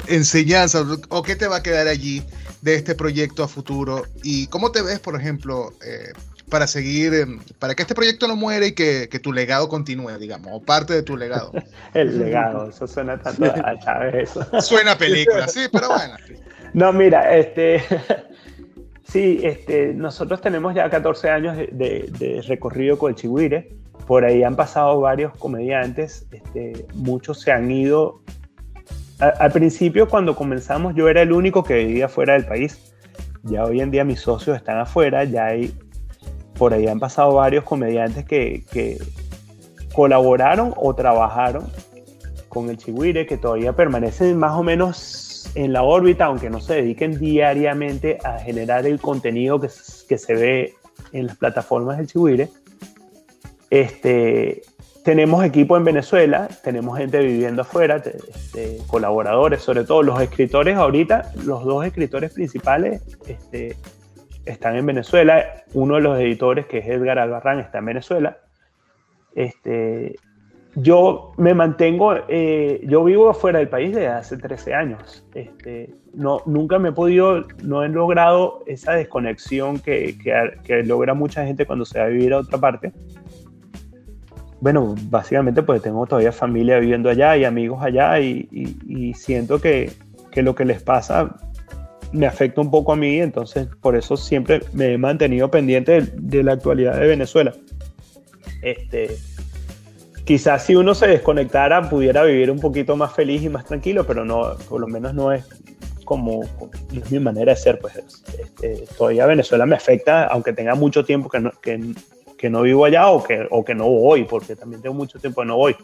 enseñanza 0.07 0.85
o 1.09 1.23
qué 1.23 1.35
te 1.35 1.47
va 1.49 1.57
a 1.57 1.63
quedar 1.63 1.89
allí 1.89 2.23
de 2.61 2.75
este 2.75 2.95
proyecto 2.95 3.43
a 3.43 3.49
futuro? 3.49 4.03
¿Y 4.23 4.49
cómo 4.49 4.71
te 4.71 4.83
ves, 4.83 4.99
por 4.99 5.19
ejemplo, 5.19 5.73
eh, 5.83 6.13
para 6.51 6.67
seguir, 6.67 7.39
para 7.59 7.75
que 7.75 7.81
este 7.81 7.95
proyecto 7.95 8.29
no 8.29 8.37
muera 8.37 8.67
y 8.67 8.73
que, 8.73 9.09
que, 9.11 9.19
tu 9.19 9.33
legado 9.33 9.67
continúe, 9.71 10.19
digamos, 10.19 10.53
o 10.53 10.61
parte 10.61 10.93
de 10.93 11.03
tu 11.03 11.17
legado? 11.17 11.53
El 11.95 12.19
legado, 12.19 12.69
eso 12.69 12.87
suena 12.87 13.19
tanto 13.19 13.47
a 13.47 13.79
Chávez. 13.79 14.33
Suena 14.61 14.99
película, 14.99 15.49
sí, 15.49 15.61
pero 15.73 15.89
bueno. 15.89 16.17
No, 16.75 16.93
mira, 16.93 17.35
este, 17.35 17.83
sí, 19.05 19.41
este, 19.43 19.95
nosotros 19.95 20.43
tenemos 20.43 20.75
ya 20.75 20.91
14 20.91 21.31
años 21.31 21.57
de, 21.57 21.69
de, 21.69 22.11
de 22.19 22.43
recorrido 22.43 22.99
con 22.99 23.09
el 23.09 23.17
Chihuire. 23.17 23.84
Por 24.07 24.25
ahí 24.25 24.43
han 24.43 24.57
pasado 24.57 25.01
varios 25.01 25.37
comediantes, 25.37 26.27
este, 26.31 26.87
muchos 26.95 27.41
se 27.41 27.53
han 27.53 27.71
ido. 27.71 28.21
Al 29.19 29.53
principio, 29.53 30.09
cuando 30.09 30.35
comenzamos, 30.35 30.95
yo 30.95 31.09
era 31.09 31.23
el 31.23 31.33
único 31.33 31.63
que 31.63 31.85
vivía 31.85 32.09
fuera 32.09 32.35
del 32.35 32.45
país. 32.45 32.93
Ya 33.45 33.65
hoy 33.65 33.81
en 33.81 33.91
día 33.91 34.05
mis 34.05 34.21
socios 34.21 34.57
están 34.57 34.79
afuera, 34.79 35.25
ya 35.25 35.47
hay, 35.47 35.75
por 36.59 36.75
ahí 36.75 36.87
han 36.87 36.99
pasado 36.99 37.35
varios 37.35 37.65
comediantes 37.65 38.25
que, 38.25 38.65
que 38.73 38.99
colaboraron 39.95 40.75
o 40.77 40.95
trabajaron 40.95 41.65
con 42.49 42.71
el 42.71 42.77
Chihuire, 42.77 43.27
que 43.27 43.37
todavía 43.37 43.75
permanecen 43.75 44.37
más 44.39 44.53
o 44.53 44.63
menos 44.63 45.51
en 45.55 45.73
la 45.73 45.83
órbita, 45.83 46.27
aunque 46.27 46.51
no 46.51 46.61
se 46.61 46.75
dediquen 46.75 47.19
diariamente 47.19 48.19
a 48.25 48.39
generar 48.39 48.87
el 48.87 49.01
contenido 49.01 49.61
que, 49.61 49.69
que 50.09 50.19
se 50.19 50.35
ve 50.35 50.75
en 51.13 51.27
las 51.27 51.37
plataformas 51.37 51.99
del 51.99 52.07
Chihuire. 52.07 52.51
Este, 53.71 54.63
tenemos 55.05 55.45
equipo 55.45 55.77
en 55.77 55.85
Venezuela, 55.85 56.49
tenemos 56.63 56.97
gente 56.97 57.19
viviendo 57.21 57.63
afuera, 57.63 57.97
este, 57.97 58.79
colaboradores, 58.87 59.61
sobre 59.61 59.85
todo 59.85 60.03
los 60.03 60.21
escritores 60.21 60.77
ahorita, 60.77 61.33
los 61.45 61.65
dos 61.65 61.85
escritores 61.85 62.33
principales 62.33 63.03
este, 63.27 63.77
están 64.47 64.77
en 64.77 64.87
Venezuela, 64.87 65.45
uno 65.75 65.97
de 65.97 66.01
los 66.01 66.19
editores 66.19 66.67
que 66.67 66.79
es 66.79 66.87
Edgar 66.87 67.19
Albarrán 67.19 67.61
está 67.61 67.79
en 67.79 67.85
Venezuela. 67.85 68.39
Este, 69.35 70.17
yo 70.77 71.33
me 71.37 71.55
mantengo, 71.55 72.15
eh, 72.29 72.81
yo 72.85 73.05
vivo 73.05 73.29
afuera 73.29 73.59
del 73.59 73.69
país 73.69 73.95
desde 73.95 74.09
hace 74.09 74.37
13 74.37 74.75
años. 74.75 75.25
Este, 75.35 75.95
no, 76.15 76.41
nunca 76.47 76.79
me 76.79 76.89
he 76.89 76.93
podido, 76.93 77.45
no 77.63 77.85
he 77.85 77.89
logrado 77.89 78.63
esa 78.67 78.93
desconexión 78.93 79.79
que, 79.79 80.19
que, 80.19 80.33
que, 80.65 80.83
logra 80.83 81.15
mucha 81.15 81.45
gente 81.45 81.67
cuando 81.67 81.85
se 81.85 81.99
va 81.99 82.07
a 82.07 82.09
vivir 82.09 82.33
a 82.33 82.39
otra 82.39 82.59
parte. 82.59 82.93
Bueno, 84.65 84.95
básicamente 85.11 85.63
pues 85.63 85.83
tengo 85.83 86.07
todavía 86.07 86.33
familia 86.33 86.79
viviendo 86.79 87.11
allá 87.11 87.37
y 87.37 87.45
amigos 87.45 87.83
allá 87.83 88.19
y, 88.19 89.13
siento 89.15 89.61
que, 89.61 89.93
que, 90.31 90.41
lo 90.41 90.55
que 90.55 90.65
les 90.65 90.83
pasa 90.83 91.37
me 92.13 92.27
afecta 92.27 92.63
un 92.63 92.71
poco 92.71 92.95
a 92.95 92.97
mí, 92.97 93.19
entonces 93.19 93.69
por 93.83 93.95
eso 93.95 94.17
siempre 94.17 94.63
me 94.73 94.95
he 94.95 94.97
mantenido 94.97 95.51
pendiente 95.51 96.01
de, 96.15 96.43
la 96.43 96.55
actualidad 96.55 96.99
de 96.99 97.07
Venezuela. 97.09 97.53
Este, 98.63 99.19
quizás 100.25 100.65
si 100.65 100.75
uno 100.75 100.95
se 100.95 101.09
desconectara 101.09 101.91
pudiera 101.91 102.23
vivir 102.23 102.51
un 102.51 102.59
poquito 102.59 102.97
más 102.97 103.13
feliz 103.13 103.43
y 103.43 103.51
más 103.51 103.67
tranquilo, 103.67 104.07
pero 104.07 104.25
no, 104.25 104.57
por 104.67 104.81
lo 104.81 104.87
menos 104.87 105.13
no 105.13 105.31
es 105.31 105.45
como, 106.07 106.41
es 106.91 107.11
mi 107.13 107.19
manera 107.19 107.53
de 107.53 107.59
ser. 107.59 107.79
Pues 107.81 107.99
este, 108.39 108.87
todavía 108.97 109.27
Venezuela 109.27 109.67
me 109.67 109.77
afecta, 109.77 110.25
aunque 110.25 110.55
tenga 110.55 110.75
mucho 110.75 111.05
tiempo 111.05 111.29
que 111.29 111.41
no, 111.41 111.53
que 112.45 112.51
no 112.51 112.61
vivo 112.61 112.85
allá 112.85 113.09
o 113.09 113.23
que, 113.23 113.47
o 113.51 113.65
que 113.65 113.75
no 113.75 113.89
voy, 113.89 114.25
porque 114.25 114.55
también 114.55 114.83
tengo 114.83 114.95
mucho 114.95 115.19
tiempo 115.19 115.41
que 115.41 115.47
no 115.47 115.57
voy. 115.57 115.75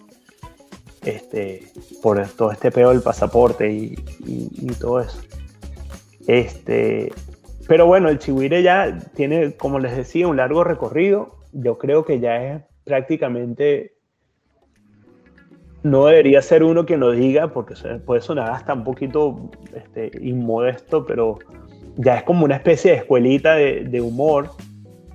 Este, 1.06 1.62
por 2.02 2.22
todo 2.28 2.52
este 2.52 2.70
pedo 2.70 2.90
del 2.90 3.00
pasaporte 3.00 3.72
y, 3.72 3.94
y, 4.26 4.66
todo 4.78 5.00
eso. 5.00 5.22
Este, 6.26 7.10
pero 7.66 7.86
bueno, 7.86 8.10
el 8.10 8.18
Chihuire 8.18 8.62
ya 8.62 8.98
tiene, 9.14 9.56
como 9.56 9.78
les 9.78 9.96
decía, 9.96 10.28
un 10.28 10.36
largo 10.36 10.62
recorrido. 10.62 11.38
Yo 11.54 11.78
creo 11.78 12.04
que 12.04 12.20
ya 12.20 12.36
es 12.36 12.62
prácticamente 12.84 13.94
no 15.82 16.08
debería 16.08 16.42
ser 16.42 16.62
uno 16.62 16.84
que 16.84 16.98
lo 16.98 17.12
diga, 17.12 17.54
porque 17.54 17.74
puede 18.04 18.20
sonar 18.20 18.50
hasta 18.50 18.74
un 18.74 18.84
poquito 18.84 19.50
este, 19.74 20.10
inmodesto, 20.20 21.06
pero 21.06 21.38
ya 21.96 22.16
es 22.16 22.22
como 22.24 22.44
una 22.44 22.56
especie 22.56 22.90
de 22.90 22.98
escuelita 22.98 23.54
de 23.54 24.00
humor. 24.02 24.50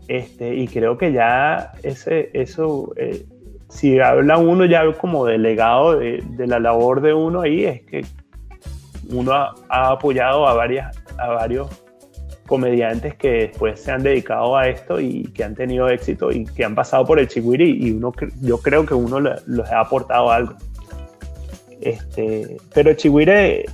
Este, 0.08 0.56
y 0.56 0.68
creo 0.68 0.98
que 0.98 1.12
ya 1.12 1.72
ese, 1.82 2.30
eso, 2.34 2.94
eh, 2.96 3.26
si 3.70 4.00
habla 4.00 4.38
uno 4.38 4.66
ya 4.66 4.92
como 4.94 5.26
delegado 5.26 5.98
de, 5.98 6.24
de, 6.30 6.48
la 6.48 6.60
labor 6.60 7.02
de 7.02 7.14
uno 7.14 7.42
ahí, 7.42 7.66
es 7.66 7.82
que 7.84 8.06
uno 9.10 9.34
ha, 9.34 9.54
apoyado 9.70 10.48
a, 10.48 10.54
varias, 10.54 10.96
a 11.18 11.30
varios 11.30 11.70
comediantes 12.46 13.16
que 13.16 13.32
después 13.32 13.80
se 13.80 13.92
han 13.92 14.04
dedicado 14.04 14.56
a 14.56 14.68
esto 14.68 15.00
y 15.00 15.24
que 15.34 15.44
han 15.44 15.56
tenido 15.56 15.90
éxito 15.90 16.32
y 16.32 16.46
que 16.46 16.64
han 16.64 16.76
pasado 16.76 17.04
por 17.06 17.20
el 17.20 17.28
Chihuiri 17.28 17.88
y 17.88 17.92
uno, 17.92 18.14
yo 18.42 18.60
creo 18.60 18.86
que 18.86 18.94
uno 18.94 19.20
les 19.20 19.72
ha 19.72 19.80
aportado 19.80 20.32
algo. 20.32 20.54
Este, 21.82 22.58
pero 22.74 22.94
Chihuire 22.94 23.66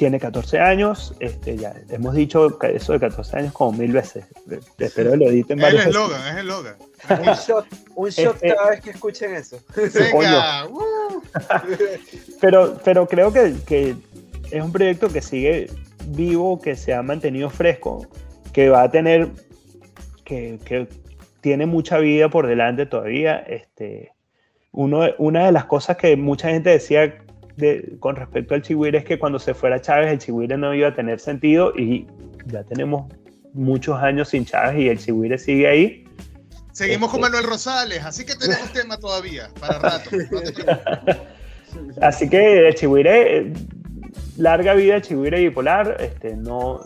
tiene 0.00 0.18
14 0.18 0.58
años, 0.58 1.14
este, 1.20 1.58
ya 1.58 1.74
hemos 1.90 2.14
dicho 2.14 2.58
eso 2.62 2.94
de 2.94 3.00
14 3.00 3.36
años 3.36 3.52
como 3.52 3.72
mil 3.72 3.92
veces. 3.92 4.24
Espero 4.78 5.10
que 5.10 5.16
lo 5.18 5.28
editen 5.28 5.58
varias 5.58 5.82
Es 5.82 5.88
el 5.88 5.90
eslogan, 5.90 6.26
es 6.26 6.32
el 6.32 6.38
eslogan. 6.38 6.76
un 7.10 7.34
shot, 7.46 7.66
un 7.96 8.08
shot 8.08 8.40
cada 8.40 8.70
vez 8.70 8.80
que 8.80 8.90
escuchen 8.92 9.34
eso. 9.34 9.58
Venga, 9.76 10.66
uh. 10.68 11.22
pero, 12.40 12.78
pero 12.82 13.06
creo 13.06 13.30
que, 13.30 13.56
que 13.66 13.94
es 14.50 14.64
un 14.64 14.72
proyecto 14.72 15.10
que 15.10 15.20
sigue 15.20 15.70
vivo, 16.06 16.58
que 16.62 16.76
se 16.76 16.94
ha 16.94 17.02
mantenido 17.02 17.50
fresco, 17.50 18.06
que 18.54 18.70
va 18.70 18.84
a 18.84 18.90
tener, 18.90 19.28
que, 20.24 20.58
que 20.64 20.88
tiene 21.42 21.66
mucha 21.66 21.98
vida 21.98 22.30
por 22.30 22.46
delante 22.46 22.86
todavía. 22.86 23.36
Este, 23.36 24.14
uno, 24.72 25.02
una 25.18 25.44
de 25.44 25.52
las 25.52 25.66
cosas 25.66 25.98
que 25.98 26.16
mucha 26.16 26.48
gente 26.48 26.70
decía 26.70 27.18
de, 27.60 27.96
con 28.00 28.16
respecto 28.16 28.54
al 28.54 28.62
Chihuire 28.62 28.98
es 28.98 29.04
que 29.04 29.18
cuando 29.18 29.38
se 29.38 29.54
fuera 29.54 29.80
Chávez 29.80 30.10
el 30.12 30.18
Chihuire 30.18 30.56
no 30.56 30.74
iba 30.74 30.88
a 30.88 30.94
tener 30.94 31.20
sentido 31.20 31.72
y 31.76 32.06
ya 32.46 32.64
tenemos 32.64 33.12
muchos 33.52 33.96
años 34.00 34.30
sin 34.30 34.44
Chávez 34.44 34.78
y 34.78 34.88
el 34.88 34.98
Chihuire 34.98 35.38
sigue 35.38 35.68
ahí. 35.68 36.04
Seguimos 36.72 37.08
este... 37.08 37.12
con 37.12 37.20
Manuel 37.20 37.44
Rosales, 37.44 38.04
así 38.04 38.24
que 38.24 38.34
tenemos 38.34 38.72
tema 38.72 38.98
todavía 38.98 39.50
para 39.60 39.78
rato. 39.78 40.10
No 40.12 40.40
así 42.06 42.28
que 42.28 42.68
el 42.68 42.74
Chihuire 42.74 43.52
larga 44.36 44.74
vida 44.74 45.00
Chihuire 45.00 45.38
bipolar, 45.38 45.96
este, 46.00 46.36
no, 46.36 46.80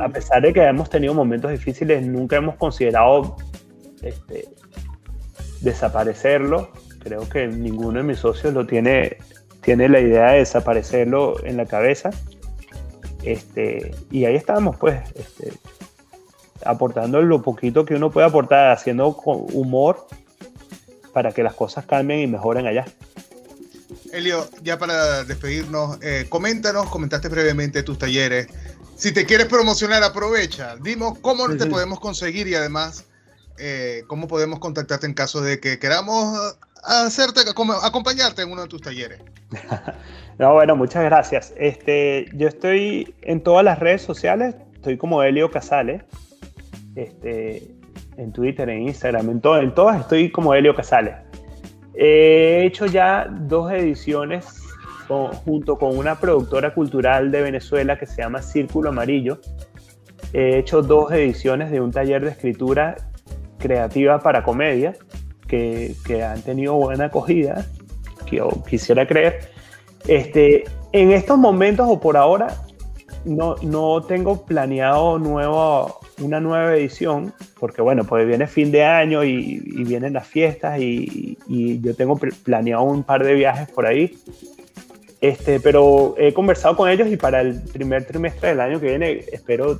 a 0.00 0.08
pesar 0.08 0.42
de 0.42 0.52
que 0.52 0.62
hemos 0.62 0.90
tenido 0.90 1.14
momentos 1.14 1.50
difíciles, 1.50 2.06
nunca 2.06 2.36
hemos 2.36 2.56
considerado 2.56 3.36
este, 4.02 4.48
desaparecerlo. 5.60 6.70
Creo 7.02 7.28
que 7.28 7.46
ninguno 7.46 7.98
de 7.98 8.04
mis 8.04 8.18
socios 8.18 8.54
lo 8.54 8.66
tiene, 8.66 9.18
tiene 9.62 9.88
la 9.88 10.00
idea 10.00 10.32
de 10.32 10.38
desaparecerlo 10.38 11.44
en 11.44 11.56
la 11.56 11.66
cabeza. 11.66 12.10
Este, 13.22 13.94
y 14.10 14.24
ahí 14.24 14.36
estamos, 14.36 14.76
pues, 14.76 15.00
este, 15.14 15.52
aportando 16.64 17.20
lo 17.22 17.42
poquito 17.42 17.84
que 17.84 17.94
uno 17.94 18.10
puede 18.10 18.26
aportar, 18.26 18.72
haciendo 18.72 19.08
humor 19.08 20.06
para 21.12 21.32
que 21.32 21.42
las 21.42 21.54
cosas 21.54 21.86
cambien 21.86 22.20
y 22.20 22.26
mejoren 22.26 22.66
allá. 22.66 22.84
Elio, 24.12 24.48
ya 24.62 24.78
para 24.78 25.24
despedirnos, 25.24 25.98
eh, 26.02 26.26
coméntanos, 26.28 26.88
comentaste 26.88 27.28
brevemente 27.28 27.82
tus 27.82 27.98
talleres. 27.98 28.48
Si 28.96 29.12
te 29.12 29.24
quieres 29.24 29.46
promocionar, 29.46 30.02
aprovecha. 30.02 30.76
Dimos 30.76 31.18
cómo 31.20 31.48
te 31.56 31.66
podemos 31.66 32.00
conseguir 32.00 32.48
y 32.48 32.54
además 32.54 33.04
eh, 33.58 34.04
cómo 34.06 34.28
podemos 34.28 34.58
contactarte 34.58 35.06
en 35.06 35.14
caso 35.14 35.40
de 35.40 35.60
que 35.60 35.78
queramos 35.78 36.56
hacerte, 36.84 37.40
acompañarte 37.82 38.42
en 38.42 38.52
uno 38.52 38.62
de 38.62 38.68
tus 38.68 38.80
talleres. 38.80 39.20
no, 40.38 40.54
bueno, 40.54 40.76
muchas 40.76 41.04
gracias. 41.04 41.52
Este, 41.56 42.26
yo 42.34 42.48
estoy 42.48 43.14
en 43.22 43.42
todas 43.42 43.64
las 43.64 43.78
redes 43.78 44.02
sociales, 44.02 44.54
estoy 44.74 44.96
como 44.96 45.22
Elio 45.22 45.50
Casales. 45.50 46.02
Este, 46.96 47.80
en 48.16 48.32
Twitter, 48.32 48.68
en 48.68 48.82
Instagram, 48.82 49.30
en, 49.30 49.40
todo, 49.40 49.58
en 49.58 49.74
todas 49.74 50.00
estoy 50.00 50.30
como 50.30 50.54
Elio 50.54 50.74
Casales. 50.74 51.14
He 51.94 52.64
hecho 52.66 52.86
ya 52.86 53.26
dos 53.28 53.72
ediciones 53.72 54.46
con, 55.08 55.32
junto 55.32 55.78
con 55.78 55.96
una 55.96 56.20
productora 56.20 56.74
cultural 56.74 57.30
de 57.30 57.42
Venezuela 57.42 57.98
que 57.98 58.06
se 58.06 58.22
llama 58.22 58.42
Círculo 58.42 58.90
Amarillo. 58.90 59.40
He 60.32 60.58
hecho 60.58 60.82
dos 60.82 61.10
ediciones 61.12 61.70
de 61.70 61.80
un 61.80 61.90
taller 61.90 62.24
de 62.24 62.30
escritura 62.30 62.96
creativa 63.58 64.20
para 64.20 64.42
comedia 64.42 64.94
que, 65.50 65.96
que 66.06 66.22
han 66.22 66.40
tenido 66.42 66.74
buena 66.74 67.06
acogida, 67.06 67.66
que 68.24 68.36
yo 68.36 68.48
quisiera 68.68 69.06
creer. 69.06 69.50
Este, 70.06 70.64
en 70.92 71.10
estos 71.10 71.36
momentos 71.36 71.86
o 71.90 72.00
por 72.00 72.16
ahora 72.16 72.56
no, 73.24 73.56
no 73.62 74.02
tengo 74.02 74.44
planeado 74.46 75.18
nuevo, 75.18 75.98
una 76.20 76.40
nueva 76.40 76.76
edición, 76.76 77.34
porque 77.58 77.82
bueno, 77.82 78.04
pues 78.04 78.26
viene 78.26 78.46
fin 78.46 78.70
de 78.70 78.84
año 78.84 79.24
y, 79.24 79.58
vienen 79.84 80.14
las 80.14 80.26
fiestas 80.26 80.80
y, 80.80 81.36
yo 81.82 81.94
tengo 81.96 82.16
planeado 82.44 82.84
un 82.84 83.02
par 83.02 83.24
de 83.24 83.34
viajes 83.34 83.68
por 83.70 83.86
ahí. 83.86 84.16
Este, 85.20 85.60
pero 85.60 86.14
he 86.16 86.32
conversado 86.32 86.76
con 86.76 86.88
ellos 86.88 87.08
y 87.08 87.16
para 87.16 87.42
el 87.42 87.60
primer 87.60 88.06
trimestre 88.06 88.50
del 88.50 88.60
año 88.60 88.80
que 88.80 88.86
viene 88.86 89.20
espero 89.32 89.78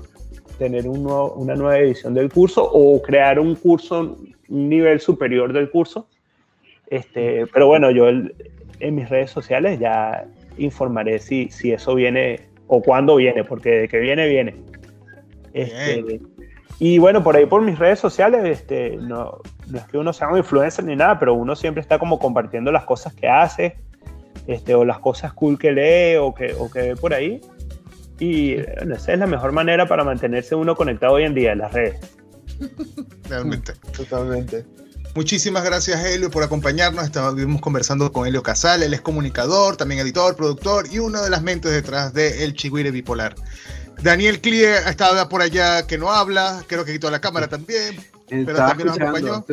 tener 0.59 0.87
un 0.87 1.07
una 1.07 1.55
nueva 1.55 1.79
edición 1.79 2.12
del 2.12 2.31
curso 2.31 2.62
o 2.62 3.01
crear 3.01 3.39
un 3.39 3.55
curso, 3.55 4.18
nivel 4.51 5.01
superior 5.01 5.53
del 5.53 5.70
curso. 5.70 6.09
Este, 6.88 7.46
pero 7.53 7.68
bueno, 7.68 7.90
yo 7.90 8.09
en 8.09 8.94
mis 8.94 9.09
redes 9.09 9.30
sociales 9.30 9.78
ya 9.78 10.26
informaré 10.59 11.18
si, 11.20 11.48
si 11.51 11.72
eso 11.72 11.94
viene 11.94 12.48
o 12.66 12.82
cuándo 12.82 13.16
viene, 13.16 13.44
porque 13.44 13.70
de 13.70 13.88
que 13.88 13.98
viene, 13.98 14.28
viene. 14.28 14.57
Este, 15.53 16.20
y 16.78 16.98
bueno, 16.98 17.22
por 17.22 17.36
ahí 17.36 17.46
por 17.46 17.62
mis 17.62 17.78
redes 17.78 17.98
sociales, 17.98 18.44
este, 18.44 18.96
no, 18.96 19.38
no 19.68 19.78
es 19.78 19.84
que 19.84 19.98
uno 19.98 20.12
sea 20.12 20.28
un 20.28 20.38
influencer 20.38 20.84
ni 20.84 20.96
nada, 20.96 21.18
pero 21.18 21.34
uno 21.34 21.57
siempre 21.57 21.80
está 21.80 21.98
como 21.98 22.18
compartiendo 22.18 22.70
las 22.70 22.84
cosas 22.84 23.12
que 23.14 23.28
hace, 23.28 23.76
este, 24.46 24.74
o 24.74 24.84
las 24.84 24.98
cosas 24.98 25.32
cool 25.32 25.59
que 25.59 25.72
lee 25.72 26.16
o 26.16 26.34
que, 26.34 26.55
o 26.59 26.70
que 26.70 26.80
ve 26.80 26.96
por 26.96 27.12
ahí. 27.12 27.40
Y 28.18 28.55
esa 28.55 29.12
es 29.12 29.18
la 29.18 29.26
mejor 29.26 29.53
manera 29.53 29.86
para 29.86 30.05
mantenerse 30.05 30.55
uno 30.55 30.76
conectado 30.76 31.14
hoy 31.14 31.24
en 31.24 31.34
día 31.34 31.53
en 31.53 31.59
las 31.59 31.72
redes. 31.72 32.18
Realmente. 33.31 33.72
Totalmente. 33.97 34.66
Muchísimas 35.14 35.64
gracias, 35.64 36.05
Helio, 36.05 36.31
por 36.31 36.43
acompañarnos. 36.43 37.05
Estuvimos 37.05 37.61
conversando 37.61 38.12
con 38.12 38.26
Helio 38.26 38.43
Casal. 38.43 38.83
Él 38.83 38.95
es 38.95 39.01
comunicador, 39.01 39.76
también 39.76 40.01
editor, 40.01 40.37
productor 40.37 40.87
y 40.91 40.99
una 40.99 41.22
de 41.22 41.31
las 41.31 41.43
mentes 41.43 41.72
detrás 41.72 42.12
de 42.12 42.45
El 42.45 42.55
Chigüire 42.55 42.91
Bipolar. 42.91 43.35
Daniel 44.03 44.41
Clie 44.41 44.89
estaba 44.89 45.28
por 45.28 45.43
allá 45.43 45.87
que 45.87 45.99
no 45.99 46.11
habla, 46.12 46.64
creo 46.66 46.85
que 46.85 46.93
quitó 46.93 47.11
la 47.11 47.20
cámara 47.20 47.49
también, 47.49 47.97
pero 48.28 48.55
también 48.55 48.87
nos 48.87 49.01
acompañó. 49.01 49.45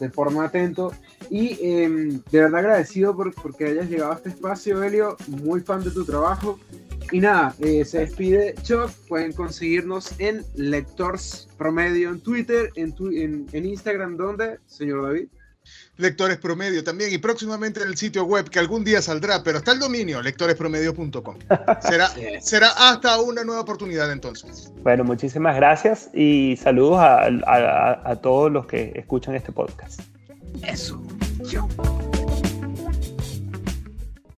De 0.00 0.10
forma 0.10 0.46
atento. 0.46 0.92
Y 1.30 1.58
em, 1.60 2.22
de 2.30 2.40
verdad 2.40 2.60
agradecido 2.60 3.14
por, 3.14 3.34
porque 3.34 3.66
hayas 3.66 3.88
llegado 3.88 4.12
a 4.12 4.16
este 4.16 4.30
espacio, 4.30 4.82
Helio. 4.82 5.16
Muy 5.28 5.60
fan 5.60 5.84
de 5.84 5.90
tu 5.90 6.04
trabajo. 6.04 6.58
Y 7.12 7.20
nada, 7.20 7.54
eh, 7.60 7.84
se 7.84 8.00
despide 8.00 8.54
Chuck. 8.62 8.90
Pueden 9.08 9.32
conseguirnos 9.32 10.12
en 10.18 10.44
Lectores 10.54 11.48
Promedio 11.56 12.10
en 12.10 12.20
Twitter, 12.20 12.70
en, 12.76 12.94
en, 13.12 13.46
en 13.52 13.66
Instagram, 13.66 14.16
¿dónde, 14.16 14.58
señor 14.66 15.02
David? 15.02 15.28
Lectores 15.96 16.36
Promedio 16.36 16.84
también 16.84 17.12
y 17.12 17.18
próximamente 17.18 17.80
en 17.80 17.88
el 17.88 17.96
sitio 17.96 18.24
web 18.24 18.48
que 18.50 18.58
algún 18.58 18.84
día 18.84 19.00
saldrá, 19.00 19.42
pero 19.42 19.58
está 19.58 19.72
el 19.72 19.78
dominio 19.78 20.20
lectorespromedio.com. 20.22 21.38
Será, 21.80 22.10
será 22.40 22.68
hasta 22.76 23.18
una 23.20 23.44
nueva 23.44 23.62
oportunidad 23.62 24.12
entonces. 24.12 24.70
Bueno, 24.82 25.04
muchísimas 25.04 25.56
gracias 25.56 26.10
y 26.14 26.56
saludos 26.56 26.98
a, 27.00 28.10
a 28.10 28.16
todos 28.16 28.52
los 28.52 28.66
que 28.66 28.92
escuchan 28.94 29.34
este 29.34 29.52
podcast. 29.52 30.00
Eso. 30.62 31.02
Yo. 31.44 31.66